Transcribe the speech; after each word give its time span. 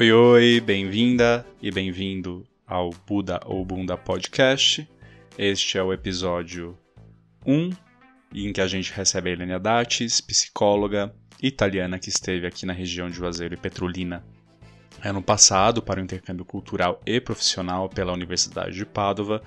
Oi, 0.00 0.10
oi, 0.10 0.60
bem-vinda 0.62 1.44
e 1.60 1.70
bem-vindo 1.70 2.48
ao 2.66 2.88
Buda 3.06 3.38
ou 3.44 3.62
Bunda 3.66 3.98
Podcast. 3.98 4.88
Este 5.36 5.76
é 5.76 5.82
o 5.82 5.92
episódio 5.92 6.74
1, 7.44 7.68
em 8.34 8.50
que 8.50 8.62
a 8.62 8.66
gente 8.66 8.94
recebe 8.94 9.28
a 9.28 9.32
Helena 9.34 9.60
Dates, 9.60 10.22
psicóloga 10.22 11.14
italiana 11.42 11.98
que 11.98 12.08
esteve 12.08 12.46
aqui 12.46 12.64
na 12.64 12.72
região 12.72 13.10
de 13.10 13.16
Juazeiro 13.16 13.52
e 13.52 13.58
Petrolina 13.58 14.24
ano 15.04 15.20
passado 15.20 15.82
para 15.82 16.00
o 16.00 16.02
intercâmbio 16.02 16.46
cultural 16.46 16.98
e 17.04 17.20
profissional 17.20 17.86
pela 17.86 18.14
Universidade 18.14 18.74
de 18.74 18.86
Padova, 18.86 19.42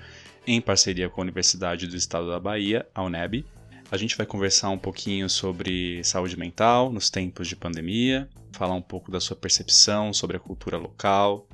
em 0.46 0.60
parceria 0.60 1.08
com 1.08 1.20
a 1.20 1.24
Universidade 1.24 1.88
do 1.88 1.96
Estado 1.96 2.28
da 2.28 2.38
Bahia, 2.38 2.86
a 2.94 3.02
UNEB. 3.02 3.44
A 3.90 3.96
gente 3.96 4.16
vai 4.16 4.26
conversar 4.26 4.70
um 4.70 4.78
pouquinho 4.78 5.28
sobre 5.28 6.02
saúde 6.02 6.36
mental 6.36 6.90
nos 6.90 7.10
tempos 7.10 7.46
de 7.46 7.54
pandemia, 7.54 8.28
falar 8.52 8.74
um 8.74 8.82
pouco 8.82 9.10
da 9.10 9.20
sua 9.20 9.36
percepção 9.36 10.12
sobre 10.12 10.36
a 10.36 10.40
cultura 10.40 10.76
local, 10.76 11.46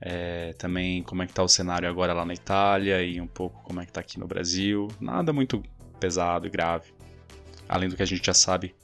é, 0.00 0.54
também 0.54 1.02
como 1.02 1.22
é 1.22 1.26
que 1.26 1.32
está 1.32 1.42
o 1.42 1.48
cenário 1.48 1.88
agora 1.88 2.12
lá 2.12 2.24
na 2.24 2.34
Itália 2.34 3.02
e 3.02 3.20
um 3.20 3.26
pouco 3.26 3.62
como 3.62 3.80
é 3.80 3.84
que 3.84 3.90
está 3.90 4.00
aqui 4.00 4.18
no 4.18 4.26
Brasil. 4.26 4.88
Nada 5.00 5.32
muito 5.32 5.62
pesado 6.00 6.46
e 6.46 6.50
grave, 6.50 6.92
além 7.68 7.88
do 7.88 7.96
que 7.96 8.02
a 8.02 8.06
gente 8.06 8.24
já 8.24 8.34
sabe 8.34 8.74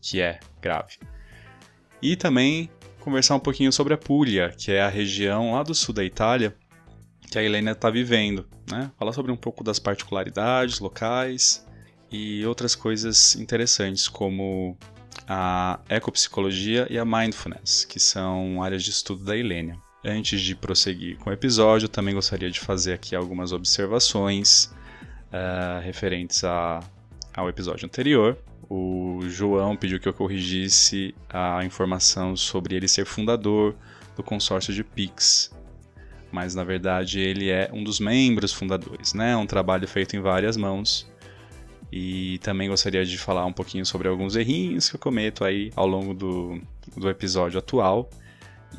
que 0.00 0.20
é 0.20 0.40
grave. 0.60 0.98
E 2.00 2.16
também 2.16 2.70
conversar 3.00 3.34
um 3.34 3.40
pouquinho 3.40 3.72
sobre 3.72 3.92
a 3.92 3.98
Puglia, 3.98 4.54
que 4.56 4.72
é 4.72 4.80
a 4.80 4.88
região 4.88 5.52
lá 5.52 5.62
do 5.62 5.74
sul 5.74 5.94
da 5.94 6.04
Itália 6.04 6.56
que 7.30 7.38
a 7.38 7.42
Helena 7.42 7.72
está 7.72 7.90
vivendo. 7.90 8.48
Né? 8.70 8.90
Falar 8.98 9.12
sobre 9.12 9.30
um 9.30 9.36
pouco 9.36 9.62
das 9.62 9.78
particularidades 9.78 10.80
locais 10.80 11.64
e 12.10 12.44
outras 12.44 12.74
coisas 12.74 13.36
interessantes, 13.36 14.08
como 14.08 14.76
a 15.28 15.78
ecopsicologia 15.88 16.86
e 16.90 16.98
a 16.98 17.04
mindfulness, 17.04 17.84
que 17.84 18.00
são 18.00 18.62
áreas 18.62 18.82
de 18.82 18.90
estudo 18.90 19.24
da 19.24 19.36
Helena. 19.36 19.76
Antes 20.04 20.40
de 20.40 20.54
prosseguir 20.54 21.18
com 21.18 21.30
o 21.30 21.32
episódio, 21.32 21.88
também 21.88 22.14
gostaria 22.14 22.50
de 22.50 22.58
fazer 22.58 22.94
aqui 22.94 23.14
algumas 23.14 23.52
observações 23.52 24.72
uh, 25.30 25.80
referentes 25.82 26.42
a, 26.42 26.80
ao 27.34 27.48
episódio 27.48 27.86
anterior. 27.86 28.36
O 28.68 29.20
João 29.28 29.76
pediu 29.76 30.00
que 30.00 30.08
eu 30.08 30.14
corrigisse 30.14 31.14
a 31.28 31.64
informação 31.64 32.36
sobre 32.36 32.76
ele 32.76 32.88
ser 32.88 33.04
fundador 33.04 33.74
do 34.16 34.22
consórcio 34.22 34.72
de 34.72 34.82
Pix, 34.82 35.50
mas 36.30 36.54
na 36.54 36.64
verdade 36.64 37.20
ele 37.20 37.50
é 37.50 37.68
um 37.72 37.82
dos 37.82 38.00
membros 38.00 38.52
fundadores, 38.52 39.12
né? 39.12 39.36
Um 39.36 39.46
trabalho 39.46 39.86
feito 39.88 40.16
em 40.16 40.20
várias 40.20 40.56
mãos. 40.56 41.10
E 41.92 42.38
também 42.38 42.68
gostaria 42.68 43.04
de 43.04 43.18
falar 43.18 43.44
um 43.44 43.52
pouquinho 43.52 43.84
sobre 43.84 44.08
alguns 44.08 44.36
errinhos 44.36 44.88
que 44.88 44.96
eu 44.96 45.00
cometo 45.00 45.44
aí 45.44 45.72
ao 45.74 45.86
longo 45.86 46.14
do, 46.14 46.60
do 46.96 47.08
episódio 47.08 47.58
atual. 47.58 48.08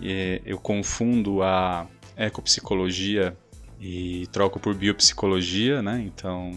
E 0.01 0.41
eu 0.45 0.57
confundo 0.57 1.43
a 1.43 1.87
ecopsicologia 2.15 3.35
e 3.81 4.27
troco 4.31 4.59
por 4.59 4.75
biopsicologia, 4.75 5.81
né? 5.81 6.01
Então, 6.05 6.51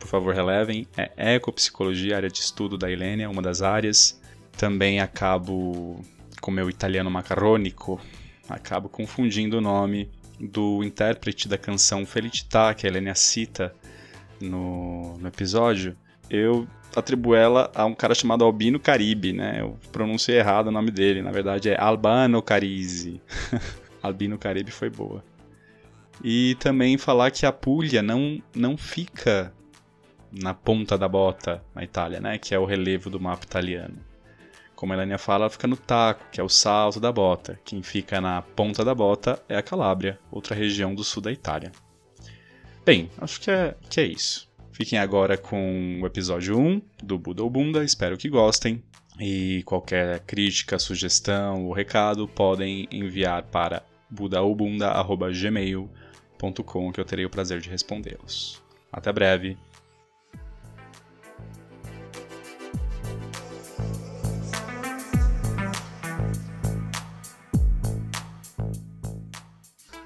por 0.00 0.08
favor, 0.08 0.34
relevem. 0.34 0.88
É 0.96 1.34
ecopsicologia, 1.34 2.16
área 2.16 2.30
de 2.30 2.38
estudo 2.38 2.76
da 2.76 2.90
Ilênia, 2.90 3.30
uma 3.30 3.42
das 3.42 3.62
áreas. 3.62 4.20
Também 4.56 4.98
acabo, 4.98 6.00
com 6.40 6.50
meu 6.50 6.68
italiano 6.68 7.10
macarrônico, 7.10 8.00
acabo 8.48 8.88
confundindo 8.88 9.58
o 9.58 9.60
nome 9.60 10.10
do 10.40 10.82
intérprete 10.82 11.46
da 11.46 11.56
canção 11.56 12.04
Felicità, 12.04 12.74
que 12.74 12.86
a 12.86 12.90
Helena 12.90 13.14
cita 13.14 13.74
no, 14.42 15.16
no 15.18 15.28
episódio, 15.28 15.96
eu 16.28 16.66
atribuo 16.94 17.34
ela 17.34 17.70
a 17.74 17.84
um 17.84 17.94
cara 17.94 18.14
chamado 18.14 18.44
Albino 18.44 18.78
Caribe, 18.78 19.32
né? 19.32 19.60
Eu 19.60 19.78
pronunciei 19.90 20.38
errado 20.38 20.68
o 20.68 20.72
nome 20.72 20.90
dele, 20.90 21.22
na 21.22 21.30
verdade 21.30 21.70
é 21.70 21.80
Albano 21.80 22.42
Carisi. 22.42 23.20
Albino 24.02 24.38
Caribe 24.38 24.70
foi 24.70 24.90
boa. 24.90 25.24
E 26.22 26.56
também 26.56 26.98
falar 26.98 27.30
que 27.30 27.46
a 27.46 27.52
Puglia 27.52 28.02
não, 28.02 28.42
não 28.54 28.76
fica 28.76 29.52
na 30.30 30.54
ponta 30.54 30.96
da 30.96 31.08
bota 31.08 31.62
na 31.74 31.82
Itália, 31.82 32.20
né? 32.20 32.38
Que 32.38 32.54
é 32.54 32.58
o 32.58 32.64
relevo 32.64 33.10
do 33.10 33.20
mapa 33.20 33.44
italiano. 33.44 33.96
Como 34.74 34.92
a 34.92 34.96
Elania 34.96 35.18
fala, 35.18 35.44
ela 35.44 35.50
fica 35.50 35.68
no 35.68 35.76
taco, 35.76 36.24
que 36.32 36.40
é 36.40 36.44
o 36.44 36.48
salto 36.48 36.98
da 36.98 37.12
bota. 37.12 37.58
Quem 37.64 37.82
fica 37.82 38.20
na 38.20 38.42
ponta 38.42 38.84
da 38.84 38.94
bota 38.94 39.40
é 39.48 39.56
a 39.56 39.62
Calábria, 39.62 40.18
outra 40.30 40.56
região 40.56 40.94
do 40.94 41.04
sul 41.04 41.22
da 41.22 41.30
Itália. 41.30 41.70
Bem, 42.84 43.08
acho 43.18 43.40
que 43.40 43.50
é, 43.50 43.74
que 43.88 44.00
é 44.00 44.06
isso. 44.06 44.50
Fiquem 44.72 44.98
agora 44.98 45.36
com 45.36 46.00
o 46.02 46.06
episódio 46.06 46.58
1 46.58 46.82
do 47.02 47.18
Buda 47.18 47.42
ou 47.42 47.50
Bunda, 47.50 47.84
espero 47.84 48.16
que 48.16 48.28
gostem. 48.28 48.82
E 49.20 49.62
qualquer 49.64 50.20
crítica, 50.20 50.78
sugestão 50.78 51.66
ou 51.66 51.72
recado 51.72 52.26
podem 52.26 52.88
enviar 52.90 53.42
para 53.44 53.84
budaobunda.gmail.com 54.10 56.92
que 56.92 57.00
eu 57.00 57.04
terei 57.04 57.24
o 57.24 57.30
prazer 57.30 57.60
de 57.60 57.70
respondê-los. 57.70 58.60
Até 58.90 59.12
breve! 59.12 59.56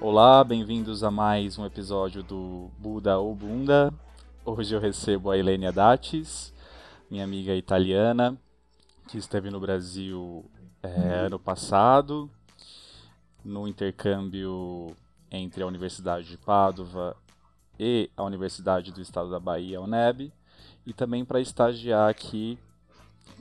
Olá, 0.09 0.41
bem-vindos 0.41 1.03
a 1.03 1.11
mais 1.11 1.59
um 1.59 1.65
episódio 1.65 2.23
do 2.23 2.71
Buda 2.79 3.19
ou 3.19 3.35
Bunda. 3.35 3.93
Hoje 4.45 4.73
eu 4.73 4.79
recebo 4.79 5.29
a 5.29 5.37
Helenia 5.37 5.69
Dates, 5.69 6.53
minha 7.11 7.25
amiga 7.25 7.53
italiana, 7.53 8.37
que 9.09 9.17
esteve 9.17 9.49
no 9.49 9.59
Brasil 9.59 10.45
é, 10.81 11.25
ano 11.25 11.37
passado, 11.37 12.31
no 13.43 13.67
intercâmbio 13.67 14.95
entre 15.29 15.61
a 15.61 15.67
Universidade 15.67 16.25
de 16.25 16.37
Padova 16.37 17.13
e 17.77 18.09
a 18.15 18.23
Universidade 18.23 18.93
do 18.93 19.01
Estado 19.01 19.29
da 19.29 19.41
Bahia, 19.41 19.77
a 19.77 19.81
UNEB, 19.81 20.31
e 20.85 20.93
também 20.93 21.25
para 21.25 21.41
estagiar 21.41 22.09
aqui 22.09 22.57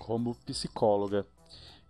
como 0.00 0.34
psicóloga 0.44 1.25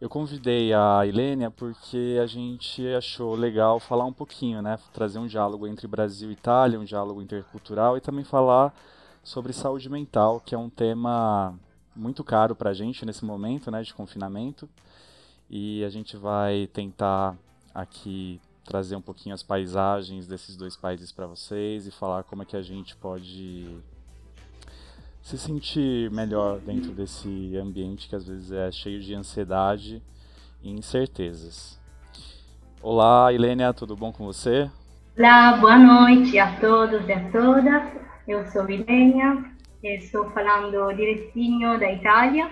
eu 0.01 0.09
convidei 0.09 0.75
a 0.75 1.07
Ilênia 1.07 1.51
porque 1.51 2.19
a 2.23 2.27
gente 2.27 2.87
achou 2.95 3.35
legal 3.35 3.81
falar 3.81 4.05
um 4.05 4.13
pouquinho, 4.13 4.61
né? 4.61 4.79
Trazer 4.93 5.19
um 5.19 5.27
diálogo 5.27 5.67
entre 5.67 5.87
Brasil 5.87 6.31
e 6.31 6.35
Itália, 6.35 6.79
um 6.79 6.85
diálogo 6.85 7.23
intercultural 7.23 7.97
e 7.97 8.01
também 8.01 8.25
falar 8.25 8.75
sobre 9.25 9.53
saúde 9.53 9.89
mental, 9.89 10.41
que 10.41 10.55
é 10.55 10.59
um 10.59 10.69
tema 10.69 11.59
muito 11.95 12.23
caro 12.23 12.55
para 12.55 12.71
a 12.71 12.75
gente 12.75 13.07
nesse 13.07 13.25
momento, 13.25 13.71
né, 13.71 13.83
de 13.83 13.95
confinamento. 13.95 14.69
E 15.49 15.83
a 15.83 15.89
gente 15.89 16.17
vai 16.17 16.69
tentar 16.73 17.37
aqui 17.75 18.41
trazer 18.65 18.97
um 18.97 19.01
pouquinho 19.01 19.35
as 19.35 19.43
paisagens 19.43 20.27
desses 20.27 20.57
dois 20.57 20.77
países 20.77 21.11
para 21.11 21.27
vocês 21.27 21.87
e 21.87 21.91
falar 21.91 22.25
como 22.25 22.43
é 22.43 22.45
que 22.45 22.57
a 22.57 22.63
gente 22.63 22.95
pode 22.97 23.81
se 25.27 25.37
sentir 25.37 26.09
melhor 26.13 26.61
dentro 26.61 26.93
desse 26.93 27.57
ambiente 27.57 28.09
que 28.09 28.15
às 28.15 28.29
vezes 28.29 28.53
é 28.53 28.71
cheio 28.71 29.01
de 29.01 29.13
ansiedade 29.13 30.01
e 30.63 30.71
incertezas. 30.71 31.81
Olá, 32.81 33.33
Ilênia, 33.33 33.75
tudo 33.75 33.97
bom 33.97 34.13
com 34.13 34.25
você? 34.25 34.71
Olá, 35.19 35.57
boa 35.57 35.77
noite 35.77 36.39
a 36.39 36.61
todos 36.61 37.09
e 37.09 37.13
a 37.13 37.29
todas. 37.33 37.83
Eu 38.29 38.47
sou 38.53 38.71
Ilênia, 38.71 39.45
estou 39.83 40.31
falando 40.31 40.95
direitinho 40.95 41.77
da 41.77 41.93
Itália 41.93 42.49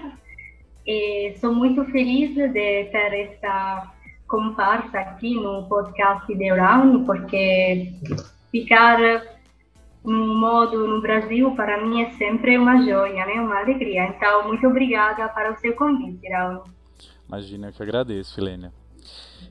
e 0.85 1.33
sou 1.41 1.55
muito 1.55 1.85
feliz 1.93 2.35
de 2.35 2.49
ter 2.51 3.15
esta 3.15 3.95
comparsa 4.27 4.99
aqui 4.99 5.33
no 5.37 5.69
podcast 5.69 6.27
de 6.27 6.51
Urano, 6.51 7.07
porque 7.07 7.93
ficar 8.51 8.99
um 10.05 10.39
modo 10.39 10.87
no 10.87 11.01
Brasil, 11.01 11.51
para 11.57 11.85
mim 11.85 12.03
é 12.03 12.11
sempre 12.13 12.59
uma 12.59 12.83
joia, 12.83 13.25
né? 13.25 13.41
uma 13.41 13.59
alegria. 13.59 14.09
Então, 14.09 14.47
muito 14.47 14.67
obrigada 14.67 15.27
para 15.29 15.53
o 15.53 15.57
seu 15.57 15.75
convite, 15.75 16.29
Raul. 16.29 16.65
Imagina, 17.27 17.69
eu 17.69 17.73
que 17.73 17.83
agradeço, 17.83 18.39
Helena. 18.39 18.73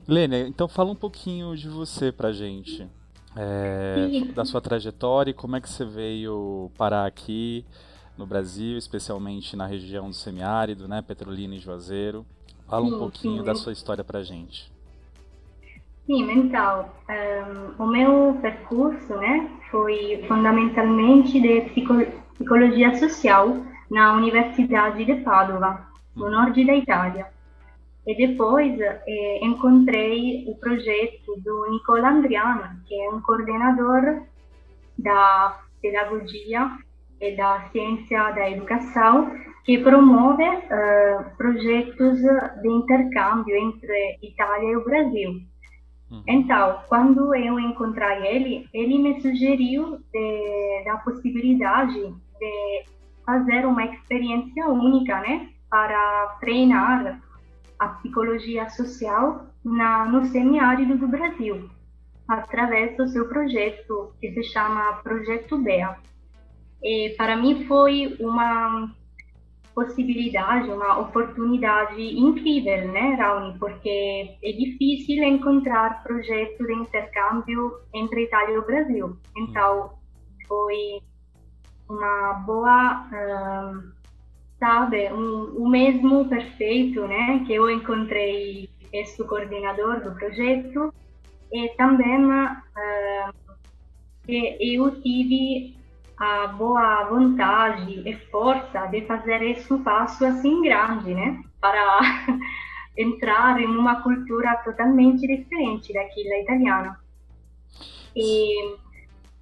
Helena, 0.08 0.38
então 0.38 0.68
fala 0.68 0.90
um 0.90 0.96
pouquinho 0.96 1.56
de 1.56 1.68
você 1.68 2.12
para 2.12 2.32
gente. 2.32 2.88
É, 3.36 4.32
da 4.32 4.44
sua 4.44 4.60
trajetória 4.60 5.32
e 5.32 5.34
como 5.34 5.56
é 5.56 5.60
que 5.60 5.68
você 5.68 5.84
veio 5.84 6.70
parar 6.78 7.04
aqui 7.04 7.64
no 8.16 8.24
Brasil, 8.24 8.78
especialmente 8.78 9.56
na 9.56 9.66
região 9.66 10.08
do 10.08 10.14
semiárido, 10.14 10.86
né, 10.86 11.02
Petrolina 11.02 11.56
e 11.56 11.58
Juazeiro. 11.58 12.24
Fala 12.68 12.86
sim, 12.86 12.94
um 12.94 12.98
pouquinho 12.98 13.38
sim. 13.38 13.44
da 13.44 13.54
sua 13.56 13.72
história 13.72 14.04
para 14.04 14.22
gente. 14.22 14.72
Sim, 16.06 16.30
então, 16.30 16.90
um, 17.08 17.82
o 17.82 17.86
meu 17.86 18.38
percurso 18.42 19.16
né, 19.16 19.50
foi 19.70 20.22
fundamentalmente 20.28 21.40
de 21.40 21.62
psicologia 22.36 22.94
social 22.98 23.56
na 23.90 24.12
Universidade 24.12 25.02
de 25.02 25.14
Padova, 25.22 25.86
no 26.14 26.30
norte 26.30 26.64
da 26.66 26.74
Itália. 26.74 27.26
E 28.06 28.14
depois 28.14 28.78
eh, 28.78 29.38
encontrei 29.40 30.44
o 30.46 30.54
projeto 30.56 31.40
do 31.42 31.70
Nicola 31.70 32.10
Andriano, 32.10 32.82
que 32.86 32.94
é 32.94 33.08
um 33.08 33.22
coordenador 33.22 34.24
da 34.98 35.58
pedagogia 35.80 36.70
e 37.18 37.34
da 37.34 37.62
ciência 37.72 38.30
da 38.32 38.50
educação, 38.50 39.30
que 39.64 39.78
promove 39.78 40.44
uh, 40.44 41.36
projetos 41.38 42.20
de 42.60 42.68
intercâmbio 42.68 43.56
entre 43.56 44.18
Itália 44.22 44.72
e 44.72 44.76
o 44.76 44.84
Brasil. 44.84 45.53
Uhum. 46.10 46.22
Então, 46.26 46.80
quando 46.88 47.34
eu 47.34 47.58
encontrei 47.58 48.26
ele, 48.26 48.68
ele 48.72 48.98
me 48.98 49.20
sugeriu 49.20 49.98
de, 50.12 50.84
da 50.84 50.98
possibilidade 50.98 52.00
de 52.38 52.84
fazer 53.24 53.66
uma 53.66 53.84
experiência 53.84 54.68
única, 54.68 55.20
né, 55.20 55.48
para 55.70 56.36
treinar 56.40 57.20
a 57.78 57.88
psicologia 57.88 58.68
social 58.70 59.46
na, 59.64 60.04
no 60.04 60.24
semiárido 60.26 60.96
do 60.96 61.08
Brasil, 61.08 61.68
através 62.28 62.96
do 62.96 63.08
seu 63.08 63.28
projeto, 63.28 64.12
que 64.20 64.30
se 64.32 64.44
chama 64.44 65.00
Projeto 65.02 65.58
BEA. 65.58 65.96
E 66.82 67.14
para 67.16 67.36
mim 67.36 67.64
foi 67.66 68.14
uma 68.20 68.94
possibilidade, 69.74 70.70
uma 70.70 71.00
oportunidade 71.00 72.00
incrível, 72.00 72.92
né, 72.92 73.14
Raoni? 73.14 73.58
Porque 73.58 74.36
é 74.42 74.52
difícil 74.52 75.22
encontrar 75.24 76.02
projetos 76.02 76.66
de 76.66 76.72
intercâmbio 76.72 77.72
entre 77.92 78.24
Itália 78.24 78.54
e 78.54 78.58
o 78.58 78.66
Brasil. 78.66 79.16
Então, 79.36 79.92
foi 80.46 81.00
uma 81.88 82.34
boa, 82.46 83.08
um, 83.12 83.92
sabe, 84.58 85.12
um, 85.12 85.56
o 85.56 85.68
mesmo 85.68 86.28
perfeito, 86.28 87.06
né, 87.06 87.42
que 87.46 87.54
eu 87.54 87.68
encontrei 87.68 88.70
esse 88.92 89.22
coordenador 89.24 90.00
do 90.00 90.14
projeto 90.14 90.94
e 91.52 91.68
também 91.76 92.24
uh, 92.24 93.34
eu 94.28 95.02
tive 95.02 95.76
a 96.16 96.46
boa 96.48 97.04
vontade 97.04 98.08
e 98.08 98.14
força 98.30 98.86
de 98.86 99.02
fazer 99.02 99.42
esse 99.42 99.76
passo 99.78 100.24
assim 100.24 100.62
grande, 100.62 101.14
né? 101.14 101.42
Para 101.60 102.00
entrar 102.96 103.60
em 103.60 103.66
uma 103.66 104.02
cultura 104.02 104.56
totalmente 104.64 105.26
diferente 105.26 105.92
daquela 105.92 106.38
italiana. 106.38 107.00
E 108.14 108.76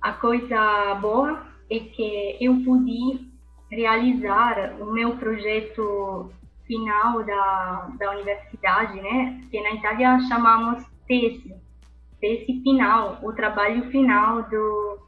a 0.01 0.13
coisa 0.13 0.95
boa 0.95 1.47
é 1.71 1.79
que 1.79 2.39
eu 2.41 2.63
pude 2.65 3.31
realizar 3.71 4.77
o 4.81 4.93
meu 4.93 5.17
projeto 5.17 6.31
final 6.67 7.23
da, 7.23 7.91
da 7.99 8.11
universidade, 8.13 9.01
né? 9.01 9.43
Que 9.51 9.61
na 9.61 9.73
Itália 9.73 10.19
chamamos 10.29 10.85
tese, 11.07 11.55
tese 12.21 12.63
final, 12.63 13.19
o 13.23 13.33
trabalho 13.33 13.91
final 13.91 14.43
do, 14.45 14.99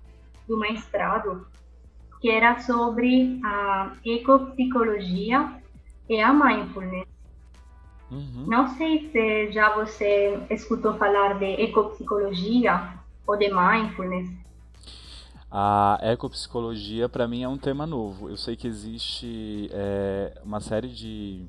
do 0.47 0.59
mestrado 0.59 1.47
que 2.25 2.31
era 2.31 2.59
sobre 2.61 3.39
a 3.45 3.93
ecopsicologia 4.03 5.61
e 6.09 6.23
a 6.23 6.33
mindfulness. 6.33 7.07
Uhum. 8.11 8.47
Não 8.47 8.67
sei 8.79 9.11
se 9.11 9.53
já 9.53 9.75
você 9.75 10.41
escutou 10.49 10.95
falar 10.95 11.39
de 11.39 11.45
ecopsicologia 11.45 12.95
ou 13.27 13.37
de 13.37 13.53
mindfulness. 13.53 14.31
A 15.51 15.99
ecopsicologia, 16.01 17.11
para 17.11 17.29
mim, 17.29 17.43
é 17.43 17.49
um 17.49 17.59
tema 17.59 17.87
novo. 17.87 18.31
Eu 18.31 18.39
sei 18.39 18.57
que 18.57 18.67
existe 18.67 19.69
é, 19.71 20.41
uma 20.43 20.61
série 20.61 20.89
de, 20.89 21.45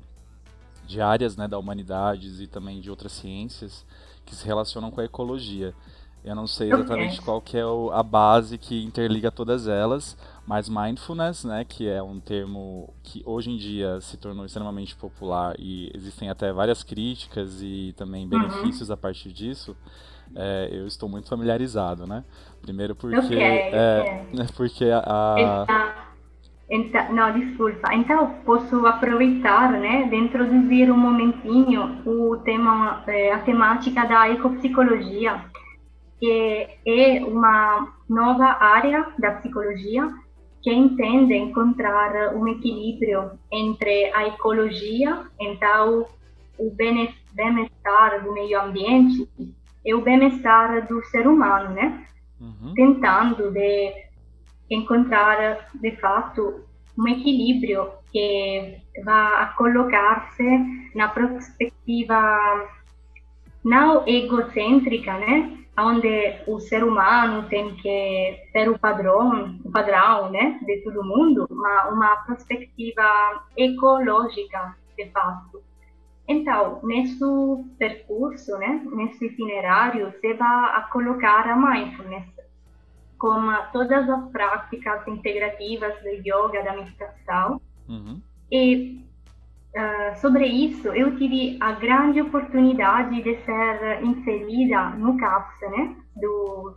de 0.86 1.00
áreas 1.00 1.38
né, 1.38 1.48
da 1.48 1.58
humanidades 1.58 2.38
e 2.38 2.46
também 2.46 2.82
de 2.82 2.90
outras 2.90 3.12
ciências 3.12 3.86
que 4.26 4.34
se 4.34 4.44
relacionam 4.44 4.90
com 4.90 5.00
a 5.00 5.06
ecologia. 5.06 5.72
Eu 6.26 6.34
não 6.34 6.48
sei 6.48 6.72
exatamente 6.72 7.22
qual 7.22 7.40
que 7.40 7.56
é 7.56 7.62
a 7.92 8.02
base 8.02 8.58
que 8.58 8.84
interliga 8.84 9.30
todas 9.30 9.68
elas, 9.68 10.18
mas 10.44 10.68
mindfulness, 10.68 11.44
né, 11.44 11.64
que 11.64 11.88
é 11.88 12.02
um 12.02 12.18
termo 12.18 12.92
que 13.04 13.22
hoje 13.24 13.48
em 13.52 13.56
dia 13.56 14.00
se 14.00 14.16
tornou 14.16 14.44
extremamente 14.44 14.96
popular 14.96 15.54
e 15.56 15.88
existem 15.94 16.28
até 16.28 16.52
várias 16.52 16.82
críticas 16.82 17.62
e 17.62 17.94
também 17.96 18.24
uhum. 18.24 18.30
benefícios 18.30 18.88
uhum. 18.88 18.94
a 18.94 18.96
partir 18.96 19.32
disso, 19.32 19.76
é, 20.34 20.68
eu 20.72 20.88
estou 20.88 21.08
muito 21.08 21.28
familiarizado, 21.28 22.08
né? 22.08 22.24
Primeiro 22.60 22.96
porque 22.96 23.16
okay, 23.16 23.38
é, 23.38 24.24
okay. 24.32 24.46
porque 24.56 24.84
a, 24.92 26.06
então, 26.68 27.12
não, 27.12 27.32
desculpa. 27.32 27.94
Então, 27.94 28.34
posso 28.44 28.84
aproveitar, 28.86 29.70
né, 29.70 30.08
de 30.08 30.16
introduzir 30.16 30.90
um 30.90 30.96
momentinho 30.96 32.02
o 32.04 32.36
tema, 32.38 33.04
é, 33.06 33.32
a 33.32 33.38
temática 33.38 34.04
da 34.04 34.28
ecopsicologia 34.30 35.44
que 36.18 36.68
é 36.86 37.24
uma 37.24 37.94
nova 38.08 38.56
área 38.60 39.06
da 39.18 39.32
psicologia 39.32 40.10
que 40.62 40.72
entende 40.72 41.34
encontrar 41.34 42.34
um 42.34 42.48
equilíbrio 42.48 43.38
entre 43.52 44.12
a 44.12 44.26
ecologia, 44.26 45.24
então 45.38 46.06
o 46.58 46.70
bem-estar 46.70 48.24
do 48.24 48.32
meio 48.32 48.60
ambiente 48.60 49.28
e 49.84 49.94
o 49.94 50.00
bem-estar 50.00 50.88
do 50.88 51.04
ser 51.04 51.28
humano, 51.28 51.74
né? 51.74 52.06
Uhum. 52.40 52.74
Tentando 52.74 53.50
de 53.52 53.92
encontrar 54.68 55.68
de 55.74 55.92
fato 55.96 56.64
um 56.98 57.06
equilíbrio 57.06 57.90
que 58.10 58.78
vá 59.04 59.54
colocar-se 59.56 60.44
na 60.94 61.08
perspectiva 61.08 62.68
não 63.62 64.06
egocêntrica, 64.06 65.12
né? 65.18 65.58
Onde 65.78 66.36
o 66.46 66.58
ser 66.58 66.82
humano 66.82 67.48
tem 67.48 67.74
que 67.76 68.48
ser 68.52 68.68
o 68.68 68.78
padrão, 68.78 69.58
o 69.64 69.70
padrão, 69.70 70.30
né, 70.30 70.58
de 70.62 70.78
todo 70.82 71.04
mundo, 71.04 71.46
uma, 71.50 71.88
uma 71.88 72.16
perspectiva 72.24 73.44
ecológica, 73.56 74.76
de 74.96 75.10
fato. 75.10 75.62
Então, 76.28 76.80
nesse 76.82 77.22
percurso, 77.78 78.56
né, 78.58 78.82
nesse 78.92 79.26
itinerário, 79.26 80.12
você 80.12 80.34
vai 80.34 80.88
colocar 80.90 81.46
a 81.46 81.56
mindfulness 81.56 82.36
como 83.18 83.50
todas 83.72 84.08
as 84.08 84.30
práticas 84.30 85.06
integrativas 85.06 85.94
do 86.02 86.08
yoga, 86.08 86.62
da 86.62 86.74
meditação. 86.74 87.60
Uhum. 87.88 88.20
E 88.50 89.05
Uh, 89.76 90.18
sobre 90.22 90.46
isso, 90.46 90.88
eu 90.88 91.18
tive 91.18 91.58
a 91.60 91.72
grande 91.72 92.18
oportunidade 92.22 93.22
de 93.22 93.36
ser 93.44 94.02
inserida 94.02 94.88
no 94.96 95.18
CAPS, 95.18 95.60
né, 95.70 95.96
do, 96.16 96.74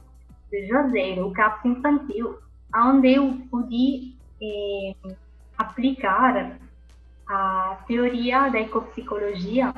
do 0.52 0.68
Joseiro, 0.68 1.28
o 1.28 1.32
CAPS 1.32 1.64
infantil, 1.64 2.38
onde 2.76 3.14
eu 3.14 3.42
pude 3.50 4.18
eh, 4.42 5.16
aplicar 5.58 6.60
a 7.30 7.78
teoria 7.88 8.50
da 8.50 8.60
ecopsicologia, 8.60 9.74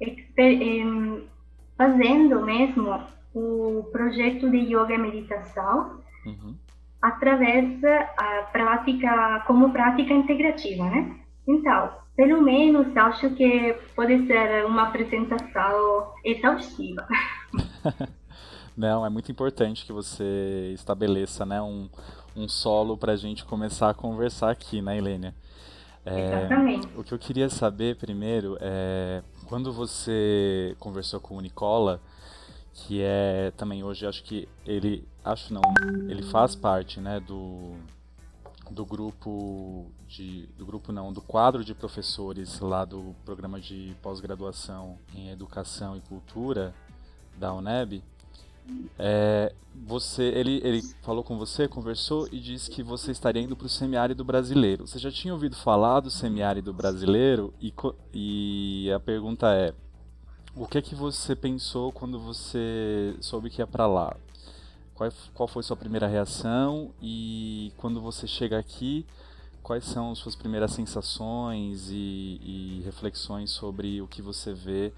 eh, 0.00 0.24
fazendo 1.76 2.44
mesmo 2.44 3.02
o 3.34 3.88
projeto 3.90 4.48
de 4.48 4.72
yoga 4.72 4.94
e 4.94 4.98
meditação 4.98 6.00
uhum. 6.24 6.54
através 7.02 7.80
da 7.80 8.04
prática 8.52 9.42
como 9.48 9.72
prática 9.72 10.14
integrativa, 10.14 10.84
né? 10.84 11.18
Então, 11.48 11.90
pelo 12.14 12.42
menos 12.42 12.94
acho 12.94 13.30
que 13.30 13.74
pode 13.96 14.26
ser 14.26 14.66
uma 14.66 14.82
apresentação 14.82 16.12
exaustiva. 16.22 17.08
Não, 18.76 19.04
é 19.04 19.08
muito 19.08 19.32
importante 19.32 19.86
que 19.86 19.92
você 19.92 20.72
estabeleça 20.74 21.46
né, 21.46 21.60
um, 21.60 21.88
um 22.36 22.46
solo 22.46 22.96
para 22.96 23.12
a 23.12 23.16
gente 23.16 23.44
começar 23.46 23.90
a 23.90 23.94
conversar 23.94 24.50
aqui, 24.50 24.82
né, 24.82 24.98
Helênia? 24.98 25.34
É, 26.04 26.44
Exatamente. 26.44 26.88
O 26.94 27.02
que 27.02 27.12
eu 27.12 27.18
queria 27.18 27.48
saber 27.48 27.96
primeiro 27.96 28.56
é 28.60 29.22
quando 29.46 29.72
você 29.72 30.76
conversou 30.78 31.18
com 31.18 31.36
o 31.36 31.40
Nicola, 31.40 32.00
que 32.72 33.00
é 33.02 33.52
também 33.56 33.82
hoje 33.82 34.06
acho 34.06 34.22
que 34.22 34.46
ele 34.66 35.04
acho 35.24 35.52
não, 35.52 35.62
ele 36.08 36.22
faz 36.22 36.54
parte, 36.54 37.00
né, 37.00 37.18
do 37.18 37.74
do 38.70 38.84
grupo 38.84 39.90
de 40.08 40.46
do 40.56 40.64
grupo 40.64 40.90
não 40.90 41.12
do 41.12 41.20
quadro 41.20 41.62
de 41.62 41.74
professores 41.74 42.58
lá 42.60 42.84
do 42.84 43.14
programa 43.24 43.60
de 43.60 43.94
pós-graduação 44.02 44.98
em 45.14 45.28
educação 45.30 45.96
e 45.96 46.00
cultura 46.00 46.74
da 47.36 47.52
UNEB 47.52 48.02
é, 48.98 49.52
você 49.86 50.24
ele, 50.24 50.60
ele 50.64 50.82
falou 51.02 51.22
com 51.22 51.38
você 51.38 51.66
conversou 51.68 52.28
e 52.30 52.38
disse 52.38 52.70
que 52.70 52.82
você 52.82 53.10
estaria 53.12 53.42
indo 53.42 53.56
para 53.56 53.66
o 53.66 53.70
semiárido 53.70 54.24
brasileiro. 54.24 54.86
Você 54.86 54.98
já 54.98 55.10
tinha 55.10 55.32
ouvido 55.32 55.56
falar 55.56 56.00
do 56.00 56.10
semiárido 56.10 56.72
brasileiro? 56.72 57.54
E, 57.60 57.72
e 58.12 58.92
a 58.92 59.00
pergunta 59.00 59.52
é 59.54 59.72
o 60.54 60.66
que 60.66 60.78
é 60.78 60.82
que 60.82 60.94
você 60.94 61.36
pensou 61.36 61.92
quando 61.92 62.18
você 62.18 63.14
soube 63.20 63.48
que 63.48 63.60
ia 63.62 63.66
para 63.66 63.86
lá? 63.86 64.16
Qual, 64.94 65.10
qual 65.32 65.48
foi 65.48 65.62
sua 65.62 65.76
primeira 65.76 66.06
reação? 66.06 66.90
E 67.00 67.72
quando 67.76 68.00
você 68.00 68.26
chega 68.26 68.58
aqui, 68.58 69.06
quais 69.68 69.84
são 69.84 70.14
suas 70.14 70.34
primeiras 70.34 70.72
sensações 70.72 71.90
e, 71.90 72.40
e, 72.42 72.82
reflexões 72.86 73.50
sobre 73.50 74.00
o 74.00 74.06
que 74.06 74.22
você 74.22 74.54
vê 74.54 74.94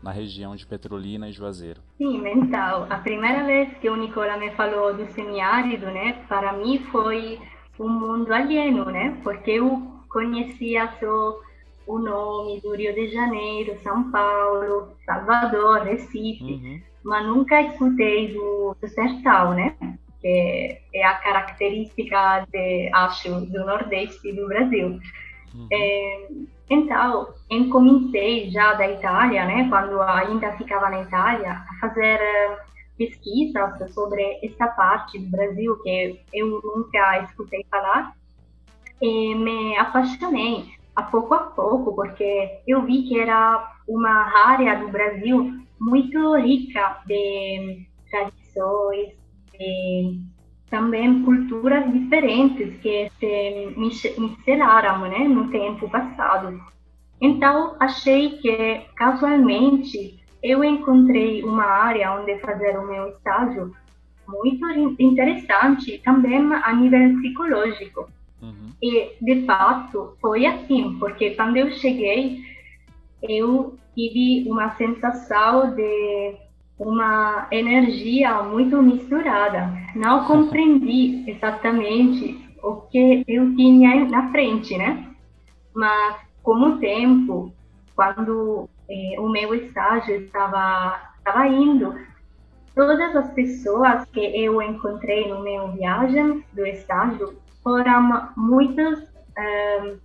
na 0.00 0.12
região 0.12 0.54
de 0.54 0.64
Petrolina 0.64 1.28
e 1.28 1.32
Juazeiro? 1.32 1.80
Sim, 1.98 2.22
então, 2.28 2.86
a 2.88 2.98
primeira 2.98 3.42
vez 3.44 3.76
que 3.78 3.90
o 3.90 3.96
Nicola 3.96 4.36
me 4.36 4.52
falou 4.52 4.94
do 4.94 5.04
semiárido, 5.06 5.86
né, 5.86 6.24
para 6.28 6.52
mim 6.52 6.78
foi 6.92 7.40
um 7.80 7.88
mundo 7.88 8.32
alieno, 8.32 8.84
né, 8.84 9.18
porque 9.24 9.50
eu 9.50 9.82
conhecia 10.08 10.88
só 11.00 11.40
o 11.84 11.98
nome 11.98 12.60
do 12.60 12.76
Rio 12.76 12.94
de 12.94 13.08
Janeiro, 13.08 13.76
São 13.82 14.08
Paulo, 14.12 14.92
Salvador, 15.04 15.82
Recife, 15.82 16.44
uhum. 16.44 16.80
mas 17.02 17.26
nunca 17.26 17.60
escutei 17.60 18.32
do, 18.32 18.76
do 18.80 18.86
Sertão, 18.86 19.54
né? 19.54 19.74
Que 20.22 20.78
é 20.94 21.04
a 21.04 21.14
característica, 21.14 22.46
de, 22.50 22.88
acho, 22.94 23.40
do 23.46 23.66
Nordeste 23.66 24.32
do 24.32 24.46
Brasil. 24.48 25.00
Uhum. 25.54 25.68
É, 25.70 26.28
então, 26.70 27.34
eu 27.50 27.68
comecei 27.68 28.50
já 28.50 28.72
da 28.74 28.88
Itália, 28.88 29.44
né? 29.44 29.68
Quando 29.68 30.00
ainda 30.00 30.52
ficava 30.52 30.88
na 30.88 31.02
Itália, 31.02 31.50
a 31.52 31.80
fazer 31.80 32.18
eh, 32.18 32.58
pesquisas 32.96 33.92
sobre 33.92 34.38
essa 34.42 34.68
parte 34.68 35.18
do 35.18 35.30
Brasil 35.30 35.76
que 35.82 36.20
eu 36.32 36.62
nunca 36.64 37.24
escutei 37.24 37.66
falar 37.70 38.14
e 39.02 39.34
me 39.34 39.76
apaixonei 39.76 40.64
a 40.94 41.02
pouco 41.02 41.34
a 41.34 41.40
pouco, 41.40 41.94
porque 41.94 42.60
eu 42.66 42.82
vi 42.82 43.02
que 43.02 43.18
era 43.18 43.74
uma 43.88 44.46
área 44.46 44.78
do 44.78 44.88
Brasil 44.88 45.60
muito 45.80 46.36
rica 46.36 47.02
de 47.06 47.86
tradições, 48.10 49.12
de 49.58 50.20
também 50.70 51.22
culturas 51.22 51.92
diferentes 51.92 52.80
que 52.80 53.10
se 53.20 53.74
misturaram 54.16 55.00
né, 55.02 55.18
no 55.18 55.50
tempo 55.50 55.88
passado. 55.90 56.58
Então, 57.20 57.76
achei 57.78 58.38
que, 58.38 58.80
casualmente, 58.96 60.18
eu 60.42 60.64
encontrei 60.64 61.44
uma 61.44 61.64
área 61.64 62.18
onde 62.18 62.38
fazer 62.38 62.78
o 62.78 62.86
meu 62.86 63.10
estágio 63.10 63.70
muito 64.26 64.66
interessante, 64.98 66.00
também 66.02 66.52
a 66.52 66.72
nível 66.72 67.18
psicológico. 67.18 68.08
Uhum. 68.40 68.72
E, 68.82 69.12
de 69.20 69.44
fato, 69.44 70.16
foi 70.20 70.46
assim, 70.46 70.96
porque 70.98 71.30
quando 71.32 71.58
eu 71.58 71.70
cheguei, 71.72 72.40
eu 73.22 73.78
tive 73.94 74.50
uma 74.50 74.74
sensação 74.76 75.74
de 75.74 76.34
uma 76.78 77.46
energia 77.50 78.42
muito 78.42 78.82
misturada. 78.82 79.72
Não 79.94 80.24
compreendi 80.24 81.24
exatamente 81.30 82.40
o 82.62 82.76
que 82.82 83.24
eu 83.26 83.54
tinha 83.56 84.04
na 84.06 84.30
frente, 84.30 84.76
né? 84.76 85.08
Mas, 85.74 86.16
com 86.42 86.54
o 86.54 86.78
tempo, 86.78 87.52
quando 87.94 88.68
eh, 88.88 89.16
o 89.18 89.28
meu 89.28 89.54
estágio 89.54 90.16
estava, 90.16 91.00
estava 91.18 91.46
indo, 91.48 91.94
todas 92.74 93.16
as 93.16 93.30
pessoas 93.32 94.04
que 94.06 94.20
eu 94.20 94.60
encontrei 94.60 95.28
no 95.28 95.42
meu 95.42 95.72
viagem 95.72 96.44
do 96.52 96.66
estágio 96.66 97.36
foram 97.62 98.30
muito 98.36 98.82
um, 98.82 99.98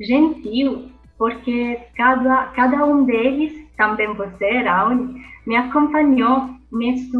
gentil, 0.00 0.90
porque 1.16 1.80
cada, 1.96 2.46
cada 2.48 2.84
um 2.84 3.04
deles, 3.04 3.67
também 3.78 4.12
você, 4.12 4.58
Raul, 4.58 5.14
me 5.46 5.56
acompanhou 5.56 6.50
nesse 6.70 7.16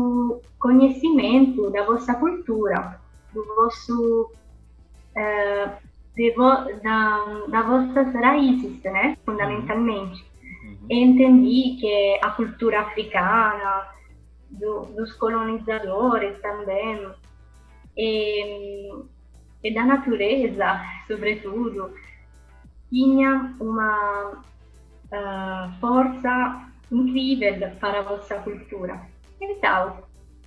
conhecimento 0.59 1.71
da 1.71 1.85
vossa 1.85 2.15
cultura, 2.15 3.01
do 3.33 3.43
vosso, 3.55 4.31
uh, 5.17 5.71
vo, 6.37 6.81
da, 6.83 7.47
da 7.49 7.63
vossas 7.63 8.13
raízes, 8.13 8.83
né, 8.83 9.17
fundamentalmente. 9.25 10.27
Uhum. 10.65 10.77
Entendi 10.91 11.77
que 11.81 12.19
a 12.23 12.31
cultura 12.33 12.81
africana, 12.81 13.89
do, 14.51 14.87
dos 14.97 15.13
colonizadores 15.13 16.41
também, 16.43 17.09
e, 17.97 18.93
e 19.63 19.75
da 19.75 19.85
natureza, 19.85 20.81
sobretudo, 21.07 21.95
tinha 22.91 23.55
uma 23.61 24.43
uh, 25.13 25.81
força 25.81 26.69
incrível 26.91 27.71
para 27.81 28.01
a 28.01 28.03
vossa 28.03 28.37
cultura. 28.37 29.01
Então, 29.41 29.99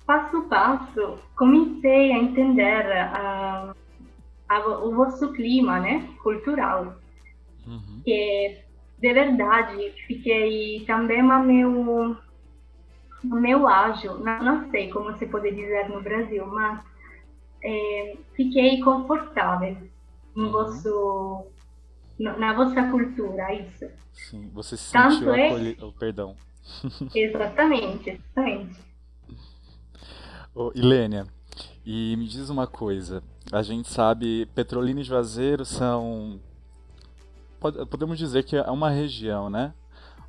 passo 0.06 0.36
a 0.38 0.42
passo, 0.42 1.18
comecei 1.36 2.12
a 2.12 2.18
entender 2.18 2.86
uh, 2.86 3.74
a, 4.48 4.68
o 4.82 4.94
vosso 4.94 5.32
clima 5.32 5.80
né, 5.80 6.08
cultural, 6.22 6.96
uhum. 7.66 8.02
que 8.04 8.58
de 8.98 9.12
verdade 9.12 9.92
fiquei 10.06 10.84
também 10.86 11.20
a 11.20 11.38
meu, 11.38 12.16
meu 13.24 13.66
ágio, 13.66 14.18
não, 14.18 14.42
não 14.42 14.70
sei 14.70 14.90
como 14.90 15.16
se 15.16 15.26
pode 15.26 15.50
dizer 15.52 15.88
no 15.88 16.02
Brasil, 16.02 16.46
mas 16.46 16.80
é, 17.64 18.16
fiquei 18.34 18.80
confortável 18.80 19.76
em 20.36 20.40
uhum. 20.40 20.50
vosso, 20.50 21.46
na 22.22 22.52
vossa 22.52 22.90
cultura, 22.90 23.52
isso. 23.54 23.86
Sim, 24.12 24.50
você 24.52 24.76
se 24.76 24.92
Tanto 24.92 25.14
sentiu 25.14 25.34
é... 25.34 25.48
acolhido. 25.48 25.86
Oh, 25.86 25.92
perdão. 25.92 26.36
exatamente, 27.14 28.10
exatamente. 28.10 28.80
Oh, 30.54 30.70
Ilênia, 30.74 31.26
e 31.84 32.14
me 32.16 32.28
diz 32.28 32.50
uma 32.50 32.66
coisa. 32.66 33.22
A 33.50 33.62
gente 33.62 33.88
sabe, 33.88 34.46
Petrolina 34.54 35.00
e 35.00 35.04
Juazeiro 35.04 35.64
são. 35.64 36.40
Podemos 37.90 38.18
dizer 38.18 38.44
que 38.44 38.56
é 38.56 38.70
uma 38.70 38.90
região, 38.90 39.48
né? 39.48 39.72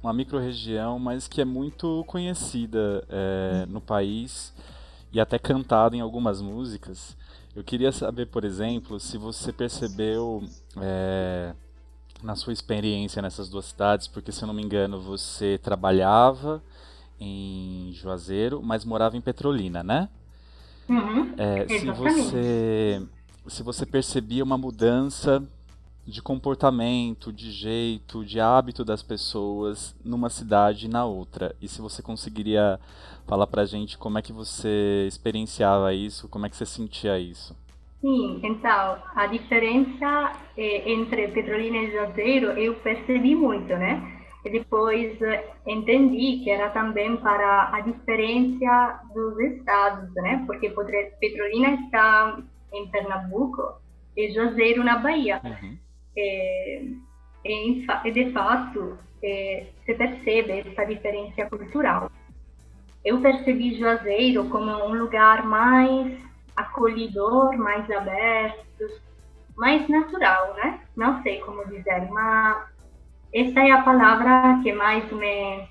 Uma 0.02 0.14
micro-região, 0.14 1.00
mas 1.00 1.28
que 1.28 1.42
é 1.42 1.46
muito 1.46 2.04
conhecida 2.06 3.04
é, 3.10 3.66
no 3.68 3.82
país 3.82 4.54
e 5.12 5.20
até 5.20 5.40
cantada 5.40 5.96
em 5.96 6.02
algumas 6.02 6.42
músicas. 6.42 7.18
Eu 7.56 7.64
queria 7.64 7.92
saber, 7.92 8.28
por 8.28 8.44
exemplo, 8.44 9.00
se 9.00 9.18
você 9.18 9.54
percebeu 9.54 10.44
é, 10.78 11.54
na 12.24 12.36
sua 12.36 12.54
experiência 12.54 13.22
nessas 13.22 13.50
duas 13.50 13.66
cidades, 13.66 14.08
porque 14.08 14.32
se 14.32 14.42
eu 14.42 14.48
não 14.48 14.54
me 14.54 14.64
engano 14.64 15.00
você 15.00 15.60
trabalhava 15.62 16.64
em 17.20 17.92
Juazeiro, 17.94 18.62
mas 18.64 18.86
morava 18.86 19.18
em 19.18 19.22
Petrolina, 19.22 19.84
né? 19.84 20.10
Uhum, 20.90 21.34
é, 21.38 21.68
se 21.68 21.92
você 21.92 23.02
se 23.48 23.62
você 23.62 23.86
percebia 23.86 24.44
uma 24.44 24.58
mudança 24.58 25.44
de 26.06 26.22
comportamento, 26.22 27.32
de 27.32 27.52
jeito, 27.52 28.26
de 28.26 28.40
hábito 28.40 28.84
das 28.84 29.02
pessoas 29.02 29.96
numa 30.04 30.30
cidade 30.30 30.86
e 30.86 30.90
na 30.90 31.06
outra. 31.06 31.56
E 31.62 31.68
se 31.68 31.82
você 31.82 32.02
conseguiria 32.02 32.80
falar 33.26 33.48
pra 33.48 33.66
gente 33.66 33.98
como 33.98 34.18
é 34.18 34.22
que 34.22 34.34
você 34.34 35.06
experienciava 35.08 35.94
isso, 35.94 36.28
como 36.28 36.46
é 36.46 36.50
que 36.50 36.58
você 36.58 36.66
sentia 36.66 37.18
isso? 37.20 37.56
Sim, 38.04 38.42
então, 38.44 39.02
a 39.16 39.28
diferença 39.28 40.34
é, 40.58 40.92
entre 40.92 41.26
Petrolina 41.30 41.78
e 41.78 41.92
Juazeiro 41.94 42.48
eu 42.48 42.76
percebi 42.76 43.34
muito, 43.34 43.70
né? 43.70 44.20
E 44.44 44.50
depois 44.50 45.22
eh, 45.22 45.50
entendi 45.66 46.42
que 46.44 46.50
era 46.50 46.70
também 46.72 47.16
para 47.16 47.70
a 47.74 47.80
diferença 47.80 49.00
dos 49.14 49.40
estados, 49.40 50.14
né? 50.16 50.44
Porque 50.46 50.70
Petrolina 51.22 51.76
está 51.76 52.44
em 52.74 52.90
Pernambuco 52.90 53.82
e 54.18 54.34
Juazeiro 54.34 54.84
na 54.84 54.98
Bahia. 54.98 55.40
Uhum. 55.42 55.78
É, 56.18 56.84
e, 57.46 58.12
de 58.12 58.32
fato, 58.34 58.98
é, 59.24 59.68
se 59.86 59.94
percebe 59.94 60.60
essa 60.60 60.84
diferença 60.84 61.46
cultural. 61.46 62.12
Eu 63.06 63.22
percebi 63.22 63.80
Juazeiro 63.80 64.50
como 64.50 64.70
um 64.88 64.94
lugar 64.94 65.46
mais 65.46 66.33
acolhedor, 66.56 67.58
mais 67.58 67.90
aberto, 67.90 68.86
mais 69.56 69.88
natural, 69.88 70.54
né? 70.56 70.80
Não 70.96 71.22
sei 71.24 71.40
como 71.40 71.66
dizer, 71.68 72.10
mas 72.12 72.66
essa 73.34 73.60
é 73.60 73.72
a 73.72 73.82
palavra 73.82 74.60
que 74.62 74.72
mais 74.72 75.12
me, 75.12 75.68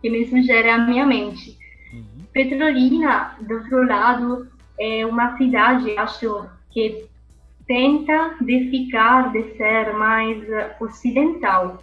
que 0.00 0.10
me 0.10 0.26
sugere 0.26 0.70
a 0.70 0.78
minha 0.78 1.06
mente. 1.06 1.58
Uhum. 1.92 2.24
Petrolina, 2.32 3.36
do 3.40 3.54
outro 3.54 3.86
lado, 3.86 4.48
é 4.78 5.04
uma 5.06 5.36
cidade, 5.36 5.96
acho 5.96 6.48
que 6.70 7.06
tenta 7.66 8.36
de 8.40 8.70
ficar, 8.70 9.32
de 9.32 9.56
ser 9.56 9.92
mais 9.94 10.42
ocidental. 10.80 11.82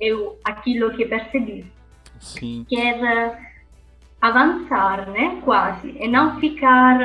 Eu, 0.00 0.38
aquilo 0.44 0.94
que 0.94 1.06
percebi. 1.06 1.66
Sim. 2.20 2.66
Quer 2.68 3.38
avançar, 4.20 5.10
né, 5.10 5.40
quase, 5.44 5.96
e 5.98 6.08
não 6.08 6.40
ficar 6.40 6.98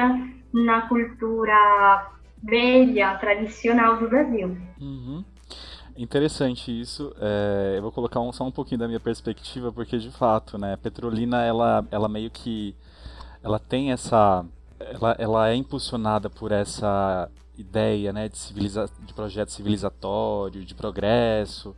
na 0.53 0.87
cultura 0.87 2.11
velha, 2.43 3.17
tradicional 3.17 3.97
do 3.97 4.09
Brasil. 4.09 4.57
Uhum. 4.79 5.23
Interessante 5.95 6.71
isso. 6.71 7.13
É, 7.19 7.75
eu 7.77 7.81
vou 7.81 7.91
colocar 7.91 8.19
um, 8.19 8.31
só 8.31 8.45
um 8.45 8.51
pouquinho 8.51 8.79
da 8.79 8.87
minha 8.87 8.99
perspectiva, 8.99 9.71
porque 9.71 9.97
de 9.97 10.09
fato, 10.11 10.57
né, 10.57 10.77
Petrolina, 10.77 11.43
ela, 11.43 11.85
ela 11.91 12.07
meio 12.07 12.31
que, 12.31 12.75
ela 13.43 13.59
tem 13.59 13.91
essa, 13.91 14.45
ela, 14.79 15.15
ela 15.19 15.49
é 15.49 15.55
impulsionada 15.55 16.29
por 16.29 16.51
essa 16.51 17.29
ideia, 17.57 18.11
né, 18.11 18.29
de, 18.29 18.37
civiliza 18.37 18.89
de 18.99 19.13
projeto 19.13 19.51
civilizatório, 19.51 20.63
de 20.63 20.73
progresso. 20.73 21.75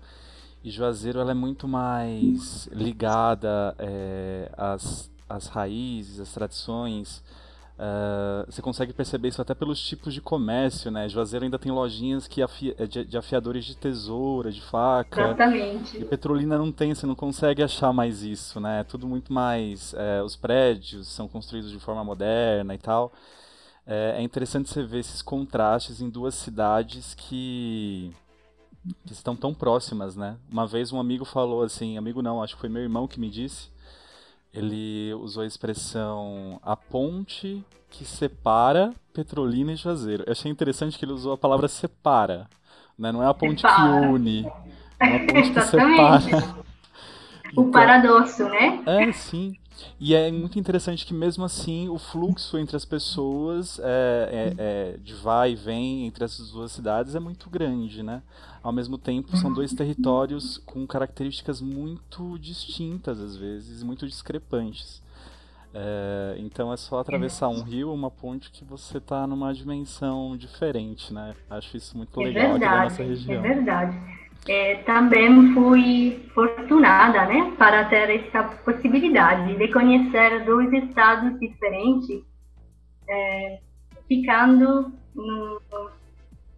E 0.63 0.69
Juazeiro 0.69 1.19
ela 1.19 1.31
é 1.31 1.35
muito 1.35 1.67
mais 1.67 2.67
ligada 2.71 3.75
é, 3.77 4.49
às, 4.55 5.11
às 5.27 5.47
raízes, 5.47 6.21
às 6.21 6.31
tradições 6.31 7.21
Uh, 7.73 8.45
você 8.45 8.61
consegue 8.61 8.93
perceber 8.93 9.29
isso 9.29 9.41
até 9.41 9.55
pelos 9.55 9.81
tipos 9.81 10.13
de 10.13 10.21
comércio, 10.21 10.91
né? 10.91 11.09
Juazeiro 11.09 11.43
ainda 11.43 11.57
tem 11.57 11.71
lojinhas 11.71 12.27
que 12.27 12.41
afi 12.41 12.75
de, 12.87 13.03
de, 13.03 13.17
afiadores 13.17 13.65
de 13.65 13.75
tesoura, 13.75 14.51
de 14.51 14.61
faca. 14.61 15.23
Exatamente. 15.23 15.97
E 15.97 16.05
Petrolina 16.05 16.57
não 16.57 16.71
tem, 16.71 16.93
você 16.93 17.07
não 17.07 17.15
consegue 17.15 17.63
achar 17.63 17.91
mais 17.91 18.21
isso, 18.21 18.59
né? 18.59 18.81
É 18.81 18.83
tudo 18.83 19.07
muito 19.07 19.33
mais. 19.33 19.93
É, 19.95 20.21
os 20.21 20.35
prédios 20.35 21.07
são 21.07 21.27
construídos 21.27 21.71
de 21.71 21.79
forma 21.79 22.03
moderna 22.03 22.75
e 22.75 22.77
tal. 22.77 23.11
É, 23.87 24.15
é 24.17 24.21
interessante 24.21 24.69
você 24.69 24.83
ver 24.83 24.99
esses 24.99 25.23
contrastes 25.23 25.99
em 25.99 26.09
duas 26.09 26.35
cidades 26.35 27.15
que 27.15 28.11
que 29.05 29.13
estão 29.13 29.35
tão 29.35 29.53
próximas, 29.53 30.15
né? 30.15 30.37
Uma 30.51 30.67
vez 30.67 30.91
um 30.91 30.99
amigo 30.99 31.23
falou 31.23 31.63
assim, 31.63 31.97
amigo 31.97 32.21
não, 32.21 32.43
acho 32.43 32.55
que 32.55 32.61
foi 32.61 32.69
meu 32.69 32.81
irmão 32.81 33.07
que 33.07 33.19
me 33.19 33.29
disse, 33.29 33.69
ele 34.53 35.13
usou 35.15 35.43
a 35.43 35.47
expressão 35.47 36.59
a 36.61 36.75
ponte 36.75 37.63
que 37.89 38.05
separa 38.05 38.93
Petrolina 39.13 39.71
e 39.71 39.75
Juazeiro. 39.75 40.23
Eu 40.25 40.31
achei 40.31 40.51
interessante 40.51 40.97
que 40.97 41.05
ele 41.05 41.13
usou 41.13 41.33
a 41.33 41.37
palavra 41.37 41.67
separa, 41.67 42.47
né? 42.97 43.11
Não 43.11 43.23
é 43.23 43.27
a 43.27 43.33
ponte 43.33 43.61
separa. 43.61 43.99
que 43.99 44.07
une, 44.07 44.45
é 44.99 45.15
a 45.15 45.19
ponte 45.25 45.51
que 45.51 45.61
separa. 45.61 46.63
O 47.55 47.61
então, 47.61 47.71
paradoxo, 47.71 48.43
né? 48.45 48.81
É, 48.85 49.11
sim. 49.11 49.55
E 49.99 50.13
é 50.13 50.31
muito 50.31 50.59
interessante 50.59 51.05
que 51.05 51.13
mesmo 51.13 51.43
assim 51.43 51.87
o 51.89 51.97
fluxo 51.97 52.57
entre 52.57 52.75
as 52.75 52.85
pessoas 52.85 53.79
é, 53.79 53.83
é, 54.31 54.53
é, 54.57 54.97
de 54.97 55.13
vai 55.13 55.51
e 55.51 55.55
vem 55.55 56.05
entre 56.05 56.23
essas 56.23 56.51
duas 56.51 56.71
cidades 56.71 57.15
é 57.15 57.19
muito 57.19 57.49
grande, 57.49 58.03
né? 58.03 58.21
Ao 58.61 58.71
mesmo 58.71 58.97
tempo 58.97 59.35
são 59.37 59.51
dois 59.51 59.73
territórios 59.73 60.57
com 60.57 60.85
características 60.87 61.61
muito 61.61 62.37
distintas 62.39 63.19
às 63.19 63.35
vezes, 63.35 63.83
muito 63.83 64.07
discrepantes. 64.07 65.01
É, 65.75 66.35
então 66.37 66.71
é 66.71 66.77
só 66.77 66.99
atravessar 66.99 67.47
um 67.47 67.63
rio, 67.63 67.91
uma 67.91 68.11
ponte 68.11 68.51
que 68.51 68.63
você 68.63 68.99
está 68.99 69.25
numa 69.25 69.53
dimensão 69.53 70.37
diferente, 70.37 71.13
né? 71.13 71.33
Acho 71.49 71.77
isso 71.77 71.97
muito 71.97 72.19
é 72.21 72.25
legal 72.25 72.51
verdade, 72.51 72.63
aqui 72.63 72.75
na 72.75 72.83
nossa 72.83 73.03
região. 73.03 73.43
É 73.43 73.53
verdade 73.53 74.22
é, 74.47 74.75
também 74.83 75.53
fui 75.53 76.29
fortunada, 76.33 77.25
né, 77.25 77.53
para 77.57 77.85
ter 77.85 78.09
essa 78.09 78.43
possibilidade 78.43 79.55
de 79.55 79.67
conhecer 79.69 80.43
dois 80.45 80.71
estados 80.73 81.39
diferentes, 81.39 82.21
é, 83.07 83.59
ficando 84.07 84.91
no, 85.15 85.61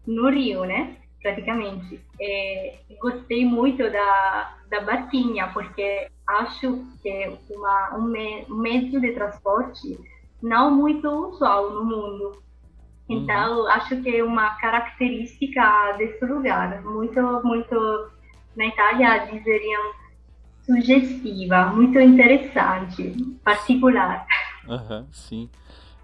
no, 0.07 0.29
Rio, 0.29 0.65
né, 0.65 0.97
praticamente. 1.21 2.01
É, 2.19 2.75
gostei 2.99 3.45
muito 3.45 3.89
da, 3.91 4.57
da 4.69 4.81
barquinha, 4.81 5.47
porque 5.53 6.07
acho 6.27 6.83
que 7.01 7.09
é 7.09 7.37
uma, 7.51 7.97
um, 7.97 8.03
me, 8.03 8.45
um 8.49 8.55
meio 8.55 8.99
de 8.99 9.11
transporte 9.11 9.99
não 10.41 10.71
muito 10.71 11.07
usual 11.07 11.71
no 11.71 11.85
mundo. 11.85 12.44
Então, 13.07 13.59
uhum. 13.59 13.67
acho 13.67 14.01
que 14.01 14.17
é 14.17 14.23
uma 14.23 14.55
característica 14.55 15.93
desse 15.97 16.25
lugar, 16.25 16.81
muito, 16.83 17.21
muito, 17.43 18.09
na 18.55 18.65
Itália 18.65 19.27
dizeriam 19.31 19.93
sugestiva, 20.65 21.67
muito 21.67 21.99
interessante, 21.99 23.13
particular. 23.43 24.25
Uhum, 24.67 25.05
sim. 25.11 25.49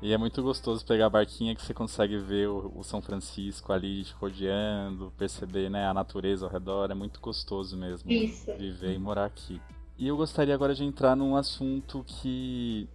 E 0.01 0.13
é 0.13 0.17
muito 0.17 0.41
gostoso 0.41 0.83
pegar 0.85 1.07
a 1.07 1.09
barquinha 1.09 1.55
que 1.55 1.61
você 1.61 1.73
consegue 1.73 2.17
ver 2.17 2.47
o, 2.47 2.71
o 2.75 2.83
São 2.83 3.01
Francisco 3.01 3.71
ali 3.71 4.03
rodeando, 4.19 5.13
perceber 5.15 5.69
né, 5.69 5.87
a 5.87 5.93
natureza 5.93 6.45
ao 6.45 6.51
redor. 6.51 6.89
É 6.89 6.95
muito 6.95 7.19
gostoso 7.19 7.77
mesmo 7.77 8.11
Isso. 8.11 8.51
viver 8.57 8.95
e 8.95 8.99
morar 8.99 9.25
aqui. 9.25 9.61
E 9.99 10.07
eu 10.07 10.17
gostaria 10.17 10.55
agora 10.55 10.73
de 10.73 10.83
entrar 10.83 11.15
num 11.15 11.35
assunto 11.35 12.03
que 12.07 12.89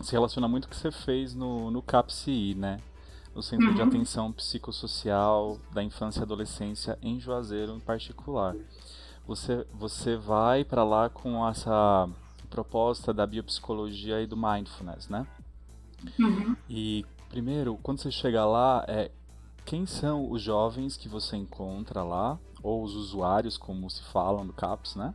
se 0.00 0.12
relaciona 0.12 0.48
muito 0.48 0.66
com 0.66 0.74
o 0.74 0.76
que 0.76 0.80
você 0.80 0.90
fez 0.90 1.34
no, 1.36 1.70
no 1.70 1.80
CAPCI, 1.82 2.56
né? 2.56 2.80
No 3.34 3.42
Centro 3.42 3.68
uhum. 3.68 3.74
de 3.74 3.82
Atenção 3.82 4.32
Psicossocial 4.32 5.58
da 5.72 5.82
Infância 5.82 6.20
e 6.20 6.22
Adolescência 6.22 6.98
em 7.02 7.18
Juazeiro 7.20 7.74
em 7.74 7.80
particular. 7.80 8.54
Você, 9.26 9.66
você 9.72 10.16
vai 10.16 10.64
para 10.64 10.82
lá 10.82 11.08
com 11.08 11.46
essa 11.46 12.08
proposta 12.48 13.14
da 13.14 13.26
biopsicologia 13.26 14.20
e 14.20 14.26
do 14.26 14.36
mindfulness, 14.36 15.08
né? 15.08 15.26
Uhum. 16.18 16.56
E 16.68 17.04
primeiro, 17.28 17.78
quando 17.82 18.00
você 18.00 18.10
chega 18.10 18.44
lá, 18.44 18.84
é, 18.88 19.10
quem 19.64 19.86
são 19.86 20.30
os 20.30 20.42
jovens 20.42 20.96
que 20.96 21.08
você 21.08 21.36
encontra 21.36 22.02
lá, 22.02 22.38
ou 22.62 22.82
os 22.82 22.94
usuários, 22.94 23.56
como 23.56 23.88
se 23.88 24.02
falam 24.04 24.44
no 24.44 24.52
CAPS, 24.52 24.96
né? 24.96 25.14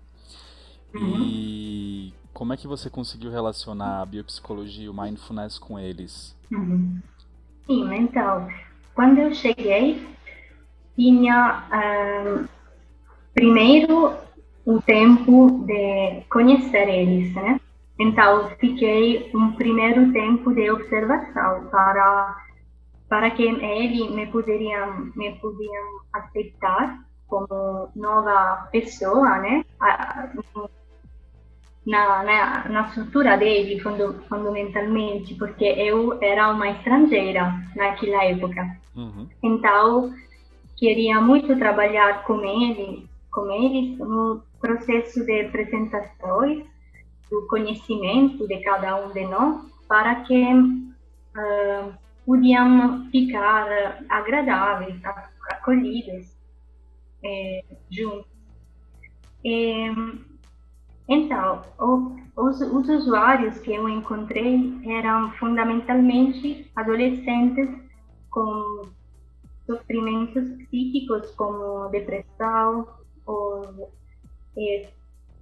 Uhum. 0.93 1.23
E 1.23 2.13
como 2.33 2.53
é 2.53 2.57
que 2.57 2.67
você 2.67 2.89
conseguiu 2.89 3.29
relacionar 3.29 4.01
a 4.01 4.05
biopsicologia 4.05 4.85
e 4.85 4.89
o 4.89 4.93
mindfulness 4.93 5.59
com 5.59 5.77
eles? 5.77 6.35
Uhum. 6.51 7.01
Sim, 7.65 7.93
então, 7.95 8.47
quando 8.93 9.19
eu 9.19 9.33
cheguei, 9.33 10.05
tinha 10.95 11.63
um, 11.73 12.47
primeiro 13.33 14.13
o 14.65 14.81
tempo 14.81 15.63
de 15.65 16.21
conhecer 16.29 16.87
eles, 16.89 17.33
né? 17.35 17.59
Então, 17.99 18.49
fiquei 18.59 19.31
um 19.35 19.53
primeiro 19.53 20.11
tempo 20.11 20.53
de 20.53 20.69
observação 20.71 21.67
para 21.69 22.43
para 23.09 23.31
que 23.31 23.43
eles 23.43 24.11
me 24.11 24.27
poderiam 24.27 25.11
me 25.15 25.33
podiam 25.39 26.01
aceitar 26.13 26.99
como 27.27 27.89
nova 27.95 28.67
pessoa, 28.71 29.37
né? 29.39 29.63
Na, 31.85 32.23
na, 32.23 32.69
na 32.69 32.87
struttura 32.89 33.37
dele 33.37 33.79
fundamentalmente, 34.27 35.35
porque 35.35 35.65
eu 35.65 36.17
era 36.21 36.49
uma 36.49 36.69
estrangeira 36.69 37.53
naquela 37.75 38.25
época. 38.25 38.77
Uhum. 38.95 39.27
Então, 39.43 40.13
queria 40.75 41.21
muito 41.21 41.55
trabalhar 41.57 42.23
com 42.23 42.43
ele, 42.43 43.07
com 43.31 43.51
eles 43.51 43.97
no 43.99 44.41
processo 44.59 45.23
de 45.25 45.41
apresentações 45.41 46.65
do 47.29 47.45
conhecimento 47.47 48.47
de 48.47 48.57
cada 48.61 49.05
um 49.05 49.11
de 49.11 49.25
nós, 49.27 49.61
para 49.87 50.15
que 50.23 50.43
uh, 50.43 51.93
pudéssemos 52.25 53.09
ficar 53.11 53.99
agradáveis, 54.09 54.99
acolhidos 55.49 56.35
eh, 57.23 57.63
juntos. 57.91 58.25
E, 59.43 59.91
então, 61.07 61.61
o, 61.79 62.15
os, 62.35 62.59
os 62.61 62.89
usuários 62.89 63.59
que 63.59 63.73
eu 63.73 63.87
encontrei 63.87 64.73
eram 64.85 65.31
fundamentalmente 65.33 66.69
adolescentes 66.75 67.69
com 68.29 68.81
sofrimentos 69.65 70.49
psíquicos 70.63 71.31
como 71.31 71.89
depressão 71.89 72.87
ou 73.25 73.91
eh, 74.57 74.89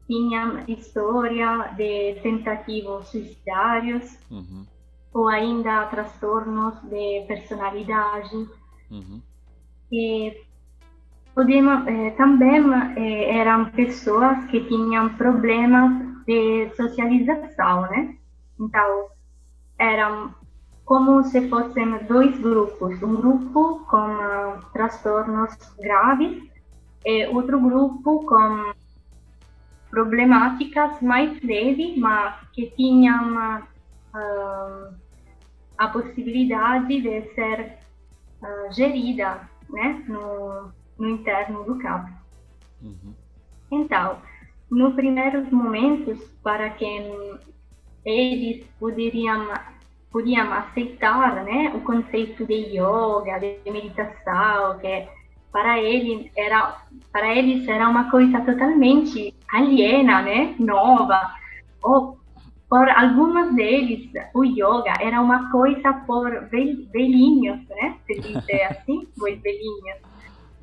tinham 0.08 0.66
história 0.68 1.74
de 1.76 2.20
tentativos 2.22 3.08
suicidários 3.08 4.18
uhum. 4.30 4.66
ou 5.14 5.28
ainda 5.28 5.86
transtornos 5.88 6.82
de 6.84 7.26
personalidade. 7.28 8.36
Uhum. 8.92 9.22
E 9.92 10.44
Podíamos, 11.36 11.88
eh, 11.88 12.12
também 12.12 12.62
eh, 12.96 13.38
eram 13.38 13.66
pessoas 13.72 14.46
que 14.46 14.60
tinham 14.66 15.10
problemas 15.16 15.92
de 16.26 16.70
socialização, 16.76 17.82
né? 17.84 18.16
Então, 18.60 19.08
eram 19.80 20.34
como 20.86 21.24
se 21.24 21.50
fossem 21.50 21.98
dois 22.06 22.38
grupos. 22.40 23.02
Um 23.02 23.16
grupo 23.16 23.86
com 23.86 23.98
uh, 23.98 24.62
transtornos 24.74 25.56
graves 25.80 26.44
e 27.06 27.28
outro 27.28 27.60
grupo 27.60 28.26
com 28.26 28.74
problemáticas 29.90 31.02
mais 31.02 31.42
leves, 31.42 31.98
mas 31.98 32.36
que 32.52 32.68
tinham 32.76 33.36
uh, 33.36 34.94
a 35.78 35.88
possibilidade 35.88 37.02
de 37.02 37.34
ser 37.34 37.78
uh, 38.42 38.72
gerida 38.74 39.50
né, 39.70 40.04
no, 40.08 40.72
no 40.98 41.10
interno 41.10 41.64
do 41.64 41.78
CAP. 41.78 42.12
Uhum. 42.82 43.14
Então, 43.72 44.18
nos 44.70 44.94
primeiros 44.94 45.50
momentos, 45.52 46.20
para 46.44 46.70
que 46.72 46.86
eles 48.06 48.66
poderiam 48.80 49.48
podiam 50.14 50.54
aceitar 50.54 51.44
né, 51.44 51.74
o 51.76 51.82
conceito 51.82 52.46
de 52.46 52.78
yoga, 52.78 53.40
de 53.40 53.72
meditação, 53.72 54.78
que 54.78 55.08
para 55.52 55.80
eles 55.82 56.32
era 56.38 56.86
para 57.12 57.36
eles 57.36 57.68
era 57.68 57.90
uma 57.90 58.12
coisa 58.12 58.40
totalmente 58.42 59.34
aliena, 59.52 60.22
né, 60.22 60.56
nova. 60.60 61.34
Ou 61.82 62.18
por 62.70 62.88
alguns 62.90 63.56
deles 63.56 64.10
o 64.36 64.44
yoga 64.44 64.94
era 65.00 65.20
uma 65.20 65.52
coisa 65.52 65.94
por 66.06 66.30
velhinhos, 66.50 67.68
né, 67.70 67.98
se 68.06 68.20
dizer 68.20 68.64
assim, 68.70 69.08
os 69.18 69.42
velhinhos. 69.42 70.13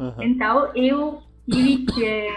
Uhum. 0.01 0.23
Então, 0.23 0.75
eu 0.75 1.23
tive 1.51 1.85
que 1.85 2.31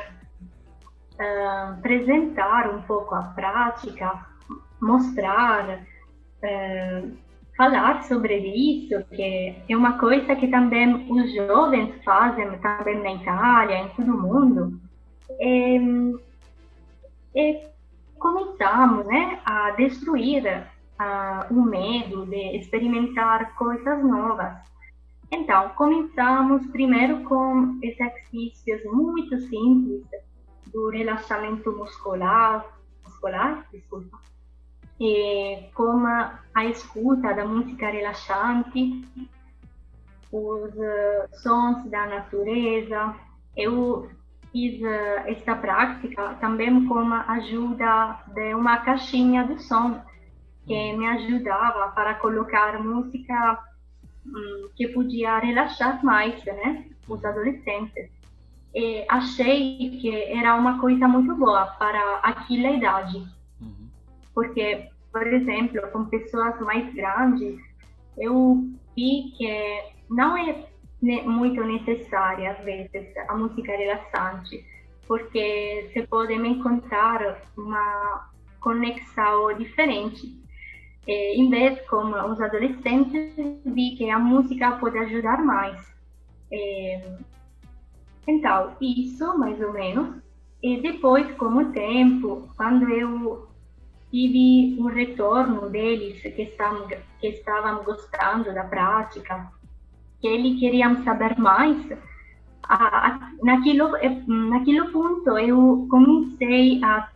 uh, 1.19 1.69
apresentar 1.71 2.69
um 2.69 2.81
pouco 2.81 3.15
a 3.15 3.23
prática, 3.23 4.25
mostrar 4.81 5.79
uh, 6.43 7.11
falar 7.55 8.03
sobre 8.03 8.35
isso, 8.37 9.01
que 9.11 9.55
é 9.69 9.77
uma 9.77 9.97
coisa 9.97 10.35
que 10.35 10.47
também 10.49 11.09
os 11.09 11.33
jovens 11.33 12.03
fazem, 12.03 12.51
também 12.59 13.01
na 13.01 13.13
Itália, 13.13 13.77
em 13.77 13.89
todo 13.89 14.11
o 14.11 14.21
mundo. 14.21 14.79
E, 15.39 16.15
e 17.33 17.61
começamos 18.19 19.05
né, 19.05 19.39
a 19.45 19.71
destruir 19.71 20.67
uh, 20.99 21.53
o 21.53 21.63
medo 21.63 22.25
de 22.25 22.57
experimentar 22.57 23.55
coisas 23.55 24.03
novas. 24.03 24.72
Então, 25.35 25.69
começamos 25.69 26.63
primeiro 26.67 27.23
com 27.23 27.79
exercícios 27.81 28.83
muito 28.85 29.35
simples 29.39 30.05
do 30.67 30.89
relaxamento 30.91 31.71
muscular, 31.71 32.63
muscular, 33.03 33.65
desculpa, 33.73 34.19
e 34.99 35.71
como 35.73 36.05
a 36.05 36.65
escuta 36.65 37.33
da 37.33 37.45
música 37.45 37.89
relaxante, 37.89 39.03
os 40.31 40.71
uh, 40.75 41.41
sons 41.41 41.83
da 41.89 42.05
natureza. 42.05 43.15
Eu 43.57 44.11
fiz 44.51 44.79
uh, 44.83 45.25
esta 45.25 45.55
prática 45.55 46.35
também 46.41 46.85
como 46.85 47.11
ajuda 47.11 48.19
de 48.35 48.53
uma 48.53 48.77
caixinha 48.77 49.47
de 49.47 49.63
som 49.63 49.99
que 50.67 50.93
me 50.93 51.07
ajudava 51.07 51.91
para 51.93 52.13
colocar 52.13 52.79
música 52.79 53.72
um, 54.25 54.69
que 54.75 54.87
podia 54.87 55.39
relaxar 55.39 56.03
mais, 56.03 56.43
né, 56.45 56.85
os 57.07 57.23
adolescentes. 57.23 58.09
E 58.73 59.05
achei 59.07 59.99
que 60.01 60.15
era 60.33 60.55
uma 60.55 60.79
coisa 60.79 61.07
muito 61.07 61.35
boa 61.35 61.65
para 61.77 62.19
aquela 62.23 62.71
idade, 62.71 63.17
uhum. 63.61 63.87
porque, 64.33 64.89
por 65.11 65.27
exemplo, 65.27 65.81
com 65.91 66.05
pessoas 66.05 66.59
mais 66.59 66.91
grandes, 66.93 67.59
eu 68.17 68.67
vi 68.95 69.31
que 69.37 69.93
não 70.09 70.35
é 70.35 70.65
muito 71.25 71.63
necessária 71.63 72.51
às 72.51 72.63
vezes 72.63 73.15
a 73.27 73.35
música 73.35 73.75
relaxante, 73.75 74.65
porque 75.07 75.89
se 75.93 76.07
pode 76.07 76.33
encontrar 76.33 77.41
uma 77.57 78.31
conexão 78.59 79.53
diferente 79.57 80.42
é, 81.07 81.35
em 81.35 81.49
vez, 81.49 81.81
como 81.87 82.15
os 82.15 82.39
adolescentes, 82.39 83.35
vi 83.65 83.95
que 83.95 84.09
a 84.09 84.19
música 84.19 84.71
pode 84.73 84.97
ajudar 84.97 85.43
mais. 85.43 85.81
É, 86.51 87.17
então, 88.27 88.71
isso, 88.79 89.37
mais 89.37 89.59
ou 89.61 89.73
menos. 89.73 90.15
E 90.61 90.79
depois, 90.81 91.29
com 91.35 91.57
o 91.57 91.71
tempo, 91.71 92.47
quando 92.55 92.89
eu 92.89 93.47
tive 94.09 94.79
um 94.79 94.85
retorno 94.85 95.69
deles, 95.69 96.21
que 96.21 96.43
estavam, 96.43 96.87
que 96.87 97.27
estavam 97.27 97.83
gostando 97.83 98.53
da 98.53 98.63
prática, 98.63 99.51
que 100.21 100.27
eles 100.27 100.59
queriam 100.59 101.03
saber 101.03 101.37
mais, 101.37 101.77
a, 102.63 103.07
a, 103.07 103.31
naquilo, 103.41 103.91
naquilo 104.27 104.91
ponto 104.91 105.37
eu 105.37 105.85
comecei 105.89 106.81
a 106.81 107.09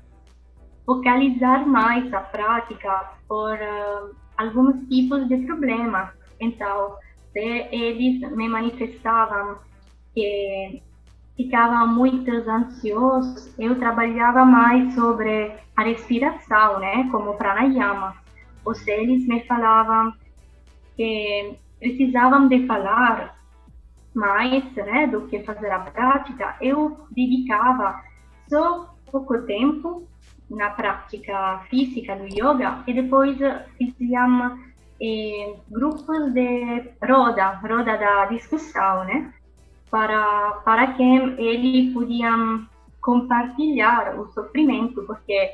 focalizar 0.87 1.67
mais 1.67 2.11
a 2.13 2.21
prática 2.21 3.11
por 3.27 3.53
uh, 3.53 4.15
alguns 4.37 4.87
tipos 4.87 5.27
de 5.27 5.37
problemas. 5.45 6.09
Então, 6.39 6.95
se 7.33 7.39
eles 7.39 8.21
me 8.31 8.47
manifestavam 8.47 9.57
que 10.15 10.81
ficavam 11.35 11.93
muito 11.93 12.31
ansiosos, 12.31 13.53
eu 13.59 13.77
trabalhava 13.77 14.45
mais 14.45 14.95
sobre 14.95 15.51
a 15.75 15.83
respiração, 15.83 16.79
né, 16.79 17.09
como 17.11 17.35
pranayama. 17.35 18.15
Ou 18.65 18.73
se 18.73 18.89
eles 18.89 19.27
me 19.27 19.43
falavam 19.43 20.13
que 20.95 21.59
precisavam 21.79 22.47
de 22.47 22.65
falar 22.65 23.37
mais, 24.15 24.63
né, 24.73 25.05
do 25.07 25.27
que 25.27 25.43
fazer 25.43 25.69
a 25.69 25.79
prática, 25.79 26.55
eu 26.61 27.05
dedicava 27.11 28.01
só 28.49 28.95
pouco 29.11 29.41
tempo 29.43 30.07
na 30.49 30.69
prática 30.69 31.59
física 31.69 32.15
do 32.15 32.25
yoga 32.25 32.83
e 32.87 32.93
depois 32.93 33.37
fizíamos 33.77 34.59
eh, 35.01 35.55
grupos 35.69 36.33
de 36.33 36.83
roda, 37.05 37.59
roda 37.61 37.97
da 37.97 38.25
discussão, 38.27 39.03
né? 39.03 39.33
Para, 39.91 40.61
para 40.65 40.93
que 40.93 41.03
eles 41.03 41.93
podiam 41.93 42.67
compartilhar 43.01 44.19
o 44.19 44.27
sofrimento, 44.33 45.03
porque 45.03 45.49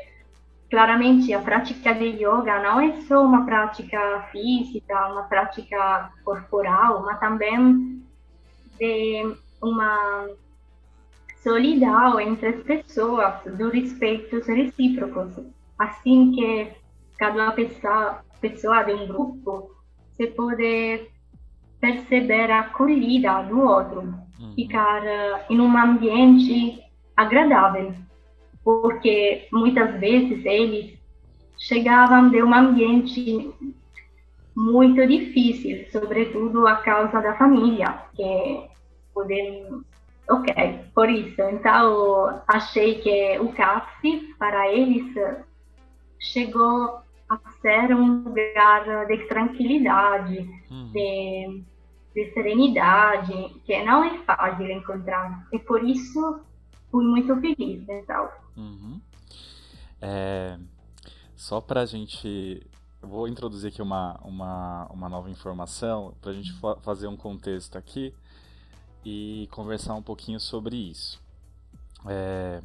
claramente 0.69 1.31
a 1.33 1.39
prática 1.39 1.93
de 1.93 2.23
yoga 2.23 2.59
não 2.63 2.81
é 2.81 2.93
só 3.01 3.23
uma 3.23 3.45
prática 3.45 4.27
física, 4.31 5.07
uma 5.11 5.23
prática 5.23 6.11
corporal, 6.23 7.03
mas 7.05 7.19
também 7.19 8.01
de 8.79 9.35
uma 9.61 10.27
solidão 11.43 12.19
entre 12.19 12.47
as 12.47 12.63
pessoas, 12.63 13.43
do 13.43 13.69
respeito 13.69 14.39
recíproco. 14.39 15.45
Assim 15.77 16.31
que 16.31 16.71
cada 17.17 17.51
pessoa, 17.51 18.23
pessoa 18.39 18.83
de 18.83 18.93
um 18.93 19.07
grupo 19.07 19.71
se 20.15 20.27
pode 20.27 21.07
perceber 21.79 22.49
a 22.49 22.61
acolhida 22.61 23.43
do 23.43 23.59
outro, 23.59 24.01
uhum. 24.39 24.53
ficar 24.55 25.03
uh, 25.03 25.39
em 25.49 25.59
um 25.59 25.77
ambiente 25.77 26.81
agradável, 27.15 27.93
porque 28.63 29.47
muitas 29.51 29.99
vezes 29.99 30.45
eles 30.45 30.97
chegavam 31.57 32.29
de 32.29 32.41
um 32.41 32.53
ambiente 32.53 33.51
muito 34.55 35.05
difícil, 35.05 35.85
sobretudo 35.91 36.65
a 36.67 36.77
causa 36.77 37.19
da 37.19 37.35
família, 37.35 38.01
que 38.15 38.63
podem 39.13 39.83
Ok, 40.29 40.53
por 40.95 41.09
isso. 41.09 41.41
Então, 41.41 42.41
achei 42.47 43.01
que 43.01 43.39
o 43.39 43.51
CAPS, 43.53 44.35
para 44.37 44.71
eles, 44.71 45.13
chegou 46.19 47.01
a 47.29 47.39
ser 47.61 47.93
um 47.93 48.23
lugar 48.23 49.05
de 49.07 49.17
tranquilidade, 49.27 50.49
uhum. 50.71 50.91
de, 50.91 51.63
de, 52.15 52.33
serenidade, 52.33 53.33
que 53.65 53.83
não 53.83 54.03
é 54.03 54.17
fácil 54.19 54.71
encontrar. 54.71 55.45
E 55.51 55.59
por 55.59 55.83
isso, 55.83 56.39
fui 56.89 57.05
muito 57.05 57.35
feliz. 57.41 57.87
Então. 57.89 58.29
Uhum. 58.55 59.01
É, 60.01 60.57
só 61.35 61.59
para 61.59 61.81
a 61.81 61.85
gente. 61.85 62.65
Vou 63.01 63.27
introduzir 63.27 63.67
aqui 63.67 63.81
uma, 63.81 64.17
uma, 64.23 64.87
uma 64.89 65.09
nova 65.09 65.29
informação, 65.29 66.15
para 66.21 66.31
a 66.31 66.33
gente 66.33 66.53
fa 66.53 66.77
fazer 66.77 67.07
um 67.07 67.17
contexto 67.17 67.77
aqui 67.77 68.13
e 69.05 69.47
conversar 69.51 69.95
um 69.95 70.01
pouquinho 70.01 70.39
sobre 70.39 70.75
isso. 70.75 71.21
É, 72.07 72.61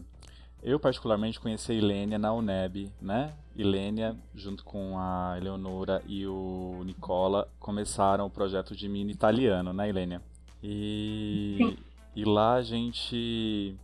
eu 0.62 0.78
particularmente 0.80 1.38
conheci 1.38 1.72
a 1.72 1.74
Ilênia 1.74 2.18
na 2.18 2.32
UNEB, 2.32 2.90
né? 3.00 3.32
Ilênia, 3.54 4.16
junto 4.34 4.64
com 4.64 4.98
a 4.98 5.34
Eleonora 5.36 6.02
e 6.06 6.26
o 6.26 6.82
Nicola, 6.84 7.48
começaram 7.58 8.26
o 8.26 8.30
projeto 8.30 8.74
de 8.74 8.88
mini 8.88 9.12
italiano, 9.12 9.72
né, 9.72 9.88
Ilênia? 9.88 10.22
E, 10.62 11.78
e 12.14 12.24
lá 12.24 12.54
a 12.54 12.62
gente, 12.62 13.76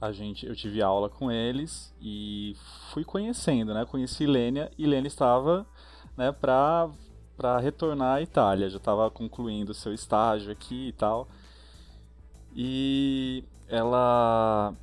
a 0.00 0.10
gente, 0.10 0.46
eu 0.46 0.54
tive 0.54 0.82
aula 0.82 1.08
com 1.08 1.30
eles 1.30 1.94
e 2.00 2.56
fui 2.92 3.04
conhecendo, 3.04 3.72
né? 3.72 3.84
Conheci 3.84 4.24
Ilênia 4.24 4.70
e 4.76 4.84
Ilênia 4.84 5.08
estava, 5.08 5.66
né, 6.16 6.32
para 6.32 6.90
para 7.36 7.58
retornar 7.58 8.18
à 8.18 8.22
Itália, 8.22 8.70
já 8.70 8.76
estava 8.76 9.10
concluindo 9.10 9.74
seu 9.74 9.92
estágio 9.92 10.52
aqui 10.52 10.88
e 10.88 10.92
tal. 10.92 11.28
E 12.54 13.44
ela 13.68 14.74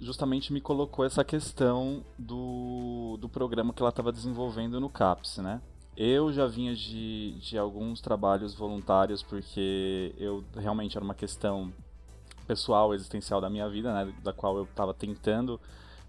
justamente 0.00 0.52
me 0.52 0.60
colocou 0.60 1.04
essa 1.04 1.24
questão 1.24 2.04
do, 2.18 3.16
do 3.20 3.28
programa 3.28 3.72
que 3.72 3.82
ela 3.82 3.90
estava 3.90 4.12
desenvolvendo 4.12 4.80
no 4.80 4.88
CAPS, 4.88 5.38
né? 5.38 5.60
Eu 5.96 6.32
já 6.32 6.46
vinha 6.46 6.76
de, 6.76 7.32
de 7.40 7.58
alguns 7.58 8.00
trabalhos 8.00 8.54
voluntários 8.54 9.22
porque 9.22 10.14
eu 10.16 10.44
realmente 10.56 10.96
era 10.96 11.04
uma 11.04 11.14
questão 11.14 11.72
pessoal, 12.46 12.94
existencial 12.94 13.40
da 13.40 13.50
minha 13.50 13.68
vida, 13.68 13.92
né? 13.92 14.14
Da 14.22 14.32
qual 14.32 14.56
eu 14.56 14.64
estava 14.64 14.94
tentando 14.94 15.60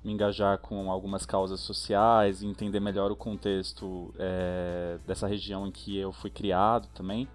me 0.03 0.13
engajar 0.13 0.59
com 0.59 0.91
algumas 0.91 1.25
causas 1.25 1.59
sociais 1.59 2.41
entender 2.41 2.79
melhor 2.79 3.11
o 3.11 3.15
contexto 3.15 4.13
é, 4.17 4.97
dessa 5.05 5.27
região 5.27 5.67
em 5.67 5.71
que 5.71 5.97
eu 5.97 6.11
fui 6.11 6.29
criado 6.29 6.87
também. 6.93 7.27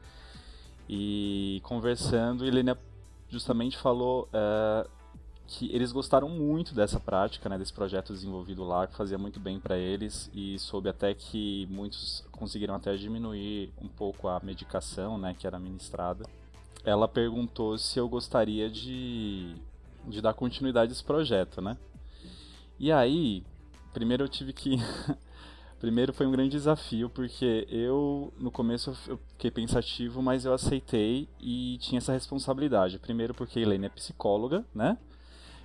E 0.89 1.61
conversando, 1.65 2.47
Helena 2.47 2.79
justamente 3.35 3.77
falou 3.77 4.29
é, 4.33 4.87
que 5.47 5.71
eles 5.75 5.93
gostaram 5.93 6.29
muito 6.29 6.75
dessa 6.75 6.99
prática, 6.99 7.49
né, 7.49 7.59
desse 7.59 7.73
projeto 7.73 8.13
desenvolvido 8.13 8.65
lá, 8.65 8.87
que 8.87 8.95
fazia 8.95 9.19
muito 9.19 9.39
bem 9.39 9.61
para 9.61 9.77
eles 9.77 10.31
e 10.33 10.59
soube 10.59 10.89
até 10.89 11.13
que 11.13 11.67
muitos 11.71 12.25
conseguiram 12.33 12.75
até 12.75 12.95
diminuir 12.97 13.73
um 13.81 13.89
pouco 13.89 14.29
a 14.29 14.41
medicação, 14.43 15.19
né, 15.19 15.35
que 15.39 15.47
era 15.47 15.59
ministrada. 15.59 16.25
Ela 16.85 17.09
perguntou 17.09 17.77
se 17.77 17.99
eu 17.99 18.09
gostaria 18.09 18.71
de, 18.71 19.55
de 20.07 20.23
dar 20.23 20.35
continuidade 20.35 20.93
a 20.93 20.95
esse 20.95 21.05
projeto, 21.05 21.61
né? 21.61 21.77
E 22.79 22.93
aí, 22.93 23.43
primeiro 23.93 24.25
eu 24.25 24.29
tive 24.29 24.53
que 24.53 24.77
Primeiro 25.85 26.15
foi 26.15 26.27
um 26.27 26.31
grande 26.31 26.53
desafio, 26.53 27.11
porque 27.11 27.69
eu, 27.69 28.33
no 28.39 28.51
começo, 28.51 28.97
eu 29.07 29.19
fiquei 29.33 29.51
pensativo, 29.51 30.23
mas 30.23 30.47
eu 30.47 30.55
aceitei 30.55 31.29
e 31.39 31.77
tinha 31.77 31.99
essa 31.99 32.11
responsabilidade. 32.11 32.99
Primeiro 32.99 33.35
porque 33.35 33.59
a 33.59 33.63
Helene 33.63 33.85
é 33.85 33.89
psicóloga, 33.91 34.65
né? 34.75 34.97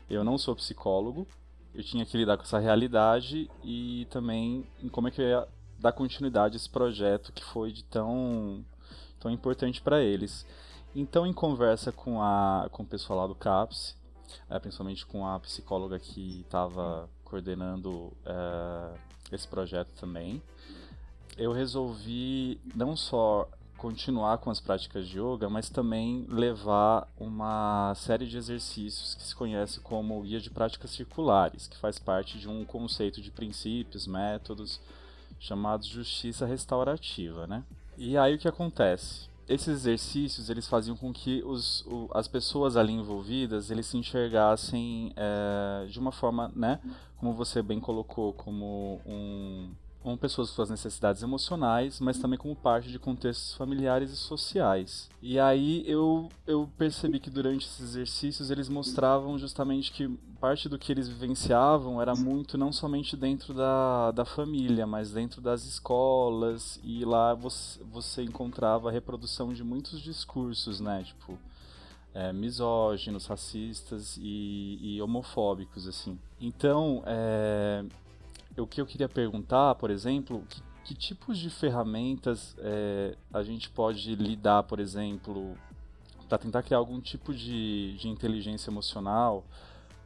Eu 0.10 0.21
não 0.25 0.38
sou 0.38 0.53
psicólogo, 0.58 1.25
eu 1.73 1.82
tinha 1.82 2.05
que 2.05 2.17
lidar 2.17 2.36
com 2.36 2.43
essa 2.43 2.60
realidade 2.60 3.49
e 3.63 4.08
também 4.10 4.67
em 4.84 4.89
como 4.89 5.08
é 5.08 5.12
que 5.12 5.21
eu 5.21 5.25
ia 5.25 5.47
dar 5.79 5.93
continuidade 5.93 6.55
a 6.55 6.58
esse 6.58 6.69
projeto 6.69 7.32
que 7.32 7.45
foi 7.45 7.71
de 7.71 7.86
tão, 7.86 8.65
tão 9.21 9.32
importante 9.32 9.82
para 9.82 10.01
eles. 10.01 10.45
Então, 10.93 11.25
em 11.25 11.32
conversa 11.32 11.93
com, 11.93 12.21
a, 12.21 12.67
com 12.73 12.84
o 12.84 12.86
pessoal 12.86 13.19
lá 13.19 13.27
do 13.27 13.36
CAPS, 13.36 13.95
é, 14.49 14.60
principalmente 14.60 15.05
com 15.05 15.25
a 15.25 15.39
psicóloga 15.39 15.97
que 15.97 16.41
estava 16.41 17.10
coordenando 17.23 18.12
é, 18.25 19.09
esse 19.32 19.48
projeto 19.48 19.89
também, 20.00 20.42
eu 21.38 21.52
resolvi 21.52 22.60
não 22.76 22.96
só 22.96 23.48
continuar 23.78 24.39
com 24.39 24.52
as 24.52 24.60
práticas 24.60 25.08
de 25.08 25.20
yoga, 25.20 25.50
mas 25.50 25.70
também 25.70 26.26
levar 26.28 27.08
uma 27.18 27.94
série 27.96 28.28
de 28.28 28.38
exercícios 28.38 29.15
que 29.15 29.24
se 29.24 29.34
conhece 29.34 29.80
como 29.80 30.22
guia 30.22 30.42
de 30.42 30.50
práticas 30.50 30.92
circulares, 30.92 31.68
que 31.68 31.78
faz 31.78 31.98
parte 31.98 32.38
de 32.38 32.50
um 32.50 32.65
conceito 32.65 33.22
de 33.22 33.32
princípios, 33.32 34.06
métodos 34.06 34.82
chamados 35.39 35.88
justiça 35.88 36.46
restaurativa, 36.46 37.48
né? 37.48 37.63
E 37.98 38.18
aí 38.18 38.36
o 38.36 38.38
que 38.38 38.48
acontece? 38.48 39.29
Esses 39.49 39.67
exercícios 39.67 40.49
eles 40.51 40.67
faziam 40.67 40.95
com 40.95 41.12
que 41.12 41.43
os, 41.43 41.83
o, 41.88 42.07
as 42.13 42.27
pessoas 42.27 42.77
ali 42.77 42.93
envolvidas 42.93 43.71
eles 43.71 43.88
se 43.88 43.97
enxergassem 43.97 45.12
é, 45.15 45.88
de 45.88 45.99
uma 45.99 46.12
forma, 46.12 46.51
né? 46.55 46.79
Como 47.17 47.33
você 47.33 47.63
bem 47.63 47.79
colocou, 47.79 48.31
como 48.31 49.01
um 49.07 49.71
como 50.01 50.17
pessoas 50.17 50.49
com 50.49 50.55
suas 50.55 50.69
necessidades 50.69 51.21
emocionais, 51.21 51.99
mas 51.99 52.17
também 52.17 52.39
como 52.39 52.55
parte 52.55 52.89
de 52.89 52.97
contextos 52.97 53.53
familiares 53.53 54.12
e 54.12 54.15
sociais. 54.15 55.09
E 55.21 55.39
aí 55.39 55.83
eu, 55.85 56.29
eu 56.47 56.69
percebi 56.77 57.19
que 57.19 57.29
durante 57.29 57.65
esses 57.65 57.89
exercícios 57.89 58.49
eles 58.49 58.69
mostravam 58.69 59.38
justamente 59.38 59.91
que 59.91 60.07
parte 60.39 60.69
do 60.69 60.79
que 60.79 60.91
eles 60.91 61.09
vivenciavam 61.09 62.01
era 62.01 62.15
muito 62.15 62.57
não 62.57 62.71
somente 62.71 63.17
dentro 63.17 63.53
da, 63.53 64.12
da 64.12 64.23
família, 64.23 64.88
mas 64.88 65.12
dentro 65.12 65.41
das 65.41 65.65
escolas, 65.65 66.79
e 66.83 67.03
lá 67.03 67.33
você, 67.33 67.83
você 67.83 68.23
encontrava 68.23 68.89
a 68.89 68.91
reprodução 68.91 69.53
de 69.53 69.63
muitos 69.63 69.99
discursos, 69.99 70.79
né? 70.79 71.03
Tipo, 71.03 71.38
é, 72.13 72.31
misóginos, 72.33 73.27
racistas 73.27 74.17
e, 74.17 74.79
e, 74.81 75.01
homofóbicos, 75.01 75.88
assim. 75.88 76.17
Então, 76.39 77.03
é, 77.05 77.83
o 78.60 78.67
que 78.67 78.82
eu 78.82 78.86
queria 78.86 79.10
perguntar, 79.10 79.76
por 79.76 79.89
exemplo, 79.89 80.43
que, 80.50 80.62
que 80.84 80.95
tipos 80.95 81.38
de 81.38 81.50
ferramentas 81.50 82.56
é, 82.60 83.15
a 83.34 83.43
gente 83.43 83.69
pode 83.69 84.15
lidar, 84.15 84.63
por 84.63 84.80
exemplo, 84.80 85.56
para 86.28 86.38
tentar 86.38 86.63
criar 86.63 86.78
algum 86.78 87.00
tipo 87.00 87.34
de, 87.34 87.98
de 87.98 88.08
inteligência 88.08 88.69
emocional 88.69 89.43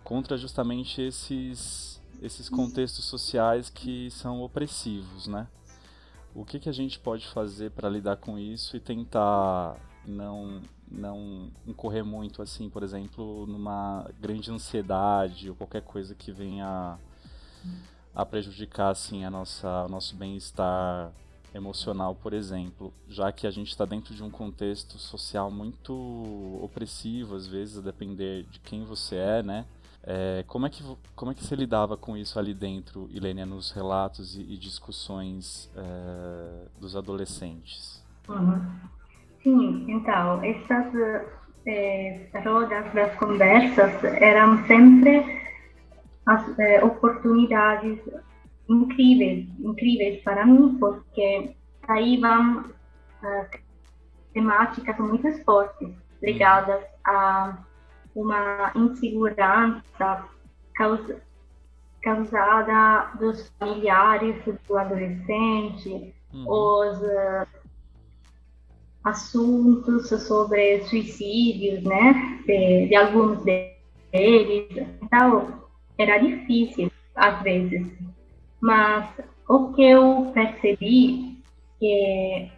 contra 0.03 0.37
justamente 0.37 1.01
esses, 1.01 2.01
esses 2.21 2.49
contextos 2.49 3.05
sociais 3.05 3.69
que 3.69 4.09
são 4.11 4.41
opressivos, 4.41 5.27
né? 5.27 5.47
O 6.35 6.43
que, 6.43 6.59
que 6.59 6.69
a 6.69 6.73
gente 6.73 6.99
pode 6.99 7.27
fazer 7.27 7.71
para 7.71 7.87
lidar 7.87 8.17
com 8.17 8.39
isso 8.39 8.75
e 8.75 8.79
tentar 8.79 9.77
não 10.05 10.61
não 10.93 11.49
incorrer 11.65 12.05
muito 12.05 12.41
assim, 12.41 12.69
por 12.69 12.83
exemplo, 12.83 13.47
numa 13.47 14.07
grande 14.21 14.51
ansiedade 14.51 15.49
ou 15.49 15.55
qualquer 15.55 15.81
coisa 15.81 16.13
que 16.13 16.31
venha 16.31 16.99
a 18.15 18.25
prejudicar 18.25 18.91
assim 18.91 19.25
a 19.25 19.29
nossa 19.29 19.85
o 19.85 19.89
nosso 19.89 20.15
bem-estar 20.15 21.11
emocional, 21.53 22.15
por 22.15 22.33
exemplo, 22.33 22.91
já 23.07 23.31
que 23.31 23.45
a 23.45 23.51
gente 23.51 23.69
está 23.69 23.85
dentro 23.85 24.13
de 24.13 24.23
um 24.23 24.29
contexto 24.29 24.97
social 24.97 25.51
muito 25.51 25.93
opressivo, 26.61 27.35
às 27.35 27.47
vezes, 27.47 27.77
a 27.77 27.81
depender 27.81 28.43
de 28.49 28.59
quem 28.59 28.83
você 28.83 29.15
é, 29.15 29.43
né? 29.43 29.65
É, 30.05 30.43
como, 30.47 30.65
é 30.65 30.69
que, 30.69 30.83
como 31.15 31.31
é 31.31 31.33
que 31.33 31.43
você 31.43 31.55
lidava 31.55 31.95
com 31.95 32.17
isso 32.17 32.37
ali 32.37 32.53
dentro, 32.53 33.07
Ilênia, 33.11 33.45
nos 33.45 33.71
relatos 33.71 34.35
e, 34.35 34.41
e 34.41 34.57
discussões 34.57 35.71
é, 35.77 36.67
dos 36.79 36.95
adolescentes? 36.95 38.03
Uhum. 38.27 38.61
Sim, 39.41 39.85
então, 39.87 40.43
essas 40.43 40.93
é, 41.65 42.27
rodas 42.43 42.93
das 42.93 43.15
conversas 43.15 44.03
eram 44.03 44.65
sempre 44.65 45.41
as 46.25 46.59
é, 46.59 46.83
oportunidades 46.83 47.99
incríveis, 48.69 49.47
incríveis 49.59 50.21
para 50.23 50.45
mim, 50.45 50.77
porque 50.79 51.55
aí 51.87 52.19
vão 52.19 52.61
uh, 52.61 53.57
temáticas 54.33 54.97
muito 54.97 55.43
fortes 55.43 55.89
ligadas 56.21 56.83
a 57.05 57.57
uma 58.15 58.71
insegurança 58.75 60.25
causa, 60.75 61.21
causada 62.01 63.11
dos 63.19 63.51
familiares 63.59 64.35
do 64.67 64.77
adolescente, 64.77 66.13
uhum. 66.33 66.45
os 66.47 67.01
uh, 67.01 67.47
assuntos 69.03 70.07
sobre 70.09 70.83
suicídios, 70.83 71.83
né, 71.83 72.41
de, 72.45 72.87
de 72.87 72.95
alguns 72.95 73.43
deles. 73.43 74.87
Então, 75.01 75.62
era 75.97 76.17
difícil 76.17 76.91
às 77.15 77.41
vezes, 77.41 77.91
mas 78.59 79.07
o 79.47 79.73
que 79.73 79.83
eu 79.83 80.31
percebi 80.33 81.37
que 81.79 82.51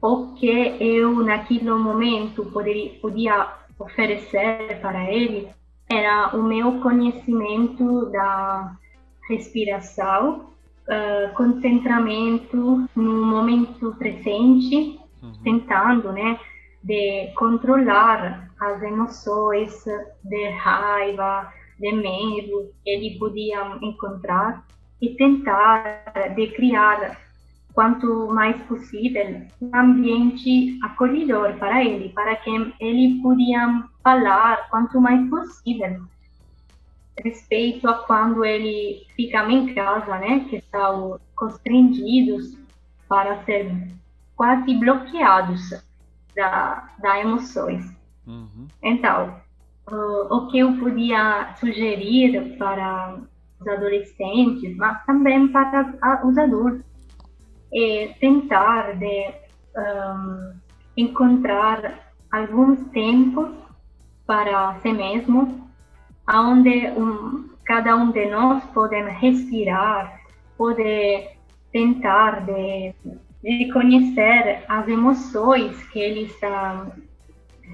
o 0.00 0.34
que 0.34 0.76
eu 0.80 1.24
naquele 1.24 1.70
momento 1.70 2.44
poderia, 2.46 2.90
podia 3.00 3.48
oferecer 3.78 4.78
para 4.80 5.10
ele 5.10 5.48
era 5.88 6.36
o 6.36 6.42
meu 6.42 6.80
conhecimento 6.80 8.06
da 8.06 8.76
respiração, 9.28 10.50
uh, 10.86 11.34
concentramento 11.34 12.88
no 12.94 13.26
momento 13.26 13.94
presente, 13.98 15.00
uhum. 15.22 15.32
tentando, 15.42 16.12
né, 16.12 16.38
de 16.82 17.32
controlar 17.34 18.50
as 18.60 18.82
emoções 18.82 19.84
de 20.24 20.48
raiva, 20.50 21.52
de 21.78 21.92
que 21.92 22.90
ele 22.90 23.18
podia 23.18 23.78
encontrar 23.82 24.64
e 25.00 25.10
tentar 25.10 26.04
de 26.34 26.48
criar 26.48 27.18
quanto 27.72 28.26
mais 28.28 28.56
possível 28.62 29.42
um 29.62 29.70
ambiente 29.74 30.78
acolhedor 30.82 31.54
para 31.58 31.84
ele, 31.84 32.08
para 32.08 32.34
que 32.36 32.50
ele 32.80 33.20
podia 33.22 33.84
falar 34.02 34.68
quanto 34.70 35.00
mais 35.00 35.28
possível 35.30 36.02
respeito 37.24 37.88
a 37.88 37.94
quando 38.04 38.44
ele 38.44 39.06
fica 39.16 39.44
em 39.50 39.74
casa, 39.74 40.18
né, 40.18 40.46
que 40.48 40.56
estão 40.56 41.20
constrangidos 41.34 42.56
para 43.08 43.44
ser 43.44 43.88
quase 44.36 44.74
bloqueados 44.74 45.70
da, 46.34 46.90
da 47.00 47.20
emoções. 47.20 47.84
Uhum. 48.26 48.68
Então, 48.82 49.40
uh, 49.90 50.34
o 50.34 50.48
que 50.48 50.58
eu 50.58 50.72
podia 50.78 51.54
sugerir 51.56 52.56
para 52.58 53.16
os 53.60 53.66
adolescentes, 53.66 54.76
mas 54.76 55.04
também 55.04 55.48
para 55.48 56.20
os 56.24 56.38
adultos, 56.38 56.84
é 57.72 58.14
tentar 58.20 58.96
de 58.96 59.34
um, 59.76 60.52
encontrar 60.96 62.12
alguns 62.30 62.80
tempos 62.90 63.50
para 64.26 64.74
si 64.80 64.92
mesmo, 64.92 65.68
onde 66.32 66.88
um, 66.90 67.48
cada 67.64 67.96
um 67.96 68.10
de 68.10 68.26
nós 68.26 68.64
pode 68.66 68.96
respirar, 68.96 70.20
pode 70.56 71.28
tentar 71.72 72.44
de, 72.46 72.94
de 73.42 73.72
conhecer 73.72 74.64
as 74.68 74.88
emoções 74.88 75.82
que 75.88 75.98
ele 75.98 76.22
está 76.22 76.86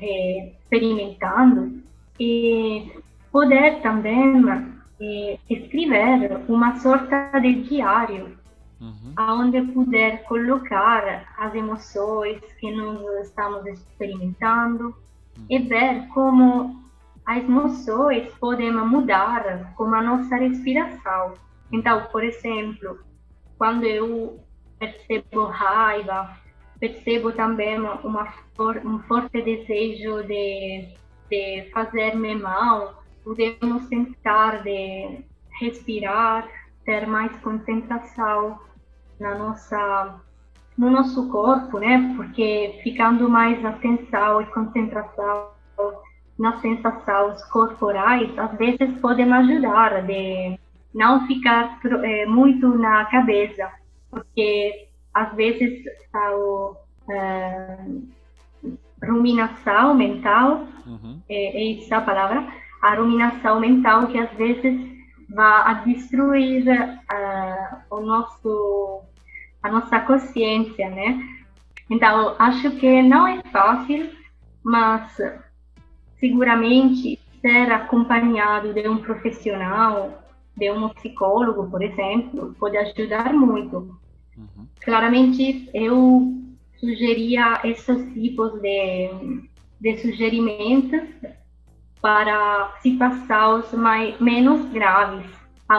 é, 0.01 0.49
experimentando 0.49 1.84
e 2.19 2.93
poder 3.33 3.81
também 3.83 4.45
eh, 5.01 5.39
escrever 5.51 6.41
uma 6.49 6.77
sorta 6.77 7.31
de 7.41 7.63
diário 7.63 8.39
uhum. 8.81 9.15
onde 9.19 9.63
puder 9.73 10.25
colocar 10.25 11.27
as 11.37 11.55
emoções 11.55 12.41
que 12.59 12.71
nós 12.71 13.27
estamos 13.27 13.67
experimentando 13.67 14.95
uhum. 15.37 15.47
e 15.49 15.59
ver 15.59 16.07
como 16.09 16.85
as 17.25 17.39
emoções 17.39 18.33
podem 18.35 18.73
mudar 18.73 19.73
com 19.77 19.95
a 19.95 20.03
nossa 20.03 20.37
respiração. 20.37 21.35
Então, 21.73 22.05
por 22.13 22.23
exemplo, 22.23 22.99
quando 23.57 23.85
eu 23.85 24.39
percebo 24.79 25.47
raiva, 25.47 26.37
percebo 26.79 27.33
também 27.33 27.81
uma, 27.81 28.35
um 28.85 28.99
forte 29.01 29.41
desejo 29.41 30.23
de 30.25 30.95
de 31.31 31.71
fazer-me 31.73 32.35
mal, 32.35 33.03
podemos 33.25 33.87
tentar 33.89 34.63
de 34.63 35.25
respirar, 35.61 36.49
ter 36.85 37.07
mais 37.07 37.35
concentração 37.39 38.59
na 39.19 39.35
nossa 39.37 40.21
no 40.77 40.91
nosso 40.91 41.31
corpo, 41.31 41.79
né? 41.79 42.15
Porque 42.17 42.81
ficando 42.83 43.29
mais 43.29 43.65
atenção 43.65 44.43
e 44.43 44.47
concentração 44.47 45.51
nas 46.37 46.61
sensações 46.61 47.45
corporais, 47.45 48.37
às 48.37 48.59
vezes 48.59 49.01
podem 49.01 49.33
ajudar 49.33 50.03
de 50.03 50.59
não 50.93 51.27
ficar 51.27 51.79
é, 52.03 52.27
muito 52.27 52.77
na 52.77 53.05
cabeça, 53.05 53.71
porque 54.11 54.89
às 55.13 55.33
vezes 55.35 55.85
a 56.13 57.13
é, 57.13 57.79
ruminação 59.05 59.95
mental, 59.95 60.67
uhum. 60.87 61.21
é, 61.29 61.63
é 61.63 61.79
essa 61.79 61.99
a 61.99 62.01
palavra, 62.01 62.47
a 62.83 62.95
ruminação 62.95 63.61
mental 63.61 64.07
que 64.09 64.19
às 64.19 64.31
vezes 64.33 64.95
vai 65.29 65.85
destruir 65.85 66.65
uh, 66.69 67.77
o 67.91 68.01
nosso 68.01 69.03
a 69.63 69.71
nossa 69.71 69.99
consciência, 70.01 70.91
né? 70.91 71.19
Então, 71.89 72.37
acho 72.39 72.71
que 72.73 73.03
não 73.03 73.27
é 73.27 73.43
fácil, 73.51 74.11
mas 74.63 75.17
seguramente 76.21 77.19
ser 77.41 77.73
acompanhado 77.73 78.75
de 78.75 78.87
um 78.87 78.99
profissional, 78.99 80.23
de 80.57 80.71
um 80.71 80.89
psicólogo, 80.91 81.71
por 81.71 81.83
exemplo, 81.83 82.55
pode 82.59 82.77
ajudar 82.77 83.33
muito. 83.33 83.99
Uhum. 84.37 84.67
Claramente, 84.83 85.69
eu 85.73 86.35
sugeria 86.79 87.61
esses 87.65 88.13
tipos 88.13 88.61
de, 88.61 89.49
de 89.81 89.99
sugerimentos 89.99 91.03
para 92.01 92.77
situações 92.83 93.73
mais, 93.73 94.21
menos 94.21 94.71
graves, 94.71 95.27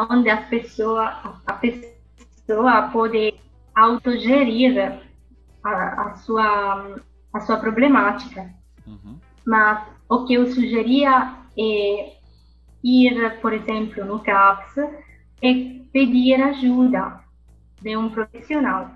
onde 0.09 0.29
a 0.29 0.37
pessoa, 0.37 1.37
a 1.45 1.53
pessoa 1.53 2.89
pode 2.91 3.35
autogerir 3.75 4.99
a, 5.63 6.01
a, 6.01 6.13
sua, 6.15 6.99
a 7.33 7.39
sua 7.41 7.57
problemática. 7.57 8.49
Uhum. 8.87 9.19
Mas 9.45 9.87
o 10.09 10.25
que 10.25 10.33
eu 10.33 10.47
sugeria 10.47 11.35
é 11.57 12.13
ir, 12.83 13.39
por 13.41 13.53
exemplo, 13.53 14.05
no 14.05 14.19
CAPS 14.19 14.77
e 15.41 15.87
pedir 15.91 16.41
ajuda 16.41 17.19
de 17.81 17.95
um 17.95 18.09
profissional. 18.09 18.91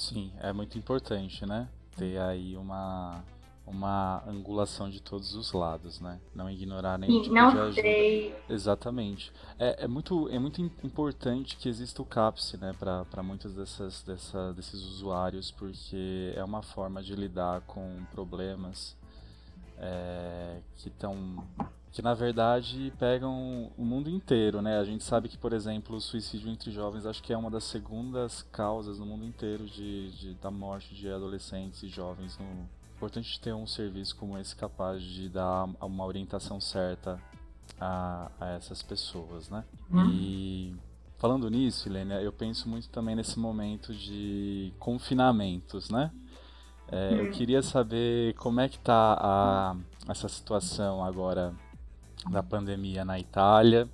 Sim, 0.00 0.32
é 0.40 0.50
muito 0.50 0.78
importante, 0.78 1.44
né? 1.44 1.68
Ter 1.94 2.18
aí 2.18 2.56
uma 2.56 3.22
uma 3.66 4.24
angulação 4.26 4.88
de 4.90 5.00
todos 5.00 5.34
os 5.34 5.52
lados, 5.52 6.00
né? 6.00 6.18
Não 6.34 6.50
ignorar 6.50 6.98
nenhum 6.98 7.22
tipo 7.22 7.34
não 7.34 7.52
de 7.52 7.58
ajuda. 7.58 7.82
Sei. 7.82 8.34
Exatamente. 8.48 9.30
É, 9.58 9.84
é, 9.84 9.86
muito, 9.86 10.28
é 10.30 10.38
muito 10.38 10.60
importante 10.82 11.56
que 11.56 11.68
exista 11.68 12.02
o 12.02 12.04
CAPS, 12.04 12.54
né, 12.54 12.74
para 12.76 13.22
muitos 13.22 13.54
dessas, 13.54 14.02
dessa, 14.02 14.52
desses 14.54 14.82
usuários, 14.82 15.52
porque 15.52 16.32
é 16.34 16.42
uma 16.42 16.62
forma 16.62 17.00
de 17.00 17.14
lidar 17.14 17.60
com 17.60 18.04
problemas 18.10 18.96
é, 19.78 20.60
que 20.76 20.88
estão 20.88 21.44
que 21.92 22.02
na 22.02 22.14
verdade 22.14 22.92
pegam 22.98 23.70
o 23.76 23.84
mundo 23.84 24.08
inteiro, 24.08 24.62
né? 24.62 24.78
A 24.78 24.84
gente 24.84 25.02
sabe 25.02 25.28
que, 25.28 25.36
por 25.36 25.52
exemplo, 25.52 25.96
o 25.96 26.00
suicídio 26.00 26.50
entre 26.50 26.70
jovens 26.70 27.06
acho 27.06 27.22
que 27.22 27.32
é 27.32 27.36
uma 27.36 27.50
das 27.50 27.64
segundas 27.64 28.42
causas 28.52 28.98
no 28.98 29.06
mundo 29.06 29.24
inteiro 29.24 29.66
de, 29.66 30.10
de 30.12 30.34
da 30.34 30.50
morte 30.50 30.94
de 30.94 31.10
adolescentes 31.10 31.82
e 31.82 31.88
jovens 31.88 32.38
no, 32.38 32.68
importante 33.00 33.40
ter 33.40 33.54
um 33.54 33.66
serviço 33.66 34.14
como 34.14 34.36
esse 34.36 34.54
capaz 34.54 35.02
de 35.02 35.30
dar 35.30 35.64
uma 35.80 36.04
orientação 36.04 36.60
certa 36.60 37.18
a, 37.80 38.30
a 38.38 38.50
essas 38.50 38.82
pessoas, 38.82 39.48
né? 39.48 39.64
Hum. 39.90 40.10
E 40.10 40.76
falando 41.16 41.48
nisso, 41.48 41.88
Helena, 41.88 42.20
eu 42.20 42.30
penso 42.30 42.68
muito 42.68 42.90
também 42.90 43.16
nesse 43.16 43.38
momento 43.38 43.94
de 43.94 44.70
confinamentos, 44.78 45.88
né? 45.88 46.10
É, 46.92 47.20
eu 47.20 47.24
hum. 47.24 47.30
queria 47.30 47.62
saber 47.62 48.34
como 48.34 48.60
é 48.60 48.68
que 48.68 48.76
está 48.76 49.16
a, 49.18 49.76
essa 50.06 50.28
situação 50.28 51.02
agora 51.02 51.54
da 52.28 52.42
pandemia 52.42 53.04
na 53.04 53.18
Itália 53.18 53.88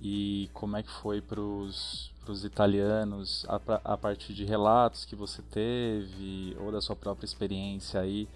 e 0.00 0.48
como 0.54 0.76
é 0.76 0.82
que 0.82 0.90
foi 0.90 1.20
para 1.20 1.40
os 1.40 2.10
italianos 2.44 3.44
a, 3.48 3.60
a, 3.92 3.98
partir 3.98 4.32
de 4.32 4.44
relatos 4.44 5.04
que 5.04 5.14
você 5.14 5.42
teve 5.42 6.56
ou 6.58 6.72
da 6.72 6.80
sua 6.80 6.96
própria 6.96 7.26
experiência 7.26 8.00
aí, 8.00 8.28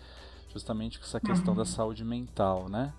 justamente 0.53 0.99
com 0.99 1.05
essa 1.05 1.21
questão 1.21 1.53
uhum. 1.53 1.59
da 1.59 1.65
saúde 1.65 2.05
mental, 2.05 2.69
né? 2.69 2.93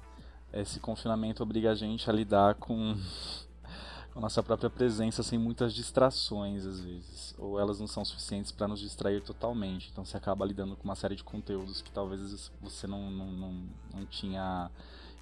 Esse 0.54 0.80
confinamento 0.80 1.44
obriga 1.44 1.72
a 1.72 1.76
gente 1.76 2.10
a 2.10 2.14
lidar 2.14 2.56
com, 2.56 2.96
com 4.14 4.20
a 4.20 4.22
nossa 4.22 4.42
própria 4.42 4.70
presença 4.70 5.22
sem 5.22 5.38
muitas 5.38 5.74
distrações 5.74 6.66
às 6.66 6.80
vezes, 6.80 7.36
ou 7.38 7.60
elas 7.60 7.80
não 7.80 7.88
são 7.88 8.04
suficientes 8.04 8.52
para 8.52 8.68
nos 8.68 8.80
distrair 8.80 9.22
totalmente. 9.22 9.90
Então 9.92 10.04
você 10.04 10.18
acaba 10.18 10.46
lidando 10.46 10.76
com 10.76 10.86
uma 10.86 10.96
série 10.96 11.16
de 11.16 11.24
conteúdos 11.24 11.82
que 11.82 11.92
talvez 11.92 12.50
você 12.62 12.88
não, 12.88 13.12
não, 13.12 13.32
não, 13.32 13.64
não 13.94 14.06
tinha 14.06 14.72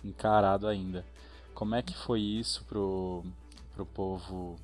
encarado 0.04 0.68
ainda. 0.68 1.06
Como 1.54 1.76
é 1.76 1.82
que 1.82 1.96
foi 1.96 2.20
isso 2.20 2.66
pro, 2.66 3.24
pro 3.74 3.86
povo 3.86 4.58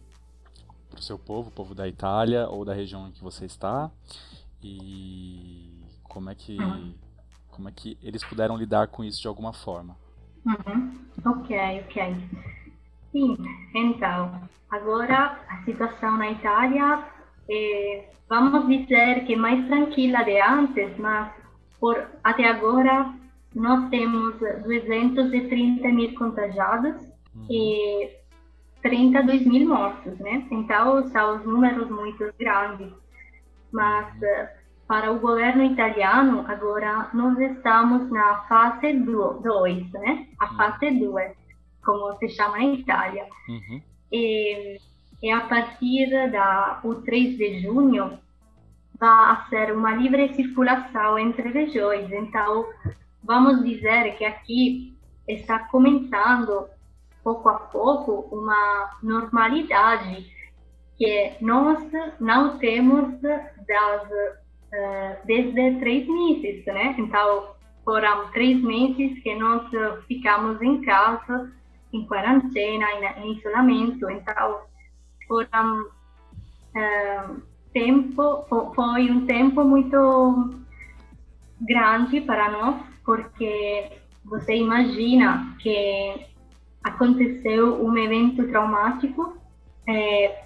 para 0.89 0.99
o 0.99 1.03
seu 1.03 1.19
povo, 1.19 1.49
o 1.49 1.51
povo 1.51 1.75
da 1.75 1.87
Itália 1.87 2.47
ou 2.47 2.65
da 2.65 2.73
região 2.73 3.07
em 3.07 3.11
que 3.11 3.23
você 3.23 3.45
está 3.45 3.91
e 4.61 5.83
como 6.03 6.29
é 6.29 6.35
que 6.35 6.57
uhum. 6.59 6.93
como 7.51 7.69
é 7.69 7.71
que 7.71 7.97
eles 8.01 8.23
puderam 8.23 8.57
lidar 8.57 8.87
com 8.87 9.03
isso 9.03 9.21
de 9.21 9.27
alguma 9.27 9.53
forma. 9.53 9.95
Uhum. 10.45 10.99
Ok, 11.25 11.85
ok. 11.85 12.15
Sim, 13.11 13.37
então, 13.75 14.41
agora 14.69 15.39
a 15.47 15.63
situação 15.63 16.17
na 16.17 16.31
Itália 16.31 17.05
é, 17.49 18.09
vamos 18.27 18.67
dizer 18.67 19.25
que 19.25 19.35
mais 19.35 19.67
tranquila 19.67 20.23
de 20.23 20.39
antes, 20.41 20.97
mas 20.97 21.31
por 21.79 22.07
até 22.23 22.47
agora 22.47 23.13
nós 23.55 23.89
temos 23.89 24.35
230 24.63 25.87
mil 25.89 26.13
contagiados 26.15 26.95
uhum. 27.35 27.47
e 27.49 28.09
32 28.81 29.45
mil 29.45 29.67
mortos, 29.67 30.17
né? 30.19 30.45
Então, 30.51 31.07
são 31.09 31.37
os 31.37 31.45
números 31.45 31.89
muito 31.89 32.31
grandes. 32.39 32.91
Mas, 33.71 34.21
eh, 34.21 34.55
para 34.87 35.11
o 35.11 35.19
governo 35.19 35.63
italiano, 35.63 36.45
agora 36.47 37.09
nós 37.13 37.37
estamos 37.39 38.09
na 38.09 38.41
fase 38.47 38.93
2, 38.93 39.91
né? 39.93 40.27
A 40.39 40.49
uhum. 40.49 40.57
fase 40.57 40.91
2, 40.91 41.31
como 41.83 42.15
se 42.17 42.29
chama 42.29 42.57
na 42.57 42.65
Itália. 42.65 43.25
Uhum. 43.47 43.81
E, 44.11 44.77
e, 45.21 45.31
a 45.31 45.41
partir 45.41 46.31
da 46.31 46.79
o 46.83 46.95
3 46.95 47.37
de 47.37 47.59
junho, 47.61 48.17
vai 48.99 49.49
ser 49.49 49.71
uma 49.75 49.93
livre 49.93 50.33
circulação 50.33 51.19
entre 51.19 51.49
regiões. 51.49 52.11
Então, 52.11 52.65
vamos 53.29 53.63
dizer 53.63 54.17
que 54.17 54.25
aqui 54.25 54.97
está 55.27 55.59
começando 55.59 56.67
pouco 57.23 57.47
a 57.47 57.59
pouco 57.59 58.27
uma 58.35 58.89
normalidade 59.03 60.25
que 60.97 61.33
nós 61.39 61.79
não 62.19 62.57
temos 62.57 63.21
das, 63.21 64.03
uh, 64.09 65.25
desde 65.25 65.79
três 65.79 66.07
meses, 66.07 66.65
né? 66.65 66.95
Então, 66.97 67.51
foram 67.85 68.31
três 68.31 68.59
meses 68.63 69.21
que 69.21 69.35
nós 69.35 69.61
ficamos 70.07 70.59
em 70.63 70.81
casa, 70.81 71.53
em 71.93 72.07
quarentena, 72.07 72.87
em 73.17 73.37
isolamento. 73.37 74.09
Então, 74.09 74.61
foram 75.27 75.83
uh, 75.83 77.41
tempo, 77.71 78.73
foi 78.73 79.11
um 79.11 79.27
tempo 79.27 79.63
muito 79.63 80.65
grande 81.61 82.21
para 82.21 82.49
nós, 82.49 82.89
porque 83.09 83.89
você 84.23 84.57
imagina 84.57 85.55
que 85.59 86.27
aconteceu 86.83 87.83
um 87.83 87.97
evento 87.97 88.47
traumático 88.49 89.35
é, 89.87 90.43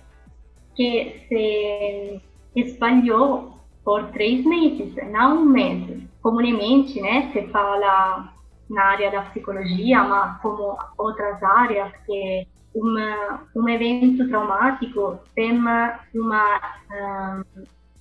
que 0.74 1.26
se 1.28 2.22
espalhou 2.56 3.60
por 3.84 4.06
três 4.12 4.46
meses, 4.46 4.96
não 5.12 5.42
um 5.42 5.46
mês. 5.46 6.04
Comumente, 6.22 7.02
né, 7.02 7.30
se 7.34 7.50
fala 7.50 8.34
na 8.70 8.82
área 8.82 9.12
da 9.12 9.24
psicologia, 9.24 10.02
mas 10.06 10.42
como 10.42 10.78
outras 10.98 11.44
áreas, 11.44 11.92
que 12.06 12.48
uma, 12.74 13.42
um 13.54 13.68
evento 13.68 14.26
traumático 14.30 15.20
tem 15.36 15.52
uma, 15.52 16.00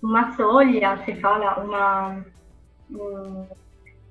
uma 0.01 0.33
solha, 0.37 1.05
se 1.05 1.17
fala, 1.17 1.59
uma, 1.65 2.25
um, 2.93 3.47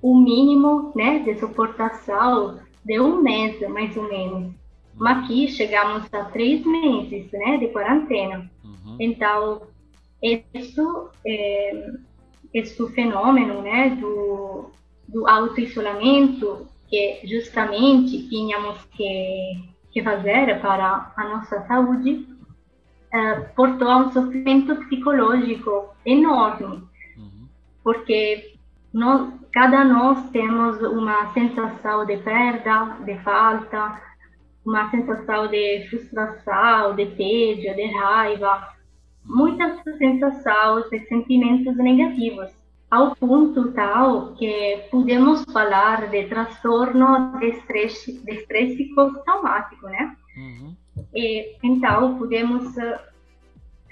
um 0.03 0.19
mínimo 0.19 0.91
né, 0.95 1.19
de 1.19 1.39
suportação 1.39 2.59
de 2.83 2.99
um 2.99 3.21
mês, 3.21 3.59
mais 3.69 3.95
ou 3.95 4.07
menos. 4.09 4.53
Mas 4.95 5.23
aqui 5.23 5.47
chegamos 5.47 6.11
a 6.13 6.25
três 6.25 6.65
meses 6.65 7.31
né, 7.31 7.57
de 7.57 7.67
quarentena. 7.69 8.49
Uhum. 8.63 8.97
Então, 8.99 9.61
isso, 10.21 11.09
é, 11.25 11.91
esse 12.53 12.87
fenômeno 12.89 13.61
né, 13.61 13.89
do, 14.01 14.71
do 15.07 15.27
auto-isolamento 15.27 16.67
que 16.91 17.21
justamente 17.23 18.27
tínhamos 18.27 18.77
que, 18.97 19.63
que 19.91 20.03
fazer 20.03 20.59
para 20.59 21.13
a 21.15 21.29
nossa 21.29 21.65
saúde, 21.65 22.27
uh, 23.13 23.55
portou 23.55 23.87
a 23.87 23.97
um 23.97 24.11
sofrimento 24.11 24.75
psicológico 24.75 25.89
enorme, 26.05 26.83
uhum. 27.17 27.47
porque 27.81 28.50
nós, 28.93 29.33
cada 29.53 29.83
nós 29.83 30.29
temos 30.31 30.81
uma 30.81 31.31
sensação 31.33 32.05
de 32.05 32.17
perda, 32.17 32.97
de 33.05 33.17
falta, 33.19 34.01
uma 34.65 34.89
sensação 34.91 35.47
de 35.47 35.87
frustração, 35.89 36.95
de 36.95 37.05
tédio, 37.07 37.75
de 37.75 37.85
raiva, 37.97 38.67
muitas 39.25 39.81
sensações 39.97 40.91
e 40.91 40.99
sentimentos 41.07 41.75
negativos, 41.77 42.51
ao 42.89 43.15
ponto 43.15 43.71
tal 43.71 44.33
que 44.33 44.83
podemos 44.91 45.43
falar 45.45 46.09
de 46.09 46.25
transtorno 46.25 47.39
de 47.39 47.47
estresse, 47.47 48.23
de 48.23 48.33
estresse 48.33 48.93
pós-traumático, 48.93 49.87
né? 49.87 50.15
Uhum. 50.35 50.75
E, 51.15 51.55
então, 51.63 52.17
podemos 52.17 52.77
eh, 52.77 52.99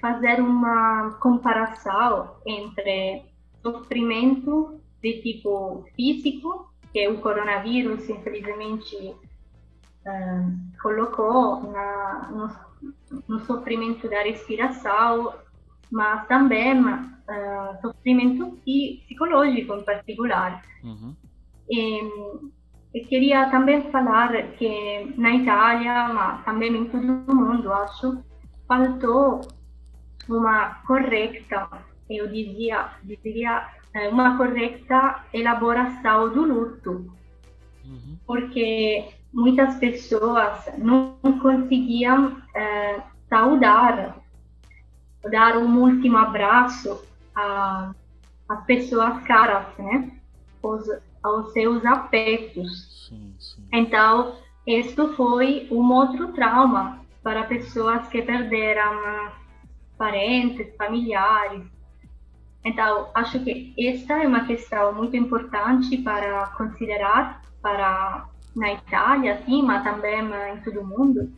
fazer 0.02 0.41
uma 0.41 1.18
comparação 1.22 2.36
entre 2.45 3.24
sofrimento 3.62 4.79
de 5.02 5.22
tipo 5.22 5.86
físico, 5.95 6.72
que 6.91 7.08
o 7.08 7.22
coronavírus, 7.22 8.10
infelizmente, 8.10 8.95
uh, 10.06 10.82
colocou 10.82 11.62
na, 11.72 12.30
no, 12.32 13.22
no, 13.28 13.39
sofrimento 13.45 14.10
da 14.10 14.24
respiração, 14.24 15.34
mas 15.91 16.28
também 16.28 16.84
uh, 16.84 17.82
sofrimento 17.82 18.58
psicológico 18.66 19.76
em 19.76 19.84
particular. 19.84 20.64
Uhum. 20.84 21.16
E, 21.70 22.02
e 22.93 23.06
queria 23.06 23.50
também 23.52 23.91
falar 23.91 24.32
que 24.54 25.14
na 25.16 25.36
Itália, 25.36 26.08
mas 26.10 26.43
também 26.43 26.76
em 26.76 26.86
todo 26.86 27.24
o 27.28 27.36
mundo, 27.36 27.72
acho, 27.72 28.24
faltou 28.68 29.41
uma 30.28 30.76
correta, 30.86 31.70
eu 32.10 32.28
dizia, 32.28 32.89
dizia 33.04 33.68
eh, 33.76 33.79
uma 34.10 34.38
correta 34.38 35.26
elaboração 35.34 36.30
do 36.30 36.44
luto, 36.44 37.12
uhum. 37.84 38.18
porque 38.26 39.10
muitas 39.34 39.76
pessoas 39.76 40.70
não 40.78 41.18
conseguiam 41.42 42.38
é, 42.56 43.02
saudar, 43.28 44.18
dar 45.32 45.58
um 45.58 45.80
último 45.80 46.18
abraço 46.18 47.04
às 48.48 48.66
pessoas 48.66 49.22
caras, 49.24 49.66
né? 49.78 50.12
Os, 50.62 50.88
aos 51.24 51.54
seus 51.54 51.86
afetos. 51.86 53.08
Sim, 53.10 53.36
sim. 53.40 53.68
Então, 53.72 54.36
isso 54.66 55.14
foi 55.16 55.68
um 55.72 55.92
outro 55.92 56.34
trauma 56.34 57.00
para 57.24 57.44
pessoas 57.44 58.08
que 58.08 58.22
perderam 58.22 59.32
parentes, 59.98 60.76
familiares. 60.78 61.64
Então, 62.64 63.10
acho 63.14 63.39
que 63.39 63.74
esta 63.80 64.22
é 64.22 64.28
uma 64.28 64.45
questão 64.45 64.93
muito 64.93 65.16
importante 65.16 65.97
para 65.97 66.47
considerar 66.57 67.41
para 67.62 68.28
na 68.55 68.74
Itália, 68.74 69.41
sim, 69.45 69.62
mas 69.62 69.84
também 69.84 70.20
em 70.53 70.62
todo 70.62 70.82
o 70.82 70.86
mundo. 70.86 71.32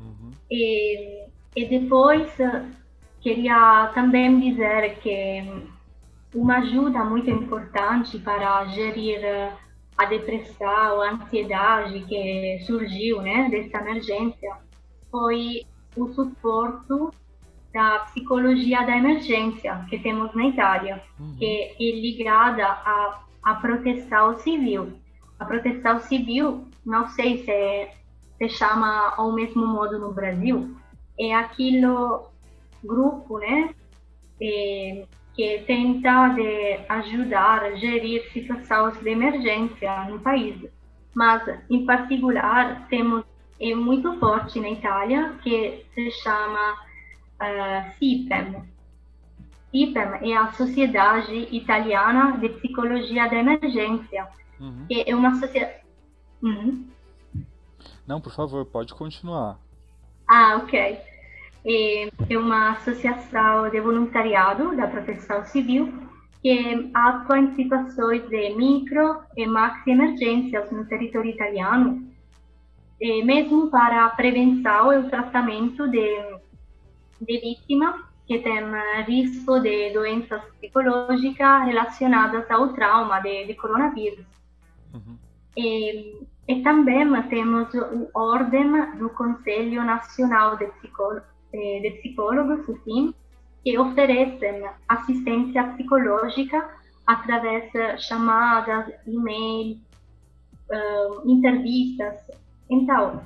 Uhum. 0.00 0.30
E, 0.50 1.26
e 1.56 1.64
depois 1.66 2.36
queria 3.20 3.90
também 3.94 4.38
dizer 4.40 4.98
que 5.00 5.64
uma 6.34 6.58
ajuda 6.58 7.04
muito 7.04 7.30
importante 7.30 8.18
para 8.18 8.66
gerir 8.66 9.20
a 9.96 10.04
depressão, 10.04 11.02
a 11.02 11.12
ansiedade 11.12 12.00
que 12.00 12.60
surgiu, 12.66 13.22
né, 13.22 13.48
dessa 13.50 13.78
emergência, 13.78 14.56
foi 15.10 15.64
o 15.96 16.08
suporte 16.08 17.16
da 17.72 18.00
psicologia 18.00 18.82
da 18.84 18.96
emergência 18.96 19.84
que 19.88 19.98
temos 19.98 20.34
na 20.34 20.46
Itália, 20.46 21.02
uhum. 21.18 21.36
que 21.38 21.74
é 21.78 22.00
ligada 22.00 22.66
à, 22.66 23.20
à 23.42 23.54
proteção 23.56 24.38
civil. 24.38 24.92
A 25.38 25.44
proteção 25.44 26.00
civil, 26.00 26.66
não 26.84 27.08
sei 27.08 27.44
se 27.44 27.98
se 28.38 28.48
chama 28.50 29.14
ao 29.16 29.32
mesmo 29.32 29.66
modo 29.66 29.98
no 29.98 30.12
Brasil, 30.12 30.76
é 31.18 31.34
aquele 31.34 31.86
grupo, 32.84 33.38
né, 33.38 33.74
é, 34.40 35.04
que 35.34 35.58
tenta 35.66 36.28
de 36.28 36.78
ajudar 36.88 37.64
a 37.64 37.74
gerir 37.74 38.22
situações 38.32 38.96
de 39.00 39.10
emergência 39.10 40.04
no 40.04 40.20
país. 40.20 40.54
Mas, 41.14 41.42
em 41.68 41.84
particular, 41.84 42.86
temos 42.88 43.24
é 43.60 43.74
muito 43.74 44.16
forte 44.20 44.60
na 44.60 44.70
Itália 44.70 45.34
que 45.42 45.84
se 45.92 46.10
chama 46.22 46.76
uh, 47.40 47.98
CIPEM. 47.98 48.62
CIPEM 49.70 50.32
é 50.32 50.36
a 50.36 50.52
Sociedade 50.52 51.48
Italiana 51.50 52.38
de 52.38 52.48
Psicologia 52.50 53.28
da 53.28 53.36
Emergência, 53.36 54.28
uhum. 54.60 54.86
que 54.86 55.04
é 55.06 55.14
uma 55.14 55.34
sociedade. 55.34 55.80
Uhum. 56.42 56.86
Não, 58.06 58.20
por 58.20 58.32
favor, 58.32 58.64
pode 58.64 58.94
continuar. 58.94 59.58
Ah, 60.26 60.56
ok. 60.62 60.98
É, 61.66 62.08
é 62.30 62.38
uma 62.38 62.70
associação 62.72 63.68
de 63.68 63.80
voluntariado 63.80 64.76
da 64.76 64.86
proteção 64.86 65.44
civil 65.44 65.92
que 66.42 66.90
atua 66.94 67.38
em 67.38 67.54
situações 67.54 68.28
de 68.28 68.54
micro 68.54 69.20
e 69.36 69.46
maxi 69.46 69.90
emergências 69.90 70.70
no 70.70 70.84
território 70.86 71.30
italiano, 71.30 72.08
é, 73.02 73.22
mesmo 73.22 73.70
para 73.70 74.06
a 74.06 74.10
prevenção 74.10 74.92
e 74.92 74.98
o 74.98 75.10
tratamento 75.10 75.88
de, 75.88 76.37
vítimas 77.20 77.96
que 78.26 78.38
têm 78.40 78.62
risco 79.06 79.58
de 79.60 79.90
doenças 79.90 80.42
psicológicas 80.60 81.64
relacionadas 81.64 82.50
ao 82.50 82.74
trauma 82.74 83.20
de, 83.20 83.46
de 83.46 83.54
coronavírus. 83.54 84.26
Uhum. 84.92 85.16
E, 85.56 86.26
e, 86.46 86.62
também 86.62 87.10
temos 87.28 87.72
o 87.74 88.10
Ordem 88.14 88.96
do 88.98 89.08
Conselho 89.10 89.82
Nacional 89.82 90.56
de, 90.56 90.66
Psicó 90.66 91.20
de 91.52 91.90
Psicólogos, 92.02 92.66
que 93.64 93.78
oferecem 93.78 94.68
assistência 94.88 95.64
psicológica 95.72 96.68
através 97.06 97.72
de 97.72 97.98
chamadas, 97.98 98.92
e-mails, 99.06 99.78
uh, 100.70 101.30
entrevistas. 101.30 102.30
Então, 102.68 103.22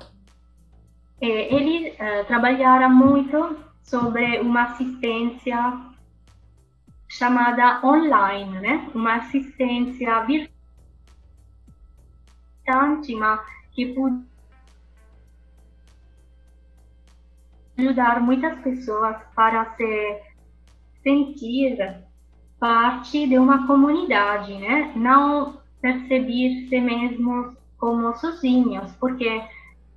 eh, 1.19 1.53
ele 1.53 1.89
uh, 1.91 2.25
trabalharam 2.25 2.89
muito 2.89 3.57
sobre 3.83 4.39
uma 4.39 4.63
assistência 4.63 5.79
chamada 7.07 7.79
online, 7.85 8.59
né? 8.59 8.89
Uma 8.95 9.15
assistência 9.17 10.19
virtual 10.21 10.53
que 13.71 13.93
pode 13.93 14.23
ajudar 17.77 18.21
muitas 18.21 18.59
pessoas 18.61 19.17
para 19.35 19.75
se 19.75 20.21
sentir 21.03 22.03
parte 22.59 23.27
de 23.27 23.37
uma 23.37 23.67
comunidade, 23.67 24.57
né? 24.57 24.93
Não 24.95 25.61
perceber-se 25.81 26.79
mesmos 26.79 27.53
como 27.77 28.15
sozinhos, 28.15 28.93
porque 28.93 29.43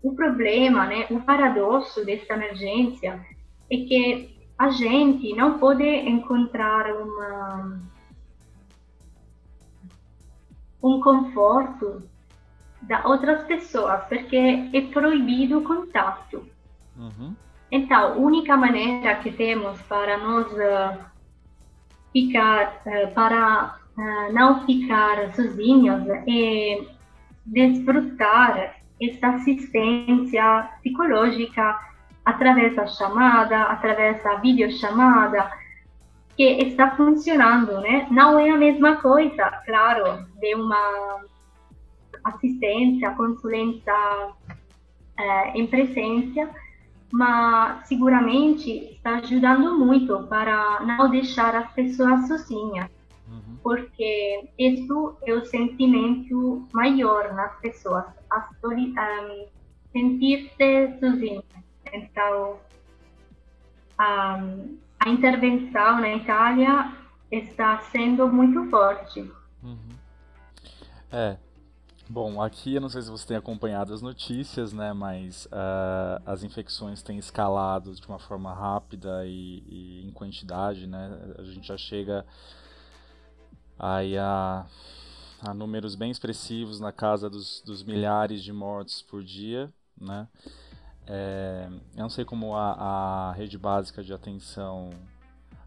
o 0.03 0.14
problema, 0.14 0.87
né, 0.87 1.07
o 1.11 1.20
paradoxo 1.20 2.05
dessa 2.05 2.34
emergência 2.34 3.24
é 3.71 3.77
que 3.77 4.37
a 4.59 4.71
gente 4.71 5.35
não 5.35 5.59
pode 5.59 5.85
encontrar 5.85 6.91
uma 6.95 7.81
um 10.83 11.01
conforto 11.01 12.03
da 12.83 13.07
outras 13.07 13.45
pessoas, 13.45 14.05
porque 14.05 14.37
é 14.73 14.81
proibido 14.93 15.59
o 15.59 15.64
contato. 15.64 16.47
Uhum. 16.97 17.35
Então, 17.71 17.99
a 17.99 18.12
única 18.12 18.57
maneira 18.57 19.17
que 19.17 19.33
temos 19.33 19.81
para 19.83 20.17
nós 20.19 20.47
uh, 20.53 21.05
ficar, 22.12 22.81
uh, 22.87 23.12
para 23.12 23.77
uh, 23.99 24.33
não 24.33 24.64
ficar 24.64 25.35
sozinhos 25.35 26.07
é 26.29 26.87
desfrutar 27.45 28.77
essa 29.03 29.29
assistência 29.29 30.71
psicológica 30.79 31.79
através 32.27 32.74
da 32.74 32.87
chamada, 32.89 33.62
através 33.62 34.22
da 34.24 34.35
videochamada, 34.35 35.49
que 36.37 36.43
está 36.43 36.91
funcionando, 36.97 37.81
né? 37.81 38.09
Não 38.11 38.37
é 38.37 38.51
a 38.51 38.57
mesma 38.57 38.97
coisa, 38.97 39.49
claro, 39.64 40.27
de 40.41 40.55
uma 40.57 41.20
assistência, 42.24 43.12
consulência 43.12 43.95
é, 45.16 45.57
em 45.57 45.68
presença, 45.68 46.51
mas 47.12 47.87
seguramente 47.87 48.70
está 48.70 49.18
ajudando 49.18 49.79
muito 49.79 50.24
para 50.24 50.81
não 50.81 51.09
deixar 51.09 51.55
as 51.55 51.72
pessoas 51.72 52.27
sozinhas, 52.27 52.91
uhum. 53.29 53.57
porque 53.62 54.51
isso 54.59 55.16
é 55.24 55.33
o 55.33 55.47
sentimento 55.47 56.66
maior 56.72 57.33
nas 57.35 57.55
pessoas, 57.61 58.05
um, 58.64 59.47
sentir-se 59.93 60.99
sozinha. 60.99 61.43
Então, 61.97 62.59
a, 63.99 64.38
a 65.01 65.09
intervenção 65.09 66.01
na 66.01 66.14
Itália 66.14 66.92
está 67.30 67.78
sendo 67.90 68.28
muito 68.28 68.68
forte. 68.70 69.20
Uhum. 69.62 69.97
É, 71.11 71.36
Bom, 72.09 72.40
aqui 72.40 72.74
eu 72.74 72.80
não 72.80 72.88
sei 72.88 73.03
se 73.03 73.11
você 73.11 73.26
tem 73.26 73.36
acompanhado 73.36 73.92
as 73.92 74.01
notícias, 74.01 74.72
né? 74.72 74.92
Mas 74.92 75.47
uh, 75.47 76.22
as 76.24 76.44
infecções 76.44 77.03
têm 77.03 77.18
escalado 77.18 77.92
de 77.92 78.07
uma 78.07 78.18
forma 78.18 78.55
rápida 78.55 79.26
e, 79.26 79.64
e, 79.66 80.07
em 80.07 80.12
quantidade, 80.12 80.86
né? 80.86 81.34
A 81.36 81.42
gente 81.42 81.66
já 81.66 81.76
chega 81.76 82.24
aí 83.76 84.16
a, 84.16 84.64
a 85.42 85.53
números 85.53 85.97
bem 85.97 86.12
expressivos 86.12 86.78
na 86.78 86.92
casa 86.92 87.28
dos, 87.28 87.61
dos 87.66 87.82
milhares 87.82 88.40
de 88.40 88.53
mortos 88.53 89.03
por 89.03 89.24
dia, 89.24 89.68
né? 90.01 90.28
É, 91.07 91.69
eu 91.95 92.03
não 92.03 92.11
sei 92.11 92.25
como 92.25 92.57
a, 92.57 92.73
a 93.31 93.33
rede 93.33 93.57
básica 93.57 94.03
de 94.03 94.13
atenção 94.13 94.91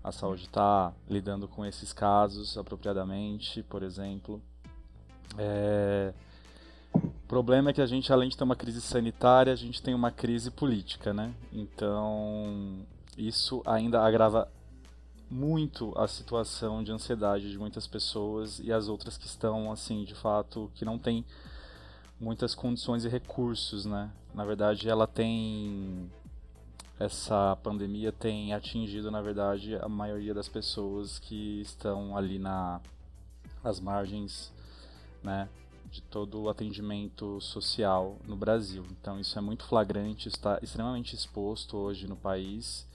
à 0.04 0.12
saúde 0.12 0.44
está 0.44 0.94
lidando 1.10 1.48
com 1.48 1.66
esses 1.66 1.94
casos 1.94 2.58
apropriadamente, 2.58 3.64
por 3.64 3.84
exemplo. 3.84 4.42
É, 5.38 6.14
o 6.94 7.10
problema 7.28 7.70
é 7.70 7.74
que 7.74 7.82
a 7.82 7.86
gente, 7.86 8.12
além 8.12 8.30
de 8.30 8.38
ter 8.38 8.44
uma 8.44 8.56
crise 8.56 8.82
sanitária, 8.82 9.54
a 9.54 9.56
gente 9.56 9.82
tem 9.82 9.94
uma 9.94 10.12
crise 10.12 10.50
política, 10.50 11.14
né? 11.14 11.34
Então, 11.54 12.80
isso 13.18 13.62
ainda 13.66 14.02
agrava 14.02 14.50
muito 15.30 15.94
a 15.96 16.08
situação 16.08 16.84
de 16.84 16.92
ansiedade 16.92 17.52
de 17.52 17.58
muitas 17.58 17.86
pessoas 17.86 18.60
e 18.60 18.74
as 18.74 18.88
outras 18.88 19.18
que 19.18 19.28
estão, 19.28 19.72
assim, 19.72 20.04
de 20.04 20.16
fato, 20.16 20.72
que 20.74 20.84
não 20.84 20.98
têm 20.98 21.24
muitas 22.20 22.54
condições 22.54 23.06
e 23.06 23.10
recursos, 23.10 23.86
né? 23.86 24.12
Na 24.34 24.46
verdade, 24.46 24.90
ela 24.90 25.08
tem 25.08 26.10
essa 27.00 27.58
pandemia 27.64 28.12
tem 28.12 28.54
atingido, 28.54 29.10
na 29.10 29.22
verdade, 29.22 29.78
a 29.78 29.88
maioria 29.88 30.34
das 30.34 30.50
pessoas 30.50 31.18
que 31.18 31.62
estão 31.62 32.18
ali 32.18 32.38
na 32.38 32.82
as 33.64 33.80
margens, 33.80 34.54
né, 35.24 35.50
de 35.90 36.02
todo 36.02 36.42
o 36.42 36.50
atendimento 36.50 37.40
social 37.42 38.18
no 38.26 38.36
Brasil. 38.36 38.86
Então 38.92 39.20
isso 39.20 39.38
é 39.38 39.42
muito 39.42 39.66
flagrante, 39.66 40.28
está 40.28 40.60
extremamente 40.62 41.16
exposto 41.16 41.78
hoje 41.78 42.08
no 42.08 42.16
país 42.16 42.88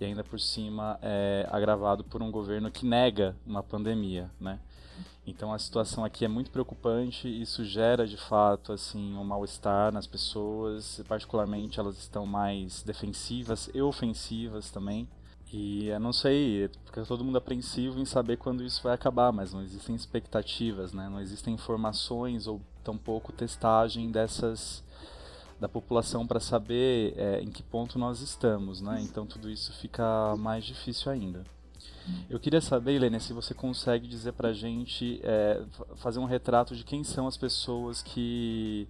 e 0.00 0.04
ainda 0.04 0.24
por 0.24 0.40
cima 0.40 0.98
é 1.02 1.46
agravado 1.50 2.02
por 2.02 2.22
um 2.22 2.30
governo 2.30 2.70
que 2.70 2.86
nega 2.86 3.36
uma 3.46 3.62
pandemia, 3.62 4.30
né? 4.40 4.58
Então 5.26 5.52
a 5.52 5.58
situação 5.58 6.04
aqui 6.04 6.24
é 6.24 6.28
muito 6.28 6.50
preocupante, 6.50 7.28
isso 7.28 7.64
gera 7.64 8.06
de 8.06 8.16
fato 8.16 8.72
assim 8.72 9.14
um 9.14 9.24
mal-estar 9.24 9.92
nas 9.92 10.06
pessoas, 10.06 11.02
particularmente 11.06 11.78
elas 11.78 11.98
estão 11.98 12.26
mais 12.26 12.82
defensivas 12.82 13.70
e 13.72 13.80
ofensivas 13.80 14.70
também. 14.70 15.08
E 15.52 15.88
eu 15.88 15.98
não 15.98 16.12
sei, 16.12 16.70
fica 16.84 17.04
todo 17.04 17.24
mundo 17.24 17.38
apreensivo 17.38 17.98
em 17.98 18.04
saber 18.04 18.36
quando 18.36 18.62
isso 18.62 18.82
vai 18.82 18.94
acabar, 18.94 19.32
mas 19.32 19.52
não 19.52 19.62
existem 19.62 19.96
expectativas, 19.96 20.92
né? 20.92 21.08
Não 21.08 21.20
existem 21.20 21.54
informações 21.54 22.46
ou 22.46 22.60
tampouco 22.84 23.32
testagem 23.32 24.10
dessas 24.10 24.84
da 25.58 25.68
população 25.68 26.26
para 26.26 26.40
saber 26.40 27.12
é, 27.16 27.40
em 27.42 27.50
que 27.50 27.62
ponto 27.62 27.98
nós 27.98 28.20
estamos, 28.20 28.80
né? 28.80 29.00
Então 29.02 29.26
tudo 29.26 29.50
isso 29.50 29.72
fica 29.74 30.34
mais 30.36 30.64
difícil 30.64 31.12
ainda. 31.12 31.44
Eu 32.28 32.40
queria 32.40 32.60
saber, 32.60 32.94
Helena, 32.94 33.20
se 33.20 33.32
você 33.32 33.54
consegue 33.54 34.08
dizer 34.08 34.32
para 34.32 34.48
a 34.48 34.52
gente, 34.52 35.20
é, 35.22 35.62
fazer 35.96 36.18
um 36.18 36.24
retrato 36.24 36.74
de 36.74 36.84
quem 36.84 37.04
são 37.04 37.26
as 37.26 37.36
pessoas 37.36 38.02
que 38.02 38.88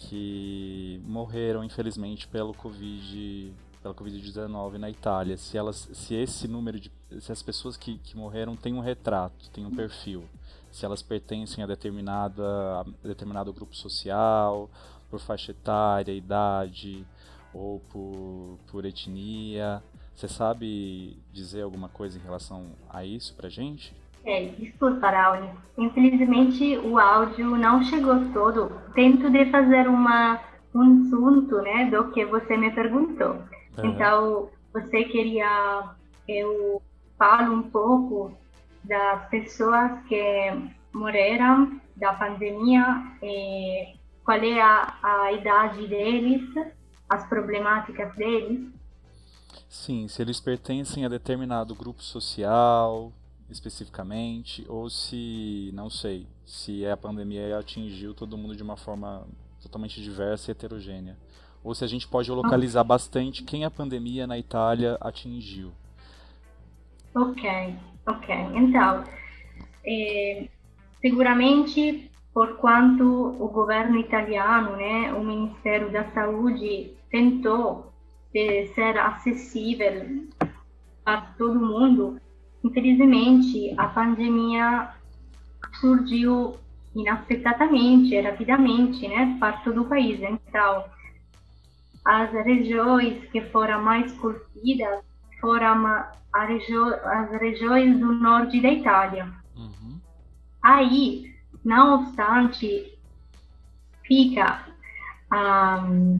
que 0.00 1.02
morreram 1.04 1.64
infelizmente 1.64 2.28
pelo 2.28 2.54
Covid 2.54 3.52
pela 3.82 3.94
Covid-19 3.94 4.76
na 4.76 4.90
Itália, 4.90 5.36
se 5.36 5.56
elas, 5.56 5.88
se 5.92 6.14
esse 6.14 6.48
número 6.48 6.78
de, 6.78 6.90
se 7.20 7.32
as 7.32 7.42
pessoas 7.42 7.76
que, 7.76 7.98
que 7.98 8.16
morreram 8.16 8.56
têm 8.56 8.74
um 8.74 8.80
retrato, 8.80 9.48
têm 9.50 9.64
um 9.64 9.74
perfil, 9.74 10.24
se 10.70 10.84
elas 10.84 11.02
pertencem 11.02 11.62
a 11.62 11.66
determinada, 11.66 12.42
a 12.80 12.84
determinado 13.06 13.52
grupo 13.52 13.74
social, 13.74 14.68
por 15.10 15.20
faixa 15.20 15.52
etária, 15.52 16.12
idade 16.12 17.06
ou 17.52 17.80
por, 17.88 18.58
por 18.70 18.84
etnia. 18.84 19.82
Você 20.18 20.26
sabe 20.26 21.16
dizer 21.32 21.62
alguma 21.62 21.88
coisa 21.88 22.18
em 22.18 22.20
relação 22.20 22.72
a 22.90 23.04
isso 23.04 23.36
pra 23.36 23.48
gente? 23.48 23.94
É, 24.24 24.46
desculpa, 24.46 25.08
Raul. 25.08 25.50
Infelizmente 25.78 26.76
o 26.78 26.98
áudio 26.98 27.56
não 27.56 27.84
chegou 27.84 28.16
todo. 28.32 28.72
Tento 28.96 29.30
de 29.30 29.48
fazer 29.48 29.86
uma, 29.86 30.40
um 30.74 31.06
assunto 31.06 31.62
né, 31.62 31.88
do 31.88 32.10
que 32.10 32.24
você 32.24 32.56
me 32.56 32.68
perguntou. 32.72 33.44
Então, 33.84 34.48
você 34.72 35.04
queria 35.04 35.94
eu 36.26 36.82
falo 37.16 37.54
um 37.54 37.62
pouco 37.62 38.36
das 38.82 39.28
pessoas 39.28 40.02
que 40.08 40.52
morreram 40.92 41.80
da 41.94 42.12
pandemia, 42.14 43.04
e 43.22 43.94
qual 44.24 44.38
é 44.38 44.60
a, 44.60 44.96
a 45.00 45.32
idade 45.32 45.86
deles, 45.86 46.42
as 47.08 47.24
problemáticas 47.28 48.12
deles. 48.16 48.77
Sim, 49.68 50.08
se 50.08 50.22
eles 50.22 50.40
pertencem 50.40 51.04
a 51.04 51.08
determinado 51.08 51.74
grupo 51.74 52.02
social, 52.02 53.12
especificamente, 53.50 54.64
ou 54.68 54.88
se, 54.88 55.70
não 55.74 55.90
sei, 55.90 56.26
se 56.44 56.86
a 56.86 56.96
pandemia 56.96 57.58
atingiu 57.58 58.14
todo 58.14 58.38
mundo 58.38 58.56
de 58.56 58.62
uma 58.62 58.76
forma 58.76 59.26
totalmente 59.60 60.02
diversa 60.02 60.50
e 60.50 60.52
heterogênea 60.52 61.16
ou 61.62 61.74
se 61.74 61.84
a 61.84 61.86
gente 61.86 62.06
pode 62.06 62.30
localizar 62.30 62.84
bastante 62.84 63.42
quem 63.42 63.64
a 63.64 63.70
pandemia 63.70 64.26
na 64.26 64.38
Itália 64.38 64.96
atingiu. 65.00 65.72
Ok, 67.14 67.74
ok. 68.06 68.34
Então, 68.54 69.04
é, 69.84 70.48
seguramente, 71.00 72.10
por 72.32 72.56
quanto 72.56 73.04
o 73.04 73.48
governo 73.48 73.98
italiano, 73.98 74.76
né, 74.76 75.12
o 75.12 75.24
Ministério 75.24 75.90
da 75.90 76.04
Saúde 76.12 76.92
tentou 77.10 77.87
ser 78.32 78.98
acessível 78.98 80.26
a 81.04 81.20
todo 81.38 81.58
mundo, 81.58 82.20
infelizmente 82.62 83.74
a 83.78 83.88
pandemia 83.88 84.90
surgiu 85.80 86.56
inaspetatamente, 86.94 88.20
rapidamente, 88.20 89.06
né, 89.08 89.36
para 89.38 89.58
todo 89.58 89.82
o 89.82 89.88
país. 89.88 90.20
Então, 90.20 90.84
as 92.04 92.30
regiões 92.32 93.24
que 93.30 93.40
foram 93.42 93.82
mais 93.82 94.12
colpidas 94.14 95.04
foram 95.40 95.86
as 96.32 97.30
regiões 97.40 97.98
do 97.98 98.12
norte 98.12 98.60
da 98.60 98.70
Itália. 98.70 99.32
Uhum. 99.56 100.00
Aí, 100.62 101.34
não 101.64 102.00
obstante, 102.00 102.98
fica 104.02 104.64
um, 105.32 106.18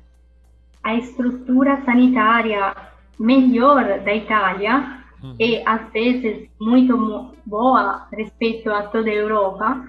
a 0.88 0.94
estrutura 0.94 1.84
sanitária 1.84 2.74
melhor 3.20 4.00
da 4.00 4.14
Itália 4.14 5.02
uhum. 5.22 5.36
e 5.38 5.62
às 5.66 5.90
vezes 5.92 6.48
muito 6.58 7.34
boa 7.44 8.06
respeito 8.10 8.70
a 8.70 8.84
toda 8.84 9.10
a 9.10 9.14
Europa, 9.14 9.84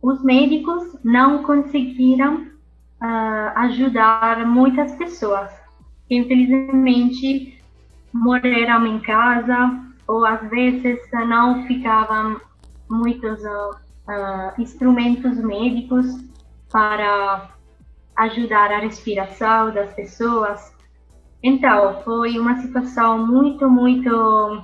os 0.00 0.22
médicos 0.22 0.96
não 1.02 1.42
conseguiram 1.42 2.42
uh, 2.42 3.58
ajudar 3.66 4.46
muitas 4.46 4.94
pessoas 4.94 5.50
que 6.06 6.14
infelizmente 6.14 7.60
morreram 8.12 8.86
em 8.86 9.00
casa 9.00 9.80
ou 10.06 10.24
às 10.24 10.48
vezes 10.50 11.00
não 11.26 11.64
ficavam 11.66 12.40
muitos 12.88 13.40
uh, 13.42 14.60
instrumentos 14.60 15.36
médicos 15.38 16.06
para 16.70 17.48
ajudar 18.16 18.70
a 18.72 18.78
respiração 18.78 19.72
das 19.72 19.92
pessoas. 19.94 20.74
Então, 21.42 22.02
foi 22.02 22.38
uma 22.38 22.60
situação 22.60 23.26
muito, 23.26 23.68
muito 23.68 24.62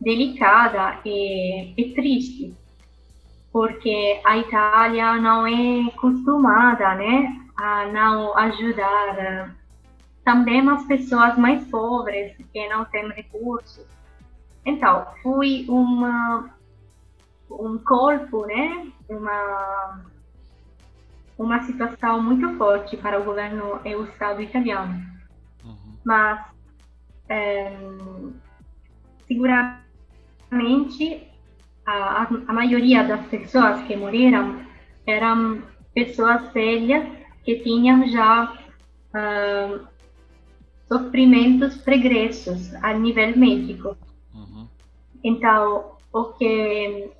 delicada 0.00 0.98
e, 1.04 1.74
e 1.76 1.94
triste, 1.94 2.54
porque 3.52 4.20
a 4.24 4.38
Itália 4.38 5.14
não 5.14 5.46
é 5.46 5.88
acostumada, 5.88 6.94
né, 6.94 7.40
a 7.56 7.86
não 7.86 8.36
ajudar 8.36 9.18
eh, 9.18 9.50
também 10.24 10.68
as 10.68 10.84
pessoas 10.86 11.36
mais 11.38 11.64
pobres 11.68 12.36
que 12.52 12.68
não 12.68 12.84
têm 12.86 13.08
recursos. 13.10 13.86
Então, 14.64 15.06
foi 15.22 15.66
uma 15.68 16.50
um 17.50 17.78
corpo, 17.78 18.46
né? 18.46 18.88
Uma 19.08 20.04
uma 21.38 21.62
situação 21.62 22.22
muito 22.22 22.56
forte 22.56 22.96
para 22.96 23.20
o 23.20 23.24
governo 23.24 23.80
e 23.84 23.94
o 23.94 24.04
Estado 24.04 24.42
italiano. 24.42 25.02
Uhum. 25.64 25.96
Mas 26.04 26.44
é, 27.28 27.76
seguramente 29.26 31.28
a, 31.86 32.28
a 32.46 32.52
maioria 32.52 33.04
das 33.04 33.24
pessoas 33.26 33.80
que 33.82 33.96
morreram 33.96 34.62
eram 35.06 35.62
pessoas 35.94 36.52
velhas 36.52 37.06
que 37.44 37.60
tinham 37.60 38.08
já 38.08 38.56
uh, 39.14 39.86
sofrimentos 40.88 41.76
pregressos 41.76 42.74
a 42.76 42.92
nível 42.94 43.36
médico. 43.36 43.96
Uhum. 44.34 44.66
Então, 45.22 45.92
o 46.12 46.24
que 46.32 47.10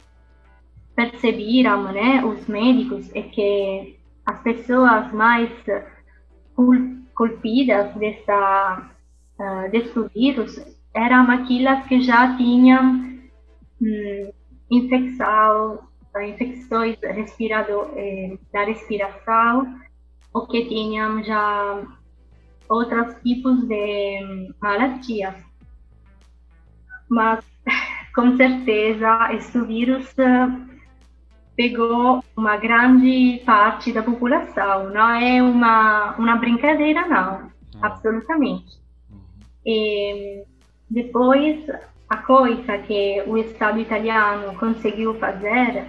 perceberam 0.94 1.92
né, 1.92 2.24
os 2.24 2.46
médicos 2.46 3.10
é 3.14 3.22
que 3.22 3.93
as 4.26 4.40
pessoas 4.40 5.12
mais 5.12 5.50
colpidas 7.14 7.94
dessa, 7.94 8.90
uh, 9.38 9.70
desse 9.70 10.08
vírus 10.14 10.58
eram 10.94 11.30
aquelas 11.30 11.86
que 11.86 12.00
já 12.00 12.36
tinham 12.36 13.18
hum, 13.82 14.32
infecção, 14.70 15.80
infecções 16.22 16.96
respirado, 17.02 17.90
eh, 17.96 18.38
da 18.52 18.64
respiração, 18.64 19.80
ou 20.32 20.46
que 20.46 20.66
tinham 20.66 21.22
já 21.24 21.82
outros 22.68 23.16
tipos 23.22 23.66
de 23.66 24.52
maladias. 24.60 25.34
Mas, 27.08 27.44
com 28.14 28.36
certeza, 28.36 29.32
esse 29.32 29.60
vírus 29.62 30.14
pegou 31.56 32.22
uma 32.36 32.56
grande 32.56 33.42
parte 33.44 33.92
da 33.92 34.02
população. 34.02 34.90
Não 34.90 35.10
é 35.10 35.42
uma, 35.42 36.14
uma 36.16 36.36
brincadeira, 36.36 37.06
não. 37.06 37.50
Absolutamente. 37.80 38.78
Uhum. 39.10 39.20
E 39.64 40.44
depois, 40.90 41.64
a 42.08 42.16
coisa 42.18 42.78
que 42.78 43.22
o 43.26 43.36
Estado 43.36 43.80
italiano 43.80 44.56
conseguiu 44.58 45.14
fazer 45.14 45.86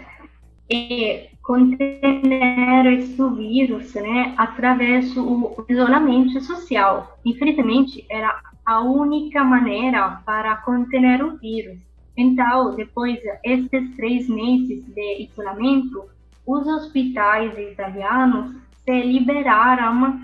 é 0.71 1.29
conter 1.41 2.85
esse 2.87 3.29
vírus 3.35 3.93
né, 3.93 4.33
através 4.35 5.13
do 5.13 5.63
isolamento 5.69 6.41
social. 6.41 7.19
Infelizmente, 7.23 8.03
era 8.09 8.41
a 8.65 8.81
única 8.81 9.43
maneira 9.43 10.21
para 10.25 10.57
conter 10.57 11.23
o 11.23 11.37
vírus. 11.37 11.77
Então, 12.17 12.75
depois 12.75 13.19
desses 13.43 13.95
três 13.95 14.29
meses 14.29 14.85
de 14.93 15.23
isolamento, 15.23 16.05
os 16.45 16.65
hospitais 16.67 17.57
italianos 17.57 18.55
se 18.83 19.01
liberaram 19.01 20.19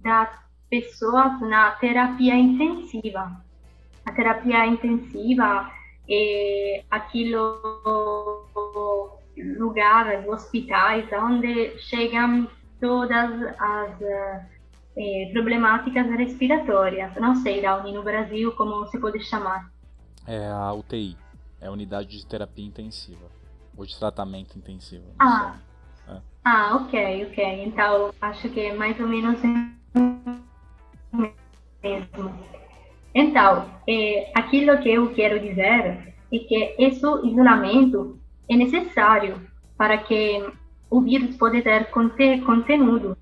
das 0.00 0.30
pessoas 0.70 1.40
na 1.40 1.72
terapia 1.72 2.34
intensiva. 2.34 3.44
A 4.04 4.12
terapia 4.12 4.66
intensiva 4.66 5.70
é 6.08 6.84
aquilo 6.90 7.60
lugares, 9.58 10.26
hospitais, 10.26 11.04
onde 11.12 11.76
chegam 11.78 12.48
todas 12.80 13.30
as 13.58 14.02
eh, 14.96 15.30
problemáticas 15.32 16.06
respiratórias. 16.06 17.14
Não 17.16 17.34
sei, 17.34 17.60
Raoni, 17.60 17.92
no 17.92 18.02
Brasil, 18.02 18.52
como 18.52 18.86
se 18.86 18.98
pode 18.98 19.22
chamar? 19.24 19.70
É 20.26 20.48
a 20.48 20.72
UTI, 20.72 21.16
é 21.60 21.66
a 21.66 21.70
unidade 21.70 22.18
de 22.18 22.26
terapia 22.26 22.64
intensiva, 22.64 23.30
ou 23.76 23.84
de 23.84 23.98
tratamento 23.98 24.58
intensivo. 24.58 25.04
Ah, 25.18 25.56
é. 26.08 26.20
ah, 26.44 26.76
ok, 26.76 27.26
ok. 27.26 27.64
Então, 27.64 28.12
acho 28.20 28.48
que 28.50 28.60
é 28.60 28.74
mais 28.74 28.98
ou 29.00 29.08
menos 29.08 29.40
mesmo. 31.82 32.32
Então, 33.14 33.70
é, 33.88 34.30
aquilo 34.34 34.78
que 34.78 34.90
eu 34.90 35.14
quero 35.14 35.40
dizer 35.40 36.14
é 36.32 36.38
que 36.38 36.74
esse 36.78 37.06
isolamento 37.24 38.18
é 38.48 38.56
necessário 38.56 39.40
para 39.76 39.98
que 39.98 40.44
o 40.90 41.00
vírus 41.00 41.36
possa 41.36 41.62
ter 41.62 41.86
conteúdo. 42.44 43.16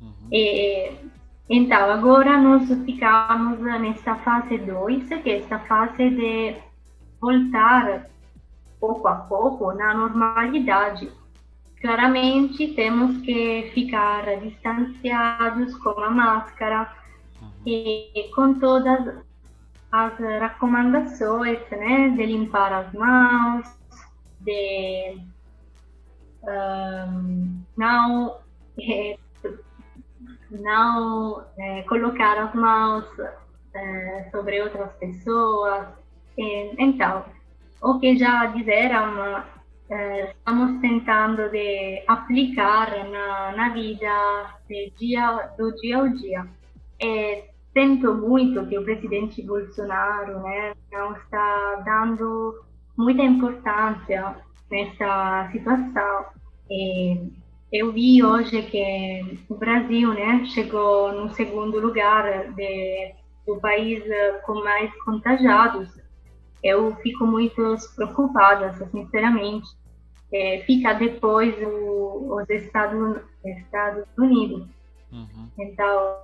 Uhum. 0.00 0.28
E, 0.32 0.92
então, 1.48 1.90
agora 1.90 2.38
nós 2.38 2.68
ficamos 2.84 3.60
nessa 3.60 4.16
fase 4.16 4.58
2, 4.58 5.08
que 5.22 5.30
é 5.30 5.38
essa 5.38 5.58
fase 5.60 6.10
de 6.10 6.67
voltar 7.20 8.08
pouco 8.80 9.08
a 9.08 9.14
pouco 9.14 9.72
na 9.72 9.94
normalidade. 9.94 11.10
Claramente, 11.80 12.74
temos 12.74 13.18
que 13.18 13.70
ficar 13.72 14.24
distanciados 14.40 15.74
com 15.76 15.90
a 16.00 16.10
máscara 16.10 16.92
uhum. 17.40 17.50
e 17.66 18.30
com 18.34 18.54
todas 18.54 19.14
as 19.92 20.18
recomendações 20.18 21.58
né, 21.70 22.10
de 22.10 22.26
limpar 22.26 22.72
as 22.72 22.92
mãos, 22.92 23.66
de 24.40 25.18
um, 26.42 27.60
não, 27.76 28.38
é, 28.80 29.18
não 30.50 31.44
é, 31.58 31.82
colocar 31.82 32.38
as 32.38 32.54
mãos 32.54 33.04
é, 33.74 34.28
sobre 34.30 34.62
outras 34.62 34.92
pessoas. 34.94 35.86
Então, 36.38 37.24
o 37.82 37.98
que 37.98 38.16
já 38.16 38.46
disseram, 38.46 39.42
estamos 39.90 40.80
tentando 40.80 41.48
de 41.50 42.02
aplicar 42.06 42.90
na, 43.08 43.52
na 43.56 43.68
vida 43.70 44.54
dia, 44.96 45.50
do 45.58 45.74
dia 45.76 45.98
ao 45.98 46.08
dia. 46.08 46.46
E 47.00 47.44
sinto 47.72 48.14
muito 48.14 48.66
que 48.66 48.78
o 48.78 48.84
presidente 48.84 49.42
Bolsonaro 49.42 50.40
né, 50.40 50.74
não 50.92 51.12
está 51.16 51.82
dando 51.84 52.64
muita 52.96 53.22
importância 53.22 54.36
nessa 54.70 55.48
situação. 55.52 56.26
E 56.70 57.30
eu 57.72 57.92
vi 57.92 58.22
hoje 58.22 58.62
que 58.62 59.38
o 59.48 59.54
Brasil 59.54 60.12
né, 60.12 60.44
chegou 60.46 61.12
no 61.12 61.32
segundo 61.34 61.78
lugar 61.80 62.52
de, 62.52 63.14
do 63.46 63.56
país 63.56 64.02
com 64.44 64.62
mais 64.64 64.92
contagiados. 65.04 65.97
Eu 66.62 66.94
fico 66.96 67.26
muito 67.26 67.76
preocupada, 67.94 68.74
sinceramente. 68.90 69.68
É, 70.32 70.62
fica 70.66 70.92
depois 70.92 71.54
o, 71.62 72.36
os 72.36 72.50
Estados, 72.50 73.22
Estados 73.44 74.04
Unidos. 74.16 74.66
Uhum. 75.10 75.48
Então, 75.58 76.16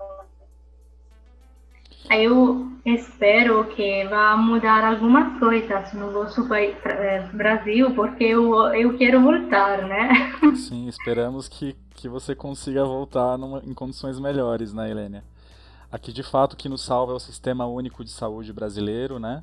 eu 2.11 2.71
espero 2.85 3.65
que 3.75 4.05
vá 4.09 4.37
mudar 4.37 4.85
algumas 4.85 5.39
coisas 5.39 5.93
no 5.95 6.11
nosso 6.11 6.47
país, 6.47 6.77
eh, 6.85 7.27
Brasil, 7.33 7.95
porque 7.95 8.25
eu, 8.25 8.55
eu 8.75 8.97
quero 8.99 9.23
voltar, 9.23 9.89
né? 9.89 10.35
Sim, 10.55 10.87
esperamos 10.87 11.49
que, 11.49 11.75
que 11.95 12.09
você 12.09 12.35
consiga 12.35 12.85
voltar 12.85 13.39
numa, 13.39 13.63
em 13.65 13.73
condições 13.73 14.21
melhores, 14.21 14.75
né, 14.75 14.91
Helênia? 14.91 15.25
Aqui, 15.91 16.13
de 16.13 16.23
fato, 16.23 16.57
que 16.57 16.69
nos 16.69 16.83
salva 16.85 17.13
é 17.13 17.17
o 17.17 17.21
Sistema 17.21 17.67
Único 17.67 18.05
de 18.05 18.11
Saúde 18.11 18.53
brasileiro, 18.53 19.19
né? 19.19 19.43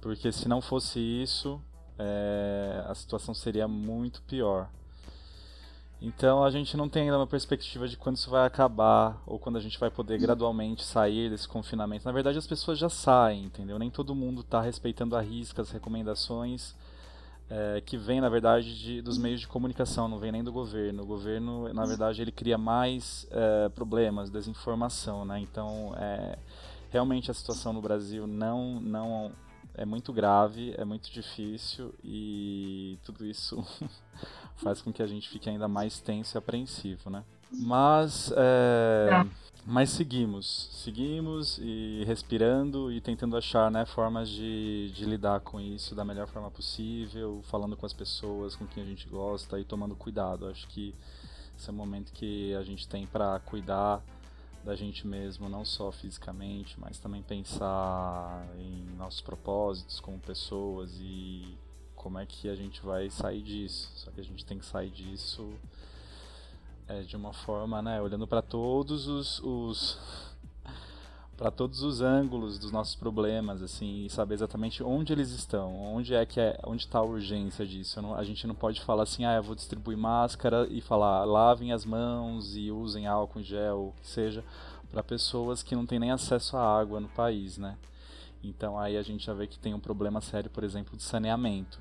Porque 0.00 0.30
se 0.30 0.48
não 0.48 0.60
fosse 0.60 1.00
isso, 1.00 1.60
é, 1.98 2.84
a 2.86 2.94
situação 2.94 3.34
seria 3.34 3.66
muito 3.66 4.22
pior. 4.22 4.68
Então 6.00 6.44
a 6.44 6.50
gente 6.50 6.76
não 6.76 6.88
tem 6.88 7.04
ainda 7.04 7.16
uma 7.16 7.26
perspectiva 7.26 7.88
de 7.88 7.96
quando 7.96 8.16
isso 8.16 8.28
vai 8.28 8.46
acabar 8.46 9.22
ou 9.26 9.38
quando 9.38 9.56
a 9.56 9.60
gente 9.60 9.78
vai 9.78 9.90
poder 9.90 10.18
gradualmente 10.18 10.84
sair 10.84 11.30
desse 11.30 11.48
confinamento. 11.48 12.04
Na 12.04 12.12
verdade, 12.12 12.36
as 12.36 12.46
pessoas 12.46 12.78
já 12.78 12.88
saem, 12.88 13.44
entendeu? 13.44 13.78
Nem 13.78 13.90
todo 13.90 14.14
mundo 14.14 14.42
está 14.42 14.60
respeitando 14.60 15.16
a 15.16 15.22
risca, 15.22 15.62
as 15.62 15.70
recomendações 15.70 16.74
é, 17.48 17.80
que 17.80 17.96
vêm, 17.96 18.20
na 18.20 18.28
verdade, 18.28 18.78
de, 18.78 19.00
dos 19.00 19.16
meios 19.18 19.40
de 19.40 19.48
comunicação, 19.48 20.08
não 20.08 20.18
vem 20.18 20.32
nem 20.32 20.44
do 20.44 20.52
governo. 20.52 21.02
O 21.02 21.06
governo, 21.06 21.72
na 21.72 21.86
verdade, 21.86 22.20
ele 22.20 22.32
cria 22.32 22.58
mais 22.58 23.26
é, 23.30 23.68
problemas, 23.70 24.30
desinformação, 24.30 25.24
né? 25.24 25.40
Então, 25.40 25.94
é, 25.96 26.38
realmente 26.90 27.30
a 27.30 27.34
situação 27.34 27.72
no 27.72 27.80
Brasil 27.80 28.26
não, 28.26 28.80
não 28.80 29.32
é 29.76 29.84
muito 29.84 30.12
grave, 30.12 30.74
é 30.78 30.84
muito 30.84 31.10
difícil 31.10 31.94
e 32.02 32.98
tudo 33.04 33.26
isso 33.26 33.64
faz 34.56 34.80
com 34.80 34.92
que 34.92 35.02
a 35.02 35.06
gente 35.06 35.28
fique 35.28 35.50
ainda 35.50 35.68
mais 35.68 36.00
tenso 36.00 36.36
e 36.36 36.38
apreensivo, 36.38 37.10
né? 37.10 37.22
Mas, 37.52 38.32
é, 38.36 39.24
mas 39.64 39.90
seguimos, 39.90 40.70
seguimos 40.72 41.58
e 41.58 42.02
respirando 42.06 42.90
e 42.90 43.00
tentando 43.00 43.36
achar 43.36 43.70
né, 43.70 43.84
formas 43.84 44.28
de, 44.28 44.90
de 44.92 45.04
lidar 45.04 45.40
com 45.40 45.60
isso 45.60 45.94
da 45.94 46.04
melhor 46.04 46.26
forma 46.26 46.50
possível, 46.50 47.40
falando 47.44 47.76
com 47.76 47.86
as 47.86 47.92
pessoas 47.92 48.56
com 48.56 48.66
quem 48.66 48.82
a 48.82 48.86
gente 48.86 49.06
gosta 49.08 49.60
e 49.60 49.64
tomando 49.64 49.94
cuidado. 49.94 50.48
Acho 50.48 50.66
que 50.68 50.94
esse 51.56 51.68
é 51.68 51.72
o 51.72 51.76
momento 51.76 52.12
que 52.12 52.54
a 52.54 52.62
gente 52.62 52.88
tem 52.88 53.06
para 53.06 53.38
cuidar 53.40 54.02
da 54.66 54.74
gente 54.74 55.06
mesmo, 55.06 55.48
não 55.48 55.64
só 55.64 55.92
fisicamente, 55.92 56.78
mas 56.80 56.98
também 56.98 57.22
pensar 57.22 58.44
em 58.58 58.84
nossos 58.96 59.20
propósitos 59.20 60.00
como 60.00 60.18
pessoas 60.18 60.92
e 61.00 61.56
como 61.94 62.18
é 62.18 62.26
que 62.26 62.48
a 62.48 62.56
gente 62.56 62.84
vai 62.84 63.08
sair 63.08 63.42
disso. 63.42 63.88
Só 63.94 64.10
que 64.10 64.20
a 64.20 64.24
gente 64.24 64.44
tem 64.44 64.58
que 64.58 64.66
sair 64.66 64.90
disso 64.90 65.48
é, 66.88 67.02
de 67.02 67.14
uma 67.14 67.32
forma, 67.32 67.80
né, 67.80 68.02
olhando 68.02 68.26
para 68.26 68.42
todos 68.42 69.06
os, 69.06 69.38
os 69.38 70.35
para 71.36 71.50
todos 71.50 71.82
os 71.82 72.00
ângulos 72.00 72.58
dos 72.58 72.72
nossos 72.72 72.94
problemas, 72.94 73.62
assim, 73.62 74.06
e 74.06 74.10
saber 74.10 74.34
exatamente 74.34 74.82
onde 74.82 75.12
eles 75.12 75.30
estão, 75.30 75.76
onde 75.94 76.14
é 76.14 76.24
que 76.24 76.40
é, 76.40 76.58
onde 76.64 76.84
está 76.84 76.98
a 76.98 77.04
urgência 77.04 77.66
disso. 77.66 78.00
Não, 78.00 78.14
a 78.14 78.24
gente 78.24 78.46
não 78.46 78.54
pode 78.54 78.80
falar 78.80 79.02
assim, 79.02 79.24
ah, 79.26 79.34
eu 79.34 79.42
vou 79.42 79.54
distribuir 79.54 79.98
máscara 79.98 80.66
e 80.70 80.80
falar 80.80 81.24
lavem 81.24 81.72
as 81.72 81.84
mãos 81.84 82.56
e 82.56 82.70
usem 82.70 83.06
álcool 83.06 83.40
em 83.40 83.44
gel, 83.44 83.94
o 83.96 84.00
que 84.00 84.08
seja, 84.08 84.42
para 84.90 85.02
pessoas 85.02 85.62
que 85.62 85.76
não 85.76 85.84
têm 85.84 85.98
nem 85.98 86.10
acesso 86.10 86.56
à 86.56 86.78
água 86.78 87.00
no 87.00 87.08
país, 87.08 87.58
né? 87.58 87.76
Então 88.42 88.78
aí 88.78 88.96
a 88.96 89.02
gente 89.02 89.26
já 89.26 89.34
vê 89.34 89.46
que 89.46 89.58
tem 89.58 89.74
um 89.74 89.80
problema 89.80 90.20
sério, 90.20 90.48
por 90.48 90.64
exemplo, 90.64 90.96
de 90.96 91.02
saneamento. 91.02 91.78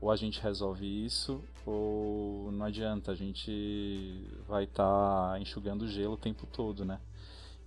Ou 0.00 0.12
a 0.12 0.16
gente 0.16 0.40
resolve 0.40 0.86
isso, 0.86 1.42
ou 1.66 2.52
não 2.52 2.66
adianta, 2.66 3.10
a 3.10 3.14
gente 3.16 4.24
vai 4.46 4.64
estar 4.64 5.32
tá 5.32 5.40
enxugando 5.40 5.88
gelo 5.88 6.12
o 6.14 6.16
tempo 6.16 6.46
todo, 6.46 6.84
né? 6.84 7.00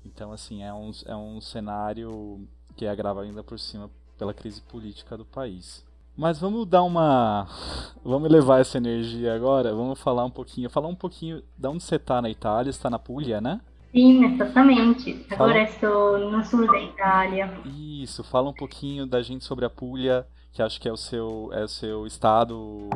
Então, 0.06 0.32
assim, 0.32 0.64
é 0.64 0.74
um, 0.74 0.92
é 1.06 1.16
um 1.16 1.40
cenário 1.40 2.48
que 2.76 2.88
agrava 2.88 3.22
ainda 3.22 3.44
por 3.44 3.60
cima 3.60 3.90
pela 4.18 4.34
crise 4.34 4.62
política 4.62 5.18
do 5.18 5.26
país. 5.26 5.86
Mas 6.16 6.40
vamos 6.40 6.68
dar 6.68 6.84
uma. 6.84 7.48
Vamos 8.04 8.30
levar 8.30 8.60
essa 8.60 8.78
energia 8.78 9.34
agora. 9.34 9.74
Vamos 9.74 10.00
falar 10.00 10.26
um 10.26 10.30
pouquinho. 10.30 10.70
Falar 10.70 10.88
um 10.88 10.96
pouquinho 10.96 11.42
de 11.58 11.68
onde 11.68 11.84
você 11.84 11.96
está 11.96 12.22
na 12.22 12.30
Itália. 12.30 12.72
Você 12.72 12.78
está 12.78 12.90
na 12.90 13.00
Puglia, 13.00 13.40
né? 13.40 13.62
Sim, 13.92 14.26
exatamente. 14.26 15.26
Agora 15.30 15.54
fala... 15.54 15.64
estou 15.64 16.32
no 16.32 16.44
sul 16.44 16.68
da 16.68 16.82
Itália. 16.82 17.52
Isso. 17.66 18.24
Fala 18.24 18.50
um 18.50 18.54
pouquinho 18.54 19.06
da 19.06 19.22
gente 19.22 19.44
sobre 19.44 19.66
a 19.66 19.70
Puglia, 19.70 20.26
que 20.52 20.62
acho 20.62 20.80
que 20.80 20.88
é 20.88 20.92
o 20.92 20.98
seu, 20.98 21.50
é 21.54 21.64
o 21.64 21.68
seu 21.68 22.06
estado 22.06 22.90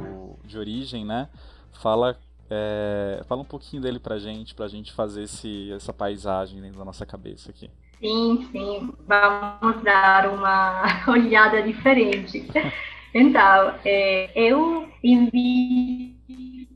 de 0.43 0.57
origem, 0.57 1.05
né? 1.05 1.29
Fala, 1.73 2.17
é... 2.49 3.23
fala 3.27 3.41
um 3.41 3.45
pouquinho 3.45 3.81
dele 3.81 3.99
pra 3.99 4.17
gente, 4.17 4.53
pra 4.53 4.67
gente 4.67 4.93
fazer 4.93 5.23
esse, 5.23 5.71
essa 5.71 5.93
paisagem 5.93 6.61
dentro 6.61 6.77
da 6.77 6.85
nossa 6.85 7.05
cabeça 7.05 7.49
aqui. 7.49 7.69
Sim, 7.99 8.47
sim. 8.51 8.93
Vamos 9.07 9.83
dar 9.83 10.29
uma 10.29 10.83
olhada 11.07 11.61
diferente. 11.61 12.47
Então, 13.13 13.73
é, 13.85 14.29
eu 14.35 14.87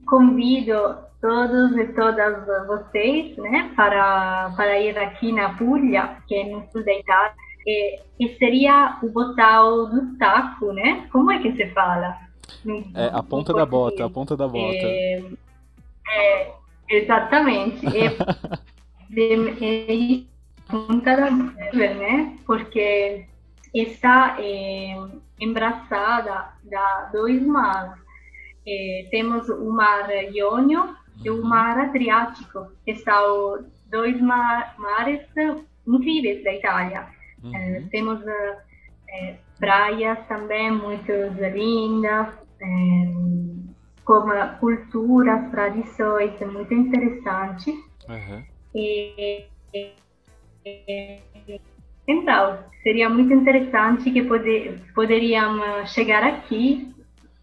convido 0.05 0.97
todos 1.21 1.77
e 1.77 1.85
todas 1.93 2.45
vocês, 2.65 3.35
né, 3.37 3.71
para, 3.75 4.51
para 4.55 4.79
ir 4.79 4.97
aqui 4.97 5.31
na 5.31 5.53
Puglia, 5.55 6.17
que 6.27 6.35
é 6.35 6.45
no 6.45 6.65
sul 6.71 6.83
da 6.83 6.93
Itália, 6.93 7.33
e, 7.67 7.99
e 8.19 8.37
seria 8.37 8.97
o 9.03 9.09
botal 9.09 9.87
do 9.87 10.17
taco, 10.17 10.71
né? 10.71 11.07
Como 11.11 11.31
é 11.31 11.39
que 11.39 11.51
se 11.55 11.67
fala? 11.73 12.17
é 12.95 13.09
a 13.13 13.21
ponta 13.21 13.53
da 13.53 13.65
bota, 13.65 14.05
a 14.05 14.09
ponta 14.09 14.35
da 14.35 14.47
bota. 14.47 14.75
É, 14.75 15.23
é 16.11 16.51
exatamente. 16.89 17.85
É, 17.87 18.07
é, 19.61 20.23
ponta 20.69 21.15
da 21.15 21.31
né? 21.31 22.37
Porque 22.45 23.25
está 23.73 24.37
é, 24.39 24.95
embraçada 25.39 26.53
da 26.63 27.09
dois 27.11 27.41
mares. 27.45 27.99
É, 28.67 29.07
temos 29.09 29.49
o 29.49 29.71
mar 29.71 30.09
Iônio 30.33 30.95
e 31.23 31.29
o 31.29 31.43
mar 31.43 31.77
Adriático, 31.77 32.71
que 32.85 32.95
são 32.95 33.65
dois 33.89 34.19
mar, 34.21 34.75
mares 34.77 35.21
incríveis 35.87 36.43
da 36.43 36.53
Itália. 36.53 37.07
Uhum. 37.43 37.55
É, 37.55 37.83
temos 37.89 38.19
é, 38.27 39.35
praias 39.59 40.19
também 40.27 40.71
muito 40.71 41.11
lindas, 41.11 42.27
é, 44.09 44.47
com 44.59 44.59
culturas, 44.59 45.49
tradições, 45.51 46.41
é 46.41 46.45
muito 46.45 46.73
interessante. 46.73 47.71
Uhum. 48.07 48.43
E, 48.73 49.45
e, 49.73 49.93
então, 52.07 52.59
seria 52.81 53.09
muito 53.09 53.33
interessante 53.33 54.11
que 54.11 54.23
poder, 54.23 54.81
poderíamos 54.95 55.91
chegar 55.91 56.23
aqui. 56.23 56.93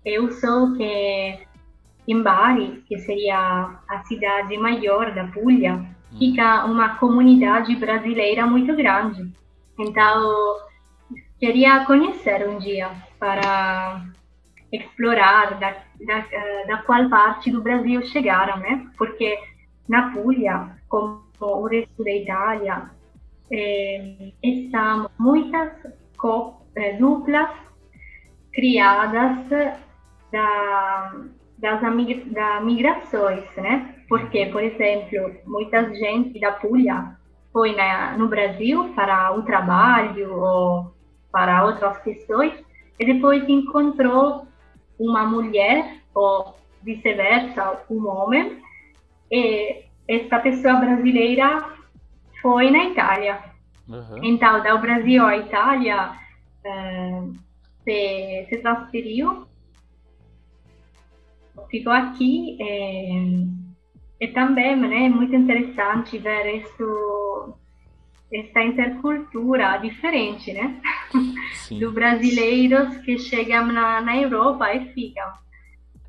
Eu 0.04 0.32
sou 0.32 0.74
que 0.76 1.46
em 2.08 2.22
Bari, 2.22 2.84
que 2.86 2.98
seria 2.98 3.70
a 3.88 4.02
cidade 4.04 4.56
maior 4.56 5.12
da 5.12 5.24
Puglia, 5.24 5.74
hum. 5.74 6.18
fica 6.18 6.64
uma 6.64 6.96
comunidade 6.96 7.74
brasileira 7.76 8.46
muito 8.46 8.74
grande. 8.76 9.28
Então, 9.78 10.56
queria 11.38 11.84
conhecer 11.84 12.48
um 12.48 12.58
dia 12.58 12.90
para 13.18 14.04
explorar 14.72 15.58
da, 15.58 15.76
da, 16.04 16.24
da 16.66 16.82
qual 16.82 17.08
parte 17.08 17.50
do 17.50 17.62
Brasil 17.62 18.02
chegaram, 18.06 18.58
né? 18.58 18.86
Porque 18.98 19.38
na 19.88 20.10
Puglia, 20.10 20.76
como 20.88 21.22
o 21.40 21.66
resto 21.66 22.02
da 22.02 22.10
Itália, 22.10 22.90
eh, 23.50 24.32
estão 24.42 25.10
muitas 25.18 25.72
eh, 26.76 26.92
duplas 26.94 27.50
criadas 28.52 29.48
da, 30.32 31.12
das 31.58 31.80
da 31.80 32.60
migrações, 32.60 33.44
né? 33.56 33.94
Porque, 34.08 34.46
por 34.46 34.62
exemplo, 34.62 35.34
muita 35.46 35.94
gente 35.94 36.38
da 36.40 36.52
Puglia 36.52 37.16
foi 37.52 37.74
na, 37.74 38.16
no 38.16 38.28
Brasil 38.28 38.92
para 38.94 39.32
o 39.32 39.42
trabalho 39.42 40.34
ou 40.34 40.94
para 41.32 41.64
outras 41.64 41.98
questões 41.98 42.54
e 42.98 43.04
depois 43.04 43.48
encontrou 43.48 44.45
uma 44.98 45.26
mulher 45.26 46.00
ou 46.14 46.54
vice-versa, 46.82 47.84
um 47.90 48.06
homem, 48.08 48.62
e 49.30 49.84
esta 50.08 50.38
pessoa 50.38 50.76
brasileira 50.76 51.76
foi 52.40 52.70
na 52.70 52.84
Itália. 52.84 53.40
Uhum. 53.88 54.24
Então, 54.24 54.62
do 54.62 54.78
Brasil 54.78 55.24
à 55.24 55.36
Itália, 55.36 56.12
uh, 56.64 57.34
se, 57.84 58.46
se 58.48 58.58
transferiu, 58.58 59.46
ficou 61.70 61.92
aqui 61.92 62.56
e, 62.60 63.46
e 64.20 64.28
também 64.28 64.76
né, 64.76 65.06
é 65.06 65.08
muito 65.08 65.34
interessante 65.34 66.18
ver 66.18 66.62
isso, 66.62 67.54
essa 68.32 68.62
intercultura 68.62 69.76
diferente, 69.78 70.52
né? 70.52 70.80
Sim. 71.54 71.78
Do 71.80 71.92
brasileiros 71.92 72.96
que 72.98 73.18
chegam 73.18 73.66
na, 73.66 74.00
na 74.00 74.16
Europa 74.16 74.72
e 74.72 74.92
ficam. 74.92 75.32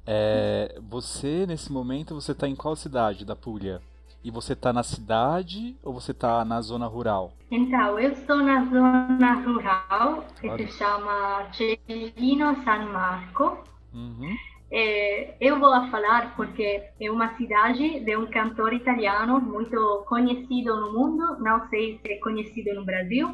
É, 0.06 0.80
você, 0.90 1.46
nesse 1.46 1.72
momento, 1.72 2.16
você 2.16 2.32
está 2.32 2.48
em 2.48 2.56
qual 2.56 2.76
cidade 2.76 3.26
da 3.26 3.36
Puglia? 3.36 3.82
E 4.24 4.32
você 4.32 4.54
está 4.54 4.72
na 4.74 4.84
cidade 4.84 5.76
ou 5.84 5.94
você 5.94 6.12
está 6.12 6.44
na 6.44 6.60
zona 6.62 6.88
rural? 6.88 7.34
Então, 7.52 8.00
eu 8.00 8.12
estou 8.12 8.38
na 8.38 8.66
zona 8.66 9.34
rural, 9.42 10.26
que 10.40 10.68
se 10.68 10.78
chama 10.78 11.48
Celino 11.54 12.56
San 12.64 12.86
Marco. 12.92 13.58
Uhum. 13.94 14.36
É, 14.70 15.36
eu 15.40 15.60
vou 15.60 15.72
falar 15.90 16.36
porque 16.36 16.84
é 17.00 17.10
uma 17.10 17.36
cidade 17.38 18.02
de 18.02 18.18
um 18.18 18.28
cantor 18.28 18.74
italiano 18.74 19.40
muito 19.40 20.04
conhecido 20.08 20.76
no 20.76 20.92
mundo, 20.92 21.38
não 21.40 21.68
sei 21.70 22.00
se 22.02 22.12
é 22.12 22.18
conhecido 22.18 22.74
no 22.76 22.84
Brasil, 22.84 23.34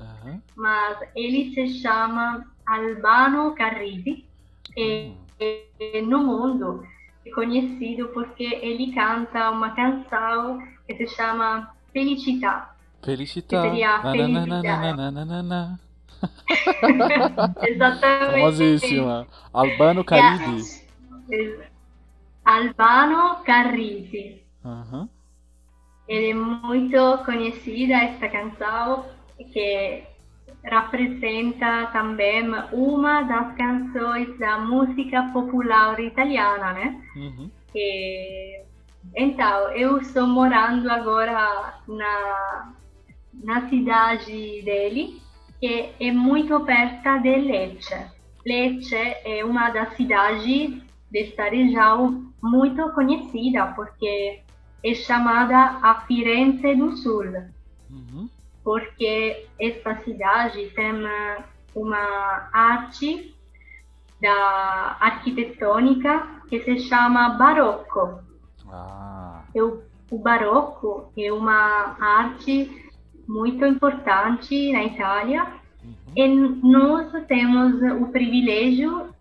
uhum. 0.00 0.40
mas 0.56 0.98
ele 1.14 1.52
se 1.54 1.80
chama 1.80 2.46
Albano 2.66 3.54
Carrisi. 3.54 4.24
E, 4.76 5.12
uhum. 5.40 6.06
no 6.06 6.18
mundo 6.24 6.84
conhecido 7.34 8.08
porque 8.08 8.44
ele 8.44 8.92
canta 8.92 9.50
uma 9.50 9.70
canção 9.70 10.62
que 10.86 10.94
se 10.96 11.06
chama 11.08 11.72
Felicità. 11.92 12.74
Felicità. 13.02 13.62
Seria 13.62 14.00
Felicità. 14.02 15.78
Exatamente. 17.66 18.32
Famosíssima. 18.32 19.26
Albano 19.52 20.04
Caridi. 20.04 20.82
Albano 22.44 23.36
Carrisi. 23.44 24.42
Uhum. 24.64 25.08
Ele 26.08 26.30
é 26.30 26.34
muito 26.34 27.18
conhecida 27.24 27.94
esta 27.94 28.28
canção 28.28 29.06
que 29.44 30.04
representa 30.62 31.86
também 31.86 32.50
uma 32.72 33.22
das 33.22 33.54
canções 33.56 34.38
da 34.38 34.58
música 34.58 35.22
popular 35.32 35.98
italiana, 36.00 36.72
né? 36.72 37.02
Uhum. 37.16 37.50
E, 37.74 38.62
então, 39.14 39.70
eu 39.70 39.98
estou 39.98 40.26
morando 40.26 40.90
agora 40.90 41.80
na, 41.88 42.72
na 43.42 43.68
cidade 43.68 44.62
dele, 44.62 45.20
que 45.58 45.90
é 45.98 46.12
muito 46.12 46.60
perto 46.60 47.22
de 47.22 47.36
Lecce. 47.36 48.06
Lecce 48.44 48.96
é 49.24 49.44
uma 49.44 49.70
das 49.70 49.96
cidades 49.96 50.82
desta 51.10 51.44
região 51.44 52.32
muito 52.42 52.90
conhecida, 52.92 53.66
porque 53.68 54.40
é 54.84 54.94
chamada 54.94 55.78
a 55.82 56.02
Firenze 56.06 56.74
do 56.74 56.96
Sul. 56.96 57.24
Uhum 57.90 58.28
porque 58.70 59.48
esta 59.58 60.00
cidade 60.04 60.70
tem 60.76 60.92
uma 61.74 62.48
arte 62.52 63.34
da 64.22 64.96
arquitetônica 65.00 66.44
que 66.48 66.60
se 66.60 66.78
chama 66.78 67.30
barroco. 67.30 68.20
Ah. 68.68 69.42
Eu, 69.52 69.82
o 70.08 70.18
barroco 70.18 71.10
é 71.18 71.32
uma 71.32 71.96
arte 72.00 72.88
muito 73.26 73.66
importante 73.66 74.70
na 74.70 74.84
Itália 74.84 75.48
uhum. 75.82 75.94
e 76.14 76.28
nós 76.28 77.10
temos 77.26 77.74
o 78.00 78.06
privilégio 78.12 79.12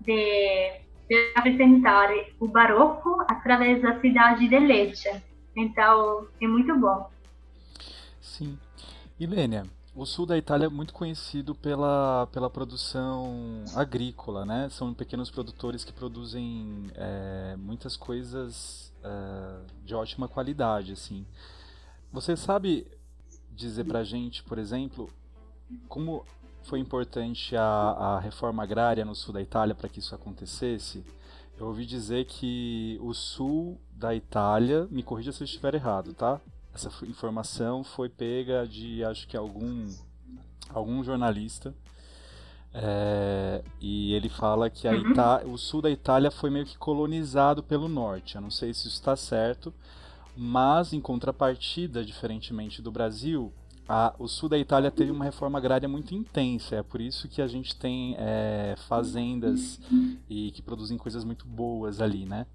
de, 0.00 0.80
de 1.08 1.32
apresentar 1.36 2.08
o 2.40 2.48
barroco 2.48 3.24
através 3.28 3.80
da 3.80 4.00
cidade 4.00 4.48
de 4.48 4.58
Lecce. 4.58 5.22
Então, 5.54 6.26
é 6.42 6.48
muito 6.48 6.76
bom. 6.76 7.08
Sim. 8.20 8.58
E 9.18 9.26
o 9.94 10.04
sul 10.04 10.26
da 10.26 10.36
Itália 10.36 10.66
é 10.66 10.68
muito 10.68 10.92
conhecido 10.92 11.54
pela, 11.54 12.28
pela 12.30 12.50
produção 12.50 13.64
agrícola, 13.74 14.44
né? 14.44 14.68
São 14.68 14.92
pequenos 14.92 15.30
produtores 15.30 15.84
que 15.84 15.92
produzem 15.92 16.90
é, 16.94 17.56
muitas 17.56 17.96
coisas 17.96 18.92
é, 19.02 19.60
de 19.86 19.94
ótima 19.94 20.28
qualidade, 20.28 20.92
assim. 20.92 21.24
Você 22.12 22.36
sabe 22.36 22.86
dizer 23.52 23.84
pra 23.84 24.04
gente, 24.04 24.42
por 24.42 24.58
exemplo, 24.58 25.08
como 25.88 26.26
foi 26.62 26.78
importante 26.78 27.56
a, 27.56 27.62
a 27.62 28.20
reforma 28.20 28.62
agrária 28.62 29.02
no 29.02 29.14
sul 29.14 29.32
da 29.32 29.40
Itália 29.40 29.74
para 29.74 29.88
que 29.88 30.00
isso 30.00 30.14
acontecesse? 30.14 31.02
Eu 31.58 31.68
ouvi 31.68 31.86
dizer 31.86 32.26
que 32.26 32.98
o 33.00 33.14
sul 33.14 33.80
da 33.92 34.14
Itália, 34.14 34.86
me 34.90 35.02
corrija 35.02 35.32
se 35.32 35.42
eu 35.42 35.46
estiver 35.46 35.74
errado, 35.74 36.12
tá? 36.12 36.38
Essa 36.76 36.90
informação 37.06 37.82
foi 37.82 38.06
pega 38.10 38.66
de, 38.66 39.02
acho 39.02 39.26
que 39.26 39.34
algum, 39.34 39.88
algum 40.68 41.02
jornalista. 41.02 41.74
É, 42.74 43.64
e 43.80 44.12
ele 44.12 44.28
fala 44.28 44.68
que 44.68 44.86
uhum. 44.86 45.10
Ita 45.10 45.46
o 45.46 45.56
sul 45.56 45.80
da 45.80 45.90
Itália 45.90 46.30
foi 46.30 46.50
meio 46.50 46.66
que 46.66 46.76
colonizado 46.76 47.62
pelo 47.62 47.88
norte. 47.88 48.34
Eu 48.34 48.42
não 48.42 48.50
sei 48.50 48.74
se 48.74 48.80
isso 48.80 48.98
está 48.98 49.16
certo, 49.16 49.72
mas 50.36 50.92
em 50.92 51.00
contrapartida, 51.00 52.04
diferentemente 52.04 52.82
do 52.82 52.92
Brasil, 52.92 53.50
a, 53.88 54.14
o 54.18 54.28
sul 54.28 54.50
da 54.50 54.58
Itália 54.58 54.90
teve 54.90 55.10
uma 55.10 55.24
reforma 55.24 55.56
agrária 55.56 55.88
muito 55.88 56.14
intensa. 56.14 56.76
É 56.76 56.82
por 56.82 57.00
isso 57.00 57.26
que 57.26 57.40
a 57.40 57.46
gente 57.46 57.74
tem 57.74 58.14
é, 58.18 58.74
fazendas 58.86 59.80
e 60.28 60.50
que 60.50 60.60
produzem 60.60 60.98
coisas 60.98 61.24
muito 61.24 61.46
boas 61.46 62.02
ali, 62.02 62.26
né? 62.26 62.46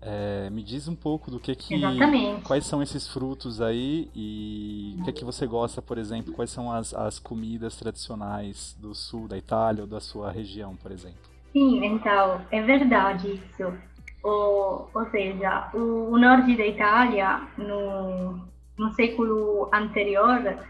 É, 0.00 0.48
me 0.50 0.62
diz 0.62 0.86
um 0.86 0.94
pouco 0.94 1.28
do 1.28 1.40
que 1.40 1.56
que 1.56 1.74
Exatamente. 1.74 2.42
quais 2.42 2.64
são 2.64 2.80
esses 2.80 3.08
frutos 3.08 3.60
aí 3.60 4.08
e 4.14 4.96
o 5.00 5.02
que 5.02 5.10
é 5.10 5.12
que 5.12 5.24
você 5.24 5.44
gosta, 5.44 5.82
por 5.82 5.98
exemplo, 5.98 6.32
quais 6.32 6.50
são 6.50 6.70
as, 6.70 6.94
as 6.94 7.18
comidas 7.18 7.76
tradicionais 7.76 8.76
do 8.80 8.94
sul 8.94 9.26
da 9.26 9.36
Itália 9.36 9.82
ou 9.82 9.88
da 9.88 9.98
sua 9.98 10.30
região, 10.30 10.76
por 10.76 10.92
exemplo? 10.92 11.18
Sim, 11.52 11.84
então 11.84 12.40
é 12.52 12.62
verdade 12.62 13.42
isso. 13.42 13.72
O, 14.22 14.86
ou 14.94 15.10
seja, 15.10 15.68
o, 15.74 16.12
o 16.12 16.18
norte 16.18 16.56
da 16.56 16.66
Itália 16.66 17.42
no, 17.56 18.40
no 18.78 18.92
século 18.92 19.68
anterior 19.72 20.64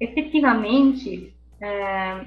efetivamente 0.00 1.32
é, 1.60 2.26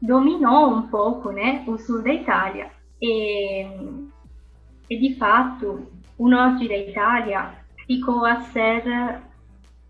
dominou 0.00 0.70
um 0.70 0.88
pouco, 0.88 1.30
né, 1.30 1.62
o 1.66 1.76
sul 1.76 2.02
da 2.02 2.12
Itália 2.12 2.70
e 3.02 3.66
e 4.88 4.96
di 4.96 5.14
fatto 5.14 5.90
o 6.18 6.28
norte 6.28 6.68
da 6.68 6.76
Itália 6.76 7.54
ficou 7.86 8.24
a 8.24 8.40
ser 8.42 8.82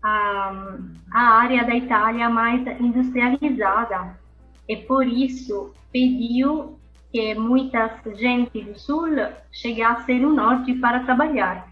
a, 0.03 0.77
a 1.11 1.21
área 1.39 1.63
da 1.63 1.75
Itália 1.75 2.29
mais 2.29 2.65
industrializada 2.79 4.17
e 4.67 4.77
por 4.77 5.07
isso 5.07 5.73
pediu 5.91 6.79
que 7.11 7.33
muitas 7.35 7.91
gente 8.17 8.61
do 8.61 8.77
sul 8.77 9.09
chegassem 9.51 10.19
no 10.19 10.33
norte 10.33 10.73
para 10.73 11.05
trabalhar. 11.05 11.71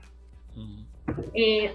Uhum. 0.55 0.85
E, 1.35 1.69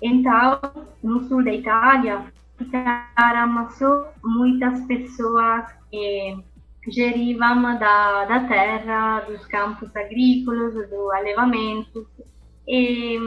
então, 0.00 0.58
no 1.02 1.22
sul 1.28 1.44
da 1.44 1.52
Itália, 1.52 2.24
ficaram 2.56 3.70
só 3.70 4.12
muitas 4.24 4.80
pessoas 4.86 5.66
que 5.90 6.38
gerivam 6.88 7.78
da, 7.78 8.24
da 8.24 8.40
terra, 8.48 9.20
dos 9.20 9.44
campos 9.46 9.94
agrícolas, 9.94 10.88
do 10.88 11.12
alevamento. 11.12 12.06
E 12.66 13.18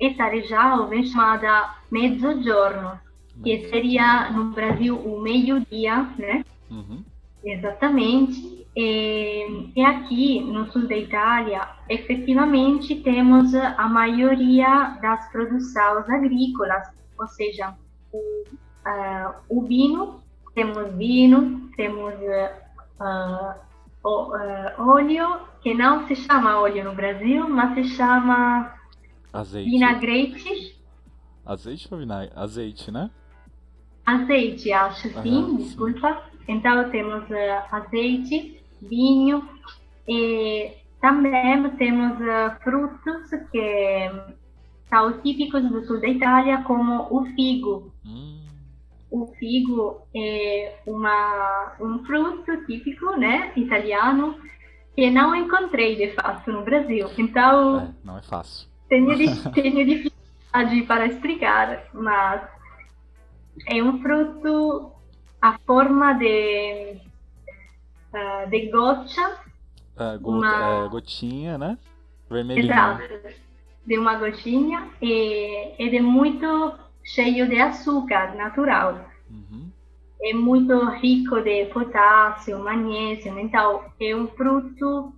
essa 0.00 0.24
região 0.26 0.88
vem 0.88 1.04
chamada 1.04 1.74
Mezzogiorno, 1.90 2.98
que 3.42 3.68
seria 3.68 4.30
no 4.30 4.52
Brasil 4.52 4.96
o 4.96 5.20
meio-dia, 5.20 6.02
né? 6.18 6.44
Uhum. 6.70 7.04
Exatamente. 7.44 8.66
E, 8.74 9.72
e, 9.74 9.82
aqui 9.82 10.40
no 10.40 10.70
sul 10.70 10.86
da 10.86 10.96
Itália, 10.96 11.66
efetivamente, 11.88 12.96
temos 12.96 13.54
a 13.54 13.88
maioria 13.88 14.98
das 15.00 15.30
produções 15.32 16.08
agrícolas, 16.10 16.86
ou 17.18 17.26
seja, 17.28 17.74
o, 18.12 18.18
uh, 18.18 19.34
o 19.48 19.62
vinho, 19.62 20.20
temos 20.54 20.92
vinho, 20.94 21.70
temos 21.74 22.12
uh, 22.14 22.65
uh, 23.00 23.54
óleo 24.78 25.40
que 25.60 25.74
não 25.74 26.06
se 26.06 26.16
chama 26.16 26.60
óleo 26.60 26.84
no 26.84 26.94
Brasil, 26.94 27.48
mas 27.48 27.74
se 27.74 27.96
chama 27.96 28.74
azeite. 29.32 29.70
vinagrete. 29.70 30.76
Azeite 31.44 31.88
ou 31.90 31.98
vinagre? 31.98 32.32
Azeite, 32.34 32.90
né? 32.90 33.10
Azeite, 34.04 34.72
acho 34.72 35.08
sim, 35.22 35.56
desculpa. 35.56 36.22
Então 36.48 36.88
temos 36.90 37.28
uh, 37.28 37.74
azeite, 37.74 38.60
vinho 38.80 39.48
e 40.08 40.72
também 41.00 41.68
temos 41.76 42.18
uh, 42.20 42.56
frutos 42.62 43.30
que 43.50 44.10
são 44.88 45.20
típicos 45.20 45.68
do 45.68 45.84
sul 45.84 46.00
da 46.00 46.08
Itália, 46.08 46.62
como 46.62 47.08
o 47.10 47.24
figo. 47.34 47.92
Hum 48.04 48.35
o 49.10 49.26
figo 49.38 50.02
é 50.14 50.78
uma, 50.86 51.74
um 51.80 52.04
fruto 52.04 52.64
típico, 52.66 53.16
né, 53.16 53.52
italiano, 53.56 54.38
que 54.94 55.10
não 55.10 55.34
encontrei 55.34 55.96
de 55.96 56.12
fato 56.14 56.50
no 56.50 56.64
Brasil. 56.64 57.08
Então, 57.18 57.80
é, 57.80 57.88
não 58.04 58.18
é 58.18 58.22
fácil. 58.22 58.68
Tenho, 58.88 59.08
tenho 59.52 59.86
dificuldade 59.86 60.82
para 60.82 61.06
explicar, 61.06 61.84
mas 61.92 62.48
é 63.66 63.82
um 63.82 64.00
fruto 64.00 64.92
a 65.40 65.58
forma 65.66 66.14
de 66.14 66.96
uh, 68.12 68.50
de 68.50 68.70
gotcha, 68.70 69.38
é, 69.96 70.18
go 70.18 70.32
uma... 70.32 70.86
é, 70.86 70.88
gotinha, 70.88 71.58
né? 71.58 71.78
Vermelhinha. 72.28 72.72
Exato, 72.72 73.02
de 73.86 73.98
uma 73.98 74.16
gotinha 74.16 74.90
e 75.00 75.74
é 75.78 75.88
de 75.88 76.00
muito 76.00 76.85
cheio 77.06 77.48
de 77.48 77.58
açúcar 77.58 78.34
natural. 78.34 79.08
Uhum. 79.30 79.70
É 80.22 80.32
muito 80.32 80.84
rico 80.90 81.40
de 81.40 81.66
potássio, 81.66 82.58
magnésio, 82.58 83.38
então 83.38 83.84
é 84.00 84.14
um 84.14 84.26
fruto 84.28 85.12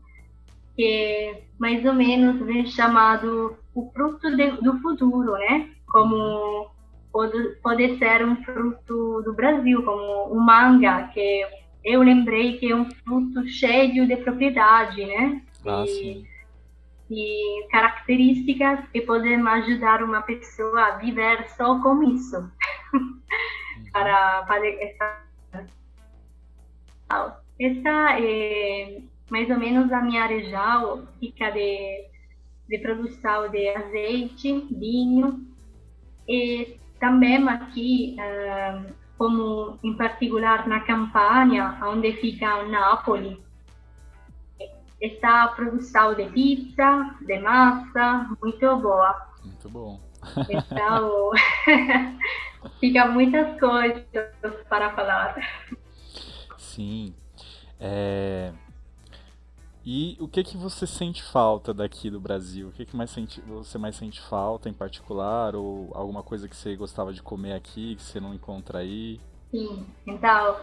que 0.77 1.43
mais 1.59 1.85
ou 1.85 1.95
menos 1.95 2.47
é 2.49 2.65
chamado 2.67 3.57
o 3.75 3.91
fruto 3.91 4.37
de, 4.37 4.51
do 4.63 4.79
futuro, 4.81 5.33
né? 5.33 5.71
Como 5.87 6.71
pode, 7.13 7.57
pode 7.63 7.99
ser 7.99 8.25
um 8.25 8.37
fruto 8.45 9.23
do 9.23 9.33
Brasil, 9.33 9.83
como 9.83 10.33
o 10.33 10.41
manga, 10.41 11.05
que 11.15 11.47
eu 11.85 12.03
lembrei 12.03 12.59
que 12.59 12.71
é 12.71 12.77
um 12.77 12.91
fruto 12.91 13.49
cheio 13.49 14.07
de 14.07 14.17
propriedade, 14.17 15.05
né? 15.07 15.43
Ah, 15.65 15.85
e, 15.85 15.89
sim 15.89 16.38
e 17.11 17.67
características 17.71 18.81
que 18.93 19.01
podem 19.03 19.47
ajudar 19.47 20.03
uma 20.03 20.23
pessoa 20.23 20.87
a 20.87 20.97
viver 20.99 21.49
só 21.51 21.81
com 21.81 22.03
isso. 22.03 22.51
Uhum. 22.93 23.19
para 23.93 24.45
fazer 24.47 24.79
essa. 24.81 25.29
Essa 27.61 28.21
é 28.21 29.01
mais 29.31 29.51
ou 29.51 29.59
menos 29.59 29.93
a 29.93 30.01
minha 30.01 30.27
região, 30.27 31.07
fica 31.21 31.51
de, 31.51 32.07
de 32.69 32.79
produção 32.79 33.49
de 33.51 33.69
azeite, 33.69 34.67
vinho, 34.71 35.47
e 36.27 36.79
também 37.01 37.47
aqui, 37.49 38.17
como 39.17 39.79
em 39.83 39.95
particular 39.97 40.67
na 40.67 40.81
Campania, 40.81 41.79
onde 41.83 42.13
fica 42.15 42.63
Nápoles, 42.65 43.39
está 45.01 45.45
a 45.45 45.49
produção 45.49 46.15
de 46.15 46.27
pizza, 46.27 47.17
de 47.23 47.39
massa, 47.39 48.29
muito 48.43 48.77
boa. 48.77 49.29
Muito 49.45 49.69
bom. 49.69 50.01
Então, 50.49 51.31
fica 52.81 53.07
muitas 53.07 53.59
coisas 53.59 54.05
para 54.69 54.91
falar. 54.95 55.37
Sim. 56.57 57.15
É... 57.79 58.53
E 59.85 60.19
o 60.21 60.29
que 60.29 60.45
que 60.45 60.57
você 60.57 60.87
sente 60.87 61.23
falta 61.23 61.73
daqui 61.73 62.11
do 62.11 62.21
Brasil? 62.21 62.69
O 62.69 62.73
que 62.73 62.85
que 62.85 62.95
mais 62.95 63.11
sente, 63.11 63.41
você 63.41 63.79
mais 63.79 63.97
sente 63.97 64.21
falta 64.21 64.69
em 64.69 64.75
particular? 64.75 65.55
Ou 65.55 65.91
alguma 65.95 66.23
coisa 66.23 66.47
que 66.47 66.55
você 66.55 66.77
gostava 66.77 67.13
de 67.13 67.23
comer 67.23 67.55
aqui 67.55 67.95
que 67.95 68.03
você 68.03 68.21
não 68.21 68.35
encontra 68.35 68.81
aí? 68.81 69.19
Sim, 69.51 69.87
então 70.07 70.57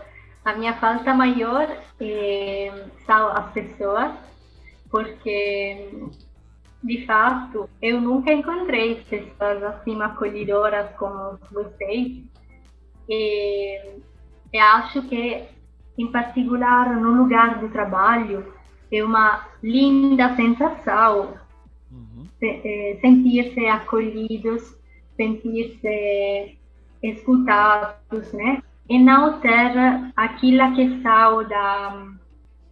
a 0.45 0.53
minha 0.53 0.75
falta 0.75 1.11
maior 1.11 1.67
é, 1.99 2.85
são 3.03 3.29
as 3.29 3.51
pessoas, 3.51 4.13
porque 4.91 5.89
de 6.83 7.03
fato 7.07 7.67
eu 7.81 7.99
nunca 7.99 8.31
encontrei 8.31 9.03
pessoas 9.09 9.63
assim 9.63 9.99
acolhedoras 10.01 10.91
como 10.97 11.39
vocês. 11.51 12.23
E, 13.09 13.99
acho 14.55 15.01
que, 15.03 15.43
em 15.97 16.11
particular, 16.11 16.95
no 16.95 17.23
lugar 17.23 17.59
de 17.59 17.67
trabalho, 17.69 18.53
é 18.91 19.03
uma 19.03 19.47
linda 19.63 20.35
sensação 20.35 21.33
uhum. 21.91 22.25
eh, 22.41 22.97
sentir-se 23.01 23.65
acolhidos, 23.65 24.77
sentir-se 25.17 26.57
escutados, 27.01 28.31
né? 28.33 28.63
E 28.87 28.99
não 28.99 29.39
ter 29.39 29.71
aquela 30.15 30.75
questão 30.75 31.47
da 31.47 32.15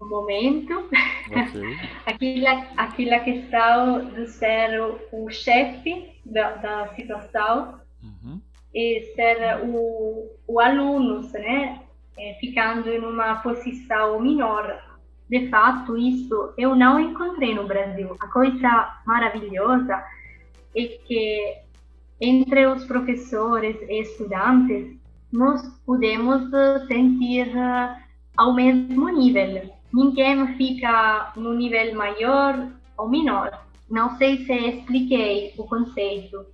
o 0.03 0.09
momento, 0.09 0.89
okay. 1.27 1.79
aquela, 2.05 2.67
aquela 2.77 3.19
questão 3.19 4.05
de 4.11 4.27
ser 4.27 4.81
o, 4.81 4.99
o 5.11 5.29
chefe 5.29 6.19
da, 6.25 6.51
da 6.55 6.87
situação 6.95 7.79
uhum. 8.03 8.41
e 8.73 9.01
ser 9.15 9.61
o, 9.63 10.29
o 10.47 10.59
aluno, 10.59 11.21
né? 11.33 11.79
É, 12.15 12.35
ficando 12.39 12.89
em 12.89 12.99
uma 12.99 13.37
posição 13.37 14.19
menor. 14.19 14.79
De 15.27 15.49
fato, 15.49 15.97
isso 15.97 16.53
eu 16.57 16.75
não 16.75 16.99
encontrei 16.99 17.55
no 17.55 17.65
Brasil. 17.65 18.15
A 18.19 18.27
coisa 18.27 19.01
maravilhosa 19.07 20.03
é 20.75 20.83
que 21.07 21.57
entre 22.21 22.67
os 22.67 22.85
professores 22.85 23.75
e 23.89 24.01
estudantes 24.01 24.95
nós 25.33 25.67
podemos 25.83 26.49
sentir 26.87 27.51
ao 28.37 28.53
mesmo 28.53 29.09
nível. 29.09 29.73
Ninguém 29.91 30.55
fica 30.55 31.33
no 31.35 31.53
nível 31.53 31.95
maior 31.95 32.69
ou 32.95 33.09
menor. 33.09 33.65
Não 33.89 34.15
sei 34.17 34.45
se 34.45 34.53
expliquei 34.53 35.53
o 35.57 35.63
conceito. 35.65 36.45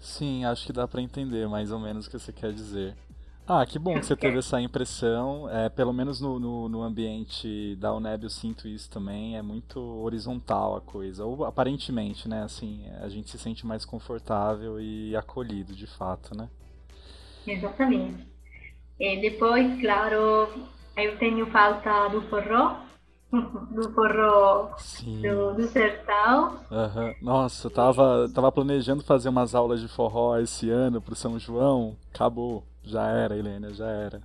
Sim, 0.00 0.44
acho 0.44 0.66
que 0.66 0.72
dá 0.72 0.88
para 0.88 1.02
entender 1.02 1.46
mais 1.48 1.70
ou 1.70 1.78
menos 1.78 2.06
o 2.06 2.10
que 2.10 2.18
você 2.18 2.32
quer 2.32 2.52
dizer. 2.52 2.96
Ah, 3.46 3.64
que 3.64 3.78
bom 3.78 3.94
que 3.94 4.04
você 4.04 4.16
teve 4.16 4.38
essa 4.38 4.60
impressão. 4.60 5.48
É, 5.50 5.68
pelo 5.68 5.92
menos 5.92 6.20
no, 6.20 6.38
no, 6.38 6.68
no, 6.68 6.82
ambiente 6.82 7.76
da 7.76 7.94
UNEB 7.94 8.24
eu 8.24 8.30
sinto 8.30 8.68
isso 8.68 8.90
também. 8.90 9.36
É 9.36 9.42
muito 9.42 9.80
horizontal 9.80 10.76
a 10.76 10.80
coisa. 10.80 11.24
Ou 11.24 11.44
aparentemente, 11.44 12.28
né? 12.28 12.42
Assim, 12.42 12.86
a 13.00 13.08
gente 13.08 13.30
se 13.30 13.38
sente 13.38 13.66
mais 13.66 13.84
confortável 13.86 14.78
e 14.80 15.16
acolhido, 15.16 15.74
de 15.74 15.86
fato, 15.86 16.36
né? 16.36 16.48
Exatamente. 17.48 18.26
E 19.00 19.20
depois, 19.20 19.80
claro, 19.80 20.48
eu 20.96 21.16
tenho 21.18 21.46
falta 21.46 22.08
do 22.08 22.22
forró, 22.22 22.76
do 23.30 23.92
forró 23.94 24.70
do, 25.22 25.54
do, 25.54 25.62
sertão. 25.68 26.60
Uhum. 26.70 27.14
Nossa, 27.22 27.70
tava, 27.70 28.28
tava 28.34 28.50
planejando 28.50 29.02
fazer 29.02 29.28
umas 29.28 29.54
aulas 29.54 29.80
de 29.80 29.88
forró 29.88 30.38
esse 30.38 30.68
ano 30.68 31.00
pro 31.00 31.14
São 31.14 31.38
João. 31.38 31.96
Acabou. 32.12 32.64
Já 32.82 33.06
era, 33.08 33.36
Helena, 33.36 33.72
já 33.72 33.86
era. 33.86 34.20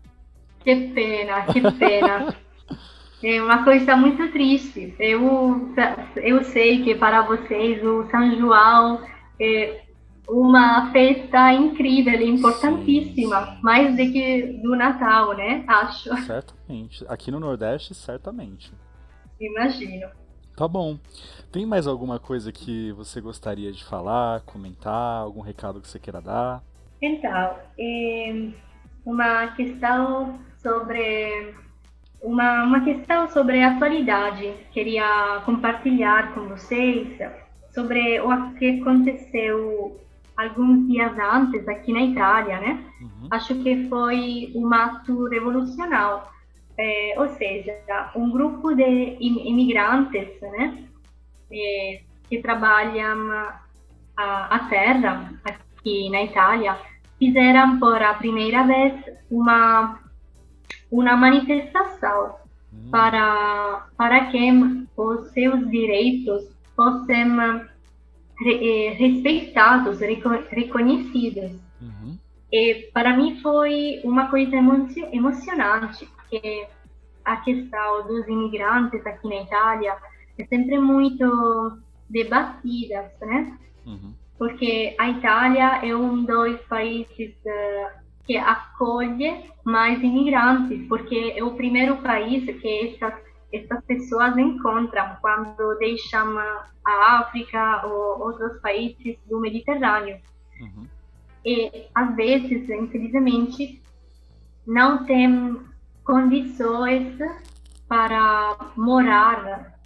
Que 0.64 0.76
pena, 0.94 1.46
que 1.46 1.62
pena. 1.74 2.36
é 3.24 3.42
uma 3.42 3.64
coisa 3.64 3.96
muito 3.96 4.32
triste. 4.32 4.96
Eu, 4.98 5.74
eu 6.16 6.44
sei 6.46 6.84
que 6.84 6.96
para 6.96 7.22
vocês 7.24 7.84
o 7.84 8.10
São 8.10 8.36
João 8.38 9.02
é 9.40 9.83
uma 10.28 10.92
festa 10.92 11.54
incrível, 11.54 12.20
importantíssima, 12.22 13.46
sim, 13.46 13.52
sim. 13.52 13.60
mais 13.62 13.92
do 13.92 14.12
que 14.12 14.60
do 14.62 14.76
Natal, 14.76 15.36
né? 15.36 15.64
Acho. 15.68 16.16
Certamente. 16.24 17.06
Aqui 17.08 17.30
no 17.30 17.40
Nordeste, 17.40 17.94
certamente. 17.94 18.72
Imagino. 19.40 20.08
Tá 20.56 20.68
bom. 20.68 20.98
Tem 21.52 21.66
mais 21.66 21.88
alguma 21.88 22.20
coisa 22.20 22.52
que 22.52 22.92
você 22.94 23.20
gostaria 23.20 23.72
de 23.72 23.84
falar, 23.84 24.42
comentar, 24.42 25.22
algum 25.22 25.42
recado 25.42 25.82
que 25.82 25.88
você 25.88 26.00
queira 26.00 26.22
dar? 26.22 26.64
Então, 27.02 27.56
uma 29.06 29.48
questão 29.56 30.40
sobre 30.62 31.54
uma, 32.22 32.64
uma 32.64 32.82
questão 32.82 33.28
sobre 33.28 33.62
a 33.62 33.76
atualidade. 33.76 34.54
Queria 34.72 35.42
compartilhar 35.46 36.34
com 36.34 36.48
vocês 36.48 37.20
sobre 37.74 38.22
o 38.22 38.54
que 38.54 38.80
aconteceu 38.80 40.00
alguns 40.38 40.88
dias 40.88 41.12
antes 41.18 41.68
aqui 41.68 41.94
na 41.94 42.02
Itália, 42.02 42.60
né? 42.60 42.84
Uhum. 43.02 43.28
Acho 43.32 43.56
que 43.56 43.88
foi 43.90 44.52
um 44.56 44.74
ato 44.74 45.28
revolucionário 45.28 46.34
é, 46.78 47.14
ou 47.18 47.30
seja, 47.30 47.74
um 48.16 48.32
grupo 48.32 48.74
de 48.74 49.18
imigrantes 49.20 50.42
né, 50.42 50.86
é, 51.52 52.02
que 52.30 52.42
trabalham 52.42 53.32
a, 54.18 54.56
a 54.56 54.60
terra 54.70 55.34
aqui 55.44 56.10
na 56.10 56.24
Itália 56.24 56.78
fizeram 57.20 57.80
por 57.80 58.02
a 58.02 58.16
primeira 58.16 58.64
vez 58.64 58.94
uma 59.30 60.00
uma 60.92 61.16
manifestação 61.16 62.36
hum. 62.72 62.90
para 62.92 63.88
para 63.98 64.26
que 64.26 64.50
os 64.96 65.32
seus 65.32 65.70
direitos 65.70 66.44
fossem 66.76 67.40
é, 67.42 67.68
respeitados, 68.40 70.00
reconhecidos. 70.50 71.52
Uhum. 71.82 72.18
E 72.52 72.90
para 72.94 73.16
mim 73.16 73.40
foi 73.42 74.00
uma 74.04 74.30
coisa 74.30 74.56
emocionante, 75.12 76.06
porque 76.06 76.68
a 77.24 77.38
questão 77.38 78.08
dos 78.08 78.28
imigrantes 78.28 79.06
aqui 79.06 79.28
na 79.28 79.42
Itália 79.42 79.96
é 80.38 80.46
sempre 80.46 80.78
muito 80.80 81.78
debatida, 82.10 83.12
né? 83.22 83.58
Uhum. 83.86 84.14
Porque 84.38 84.96
a 85.00 85.10
Itália 85.10 85.86
é 85.86 85.96
um 85.96 86.24
dos 86.24 86.60
países 86.64 87.34
uh, 87.46 88.04
que 88.26 88.38
acolhe 88.38 89.46
mais 89.64 90.02
imigrantes, 90.02 90.86
porque 90.88 91.34
é 91.36 91.44
o 91.44 91.56
primeiro 91.56 91.98
país 91.98 92.44
que 92.60 92.96
essas, 93.02 93.14
essas 93.54 93.84
pessoas 93.86 94.36
encontram 94.38 95.16
quando 95.22 95.78
deixam 95.78 96.38
a 96.40 97.20
África 97.20 97.86
ou 97.86 98.20
outros 98.20 98.60
países 98.60 99.18
do 99.30 99.40
Mediterrâneo. 99.40 100.20
Uhum. 100.60 100.88
E, 101.46 101.88
às 101.94 102.16
vezes, 102.16 102.70
infelizmente, 102.70 103.82
não 104.66 105.06
tem 105.06 105.60
condições 106.04 107.18
para 107.88 108.58
morar 108.76 109.78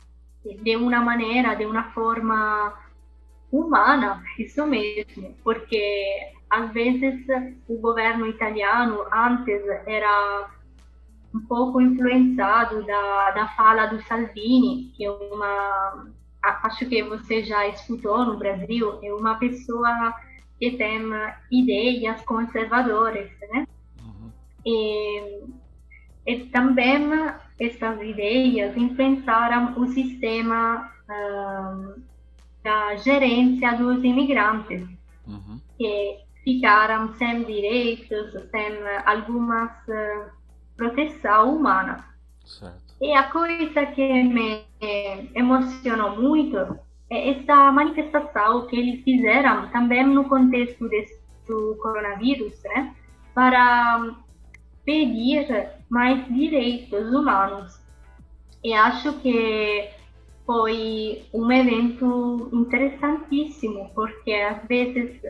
de 0.46 0.76
uma 0.76 1.02
maneira, 1.02 1.56
de 1.56 1.66
uma 1.66 1.84
forma 1.92 2.74
humana, 3.52 4.24
isso 4.38 4.66
mesmo, 4.66 5.36
porque 5.44 6.32
às 6.50 6.72
vezes 6.72 7.26
o 7.68 7.78
governo 7.80 8.28
italiano 8.28 9.06
antes 9.12 9.62
era 9.86 10.50
um 11.34 11.40
pouco 11.42 11.82
influenciado 11.82 12.84
da, 12.84 13.32
da 13.32 13.48
fala 13.50 13.86
do 13.88 14.02
Salvini, 14.04 14.92
que 14.96 15.06
é 15.06 15.12
uma 15.12 16.08
acho 16.64 16.88
que 16.88 17.04
você 17.04 17.44
já 17.44 17.68
escutou 17.68 18.26
no 18.26 18.38
Brasil, 18.38 19.00
é 19.04 19.14
uma 19.14 19.36
pessoa 19.36 20.14
que 20.58 20.72
tem 20.72 21.02
ideias 21.52 22.22
conservadoras, 22.24 23.30
né? 23.52 23.68
Uhum. 24.02 24.32
E 24.66 25.44
e 26.28 26.46
também 26.48 27.10
essas 27.58 28.02
ideias 28.02 28.76
influenciaram 28.76 29.80
o 29.80 29.88
sistema 29.88 30.92
uh, 31.10 32.02
da 32.62 32.98
gerência 32.98 33.74
dos 33.76 34.04
imigrantes, 34.04 34.86
uhum. 35.26 35.62
que 35.78 36.20
ficaram 36.44 37.14
sem 37.14 37.46
direitos, 37.46 38.34
sem 38.52 38.78
algumas 39.06 39.72
uh, 39.88 40.37
proteção 40.78 41.58
humana. 41.58 42.06
Certo. 42.46 42.96
E 43.02 43.14
a 43.14 43.24
coisa 43.24 43.86
que 43.88 44.24
me 44.24 44.66
emocionou 45.36 46.22
muito 46.22 46.58
é 47.10 47.32
essa 47.32 47.72
manifestação 47.72 48.66
que 48.68 48.76
eles 48.76 49.04
fizeram 49.04 49.70
também 49.70 50.06
no 50.06 50.28
contexto 50.28 50.88
do 51.48 51.78
coronavírus, 51.82 52.62
né, 52.64 52.96
para 53.34 54.16
pedir 54.86 55.70
mais 55.90 56.26
direitos 56.28 57.14
humanos. 57.14 57.80
E 58.64 58.74
acho 58.74 59.14
que 59.20 59.90
foi 60.46 61.26
um 61.34 61.52
evento 61.52 62.50
interessantíssimo, 62.52 63.92
porque 63.94 64.34
às 64.34 64.66
vezes 64.68 65.22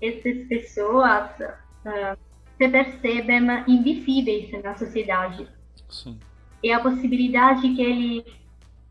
essas 0.00 0.48
pessoas 0.48 1.30
uh, 1.40 2.29
se 2.60 2.68
percebem 2.68 3.40
invisíveis 3.66 4.52
na 4.62 4.76
sociedade. 4.76 5.48
Sim. 5.88 6.20
E 6.62 6.70
a 6.70 6.78
possibilidade 6.78 7.62
que 7.74 7.80
eles 7.80 8.24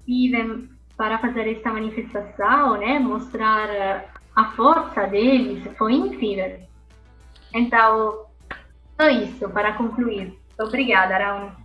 tivem 0.04 0.68
para 0.98 1.20
fazer 1.20 1.48
esta 1.48 1.72
manifestação, 1.72 2.80
né, 2.80 2.98
mostrar 2.98 4.12
a 4.36 4.52
força 4.54 5.06
deles, 5.06 5.64
foi 5.78 5.94
incrível. 5.94 6.60
Então, 7.54 8.26
só 9.00 9.08
isso, 9.08 9.48
para 9.50 9.74
concluir. 9.74 10.36
Obrigada, 10.60 11.14
Araújo. 11.14 11.56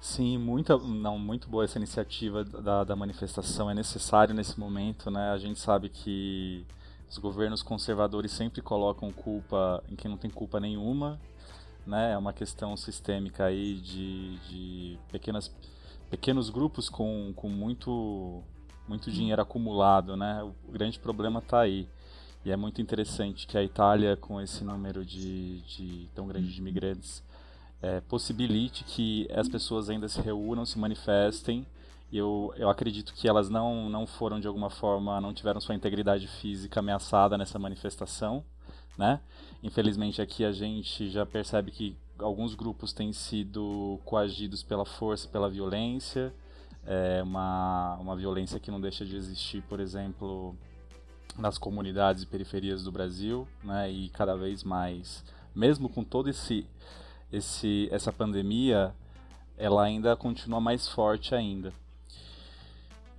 Sim, 0.00 0.36
muita, 0.36 0.76
não, 0.76 1.18
muito 1.18 1.48
boa 1.48 1.64
essa 1.64 1.78
iniciativa 1.78 2.44
da, 2.44 2.84
da 2.84 2.94
manifestação. 2.94 3.70
É 3.70 3.74
necessário 3.74 4.34
nesse 4.34 4.60
momento, 4.60 5.10
né? 5.10 5.30
A 5.30 5.38
gente 5.38 5.58
sabe 5.58 5.88
que 5.88 6.64
os 7.08 7.16
governos 7.16 7.62
conservadores 7.62 8.32
sempre 8.32 8.60
colocam 8.60 9.10
culpa 9.10 9.82
em 9.90 9.96
quem 9.96 10.10
não 10.10 10.18
tem 10.18 10.30
culpa 10.30 10.60
nenhuma, 10.60 11.18
né? 11.88 12.12
É 12.12 12.18
uma 12.18 12.32
questão 12.32 12.76
sistêmica 12.76 13.46
aí 13.46 13.74
de, 13.76 14.36
de 14.48 14.98
pequenas, 15.10 15.50
pequenos 16.10 16.50
grupos 16.50 16.88
com, 16.88 17.32
com 17.34 17.48
muito, 17.48 18.42
muito 18.86 19.10
dinheiro 19.10 19.40
acumulado, 19.42 20.16
né? 20.16 20.42
O 20.42 20.70
grande 20.70 20.98
problema 20.98 21.40
está 21.40 21.60
aí. 21.60 21.88
E 22.44 22.52
é 22.52 22.56
muito 22.56 22.80
interessante 22.80 23.46
que 23.46 23.58
a 23.58 23.62
Itália, 23.62 24.16
com 24.16 24.40
esse 24.40 24.62
número 24.62 25.04
de, 25.04 25.60
de 25.62 26.08
tão 26.14 26.26
grande 26.28 26.52
de 26.52 26.60
imigrantes, 26.60 27.22
é, 27.82 28.00
possibilite 28.00 28.84
que 28.84 29.28
as 29.32 29.48
pessoas 29.48 29.90
ainda 29.90 30.08
se 30.08 30.20
reúnam, 30.20 30.64
se 30.64 30.78
manifestem. 30.78 31.66
Eu, 32.12 32.52
eu 32.56 32.68
acredito 32.70 33.12
que 33.12 33.28
elas 33.28 33.50
não, 33.50 33.90
não 33.90 34.06
foram, 34.06 34.40
de 34.40 34.46
alguma 34.46 34.70
forma, 34.70 35.20
não 35.20 35.34
tiveram 35.34 35.60
sua 35.60 35.74
integridade 35.74 36.26
física 36.26 36.80
ameaçada 36.80 37.36
nessa 37.36 37.58
manifestação. 37.58 38.44
Né? 38.98 39.20
Infelizmente, 39.62 40.20
aqui 40.20 40.44
a 40.44 40.52
gente 40.52 41.08
já 41.08 41.24
percebe 41.24 41.70
que 41.70 41.96
alguns 42.18 42.54
grupos 42.54 42.92
têm 42.92 43.12
sido 43.12 44.00
coagidos 44.04 44.62
pela 44.62 44.84
força, 44.84 45.28
pela 45.28 45.48
violência. 45.48 46.34
É 46.84 47.22
uma, 47.22 47.96
uma 48.00 48.16
violência 48.16 48.58
que 48.58 48.70
não 48.70 48.80
deixa 48.80 49.06
de 49.06 49.14
existir, 49.14 49.62
por 49.68 49.78
exemplo, 49.78 50.56
nas 51.38 51.56
comunidades 51.56 52.24
e 52.24 52.26
periferias 52.26 52.82
do 52.82 52.90
Brasil, 52.90 53.46
né? 53.62 53.90
E 53.90 54.08
cada 54.08 54.34
vez 54.36 54.64
mais, 54.64 55.22
mesmo 55.54 55.88
com 55.88 56.02
todo 56.02 56.28
esse 56.28 56.66
esse, 57.32 57.88
essa 57.90 58.12
pandemia, 58.12 58.94
ela 59.56 59.82
ainda 59.82 60.16
continua 60.16 60.60
mais 60.60 60.88
forte 60.88 61.34
ainda. 61.34 61.72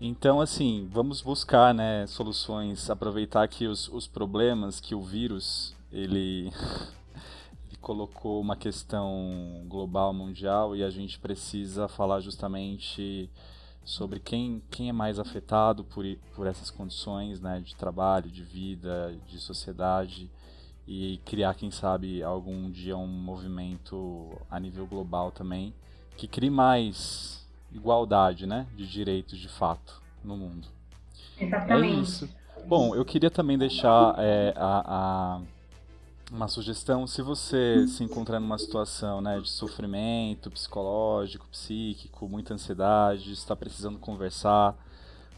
Então, 0.02 0.39
assim, 0.39 0.88
vamos 0.89 1.22
buscar 1.22 1.74
né, 1.74 2.08
soluções, 2.08 2.89
aproveitar 2.89 3.45
que 3.50 3.68
os, 3.68 3.89
os 3.89 4.08
problemas 4.08 4.80
que 4.80 4.95
o 4.95 5.02
vírus 5.02 5.76
ele, 5.91 6.54
ele 7.68 7.78
colocou 7.82 8.39
uma 8.39 8.56
questão 8.56 9.66
global, 9.68 10.14
mundial, 10.14 10.74
e 10.74 10.84
a 10.84 10.89
gente 10.89 11.20
precisa 11.20 11.89
falar 11.89 12.22
justamente 12.22 13.30
sobre 13.84 14.22
quem, 14.22 14.62
quem 14.72 14.88
é 14.88 14.93
mais 14.93 15.20
afetado 15.20 15.84
por, 15.84 16.06
por 16.34 16.47
essas 16.47 16.70
condições 16.72 17.41
né, 17.41 17.60
de 17.60 17.76
trabalho, 17.76 18.32
de 18.32 18.43
vida, 18.43 19.14
de 19.28 19.38
sociedade 19.38 20.30
e 20.88 21.20
criar, 21.26 21.56
quem 21.56 21.72
sabe, 21.72 22.24
algum 22.24 22.72
dia 22.72 22.95
um 22.95 23.06
movimento 23.06 24.30
a 24.50 24.60
nível 24.62 24.88
global 24.88 25.30
também 25.30 25.74
que 26.20 26.28
crie 26.28 26.50
mais 26.50 27.39
igualdade, 27.72 28.46
né, 28.46 28.68
de 28.76 28.88
direitos 28.88 29.38
de 29.38 29.48
fato 29.48 30.02
no 30.24 30.36
mundo. 30.36 30.68
Exatamente. 31.40 31.98
É 31.98 32.02
isso. 32.02 32.30
Bom, 32.66 32.96
eu 32.96 33.06
queria 33.06 33.32
também 33.32 33.58
deixar 33.58 34.16
é, 34.18 34.54
a, 34.56 34.84
a, 34.86 35.42
uma 36.32 36.48
sugestão. 36.48 37.08
Se 37.08 37.22
você 37.22 37.88
se 37.88 38.04
encontrar 38.04 38.40
numa 38.40 38.58
situação 38.58 39.22
né, 39.22 39.40
de 39.40 39.50
sofrimento 39.50 40.52
psicológico, 40.52 41.48
psíquico, 41.48 42.28
muita 42.28 42.54
ansiedade, 42.54 43.32
está 43.32 43.56
precisando 43.56 43.98
conversar, 43.98 44.76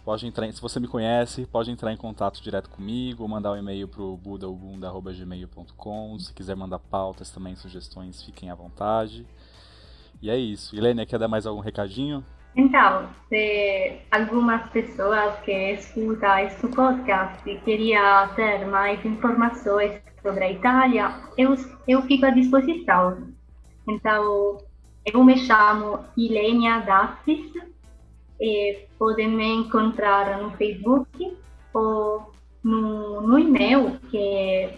Pode 0.04 0.26
entrar, 0.26 0.48
em, 0.48 0.52
se 0.52 0.60
você 0.60 0.80
me 0.80 0.88
conhece, 0.88 1.46
pode 1.46 1.70
entrar 1.70 1.94
em 1.94 1.98
contato 1.98 2.42
direto 2.42 2.70
comigo, 2.70 3.22
ou 3.22 3.30
mandar 3.30 3.52
um 3.52 3.58
e-mail 3.58 3.88
para 3.88 4.02
o 4.02 4.18
budaubunda.gmail.com. 4.18 6.20
Se 6.20 6.34
quiser 6.34 6.56
mandar 6.56 6.80
pautas 6.80 7.30
também, 7.30 7.56
sugestões, 7.56 8.24
fiquem 8.24 8.50
à 8.50 8.56
vontade. 8.56 9.28
E 10.22 10.30
é 10.30 10.38
isso. 10.38 10.76
Helene, 10.76 11.06
quer 11.06 11.18
dar 11.18 11.28
mais 11.28 11.46
algum 11.46 11.62
recadinho? 11.62 12.24
Então, 12.56 13.10
se 13.30 14.00
algumas 14.12 14.70
pessoas 14.72 15.40
que 15.40 15.74
escutam 15.74 16.38
este 16.40 16.68
podcast 16.68 17.44
queriam 17.64 18.28
ter 18.36 18.66
mais 18.68 19.04
informações 19.06 20.02
sobre 20.22 20.44
a 20.44 20.52
Itália, 20.52 21.16
eu, 21.38 21.56
eu 21.88 22.02
fico 22.04 22.26
à 22.26 22.30
disposição. 22.30 23.30
Então, 23.88 24.58
eu 25.06 25.24
me 25.24 25.38
chamo 25.38 26.06
Ilenia 26.18 26.80
Dassis, 26.80 27.52
e 28.42 28.88
podem 28.98 29.30
me 29.30 29.46
encontrar 29.46 30.42
no 30.42 30.50
Facebook 30.58 31.38
ou 31.74 32.34
no, 32.64 33.22
no 33.22 33.38
e-mail, 33.38 34.00
que 34.10 34.70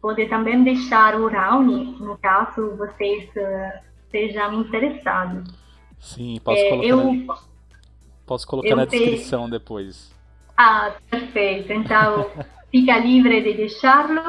pode 0.00 0.26
também 0.26 0.64
deixar 0.64 1.14
o 1.14 1.28
Raoni, 1.28 1.96
no 2.00 2.18
caso 2.18 2.76
vocês 2.76 3.28
uh, 3.36 3.88
sejam 4.10 4.60
interessados. 4.60 5.48
Sim, 5.98 6.40
posso 6.44 6.60
é, 6.60 6.68
colocar, 6.68 6.86
eu, 6.86 7.14
na, 7.14 7.38
posso 8.26 8.46
colocar 8.46 8.76
na 8.76 8.84
descrição 8.84 9.48
depois. 9.50 10.14
Ah, 10.56 10.92
perfeito. 11.10 11.72
Então, 11.72 12.30
fica 12.70 12.98
livre 12.98 13.40
de 13.42 13.54
deixá-lo. 13.54 14.22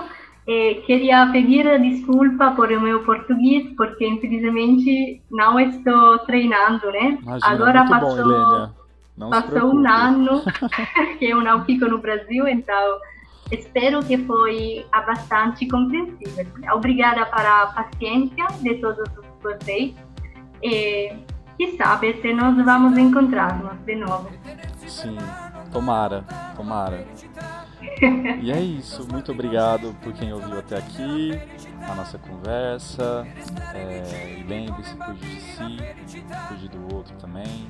E 0.48 0.82
queria 0.88 1.30
pedir 1.32 1.80
desculpa 1.80 2.52
por 2.56 2.72
o 2.72 2.82
meu 2.82 3.04
português, 3.04 3.72
porque 3.78 4.08
infelizmente 4.08 5.22
não 5.30 5.60
estou 5.60 6.18
treinando, 6.20 6.92
né? 6.92 7.20
Imagina, 7.22 7.54
Agora 7.54 7.86
passou, 7.88 8.72
bom, 9.16 9.30
passou 9.30 9.76
um 9.76 9.88
ano 9.88 10.42
que 11.20 11.26
eu 11.26 11.44
não 11.44 11.64
fico 11.66 11.86
no 11.86 12.00
Brasil, 12.00 12.48
então 12.48 12.98
espero 13.52 14.04
que 14.04 14.18
foi 14.18 14.84
bastante 14.92 15.68
compreensível. 15.68 16.48
Obrigada 16.74 17.28
para 17.28 17.64
a 17.64 17.68
paciência 17.68 18.48
de 18.64 18.74
todos 18.76 19.08
vocês 19.42 19.94
e 20.62 21.14
quem 21.58 21.78
sabe 21.78 22.22
se 22.22 22.34
nós 22.34 22.56
vamos 22.64 22.98
encontrar-nos 22.98 23.78
de 23.86 23.96
novo. 23.96 24.30
Sim, 24.88 25.18
tomara, 25.72 26.24
tomara. 26.56 27.06
E 28.42 28.52
é 28.52 28.60
isso. 28.60 29.06
Muito 29.12 29.32
obrigado 29.32 29.96
por 30.02 30.14
quem 30.14 30.32
ouviu 30.32 30.60
até 30.60 30.78
aqui 30.78 31.32
a 31.82 31.96
nossa 31.96 32.18
conversa. 32.18 33.28
É, 33.74 34.38
e 34.40 34.44
lembre-se, 34.44 34.96
cuide 34.96 35.26
de 35.26 35.42
si, 35.42 35.78
cuide 36.48 36.70
do 36.70 36.96
outro 36.96 37.16
também. 37.18 37.68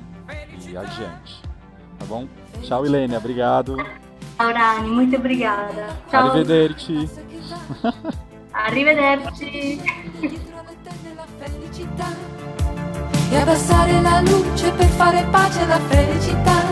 E 0.68 0.76
adiante. 0.76 1.42
Tá 1.98 2.04
bom? 2.06 2.28
Tchau, 2.62 2.86
Ilênia. 2.86 3.18
Obrigado. 3.18 3.76
Aurani, 4.38 4.88
muito 4.88 5.16
obrigada. 5.16 5.88
Ciao. 6.08 6.30
Arrivederci. 6.30 7.10
Arrivederci. 8.52 9.80
E 13.30 13.36
abbassare 13.36 14.02
la 14.02 14.20
luce 14.20 14.70
per 14.72 14.88
fare 14.88 15.26
pace 15.30 15.62
alla 15.62 15.80
felicità. 15.88 16.62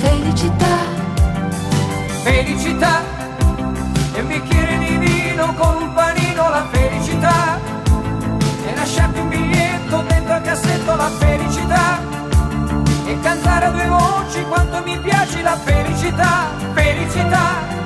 Felicità. 0.00 0.76
Felicità. 2.24 3.02
E 4.14 4.20
un 4.20 4.26
bicchiere 4.26 4.78
di 4.78 4.96
vino 4.96 5.54
con 5.54 5.76
un 5.76 5.92
panino 5.94 6.48
la 6.48 6.66
felicità. 6.72 7.60
E 8.66 8.74
lasciarti 8.74 9.20
un 9.20 9.28
biglietto 9.28 10.02
dentro 10.08 10.32
al 10.32 10.42
cassetto 10.42 10.96
la 10.96 11.10
felicità. 11.10 12.00
E 13.06 13.20
cantare 13.20 13.66
a 13.66 13.70
due 13.70 13.86
voci 13.86 14.42
quanto 14.48 14.82
mi 14.82 14.98
piace 14.98 15.40
la 15.42 15.56
felicità, 15.56 16.48
felicità. 16.72 17.78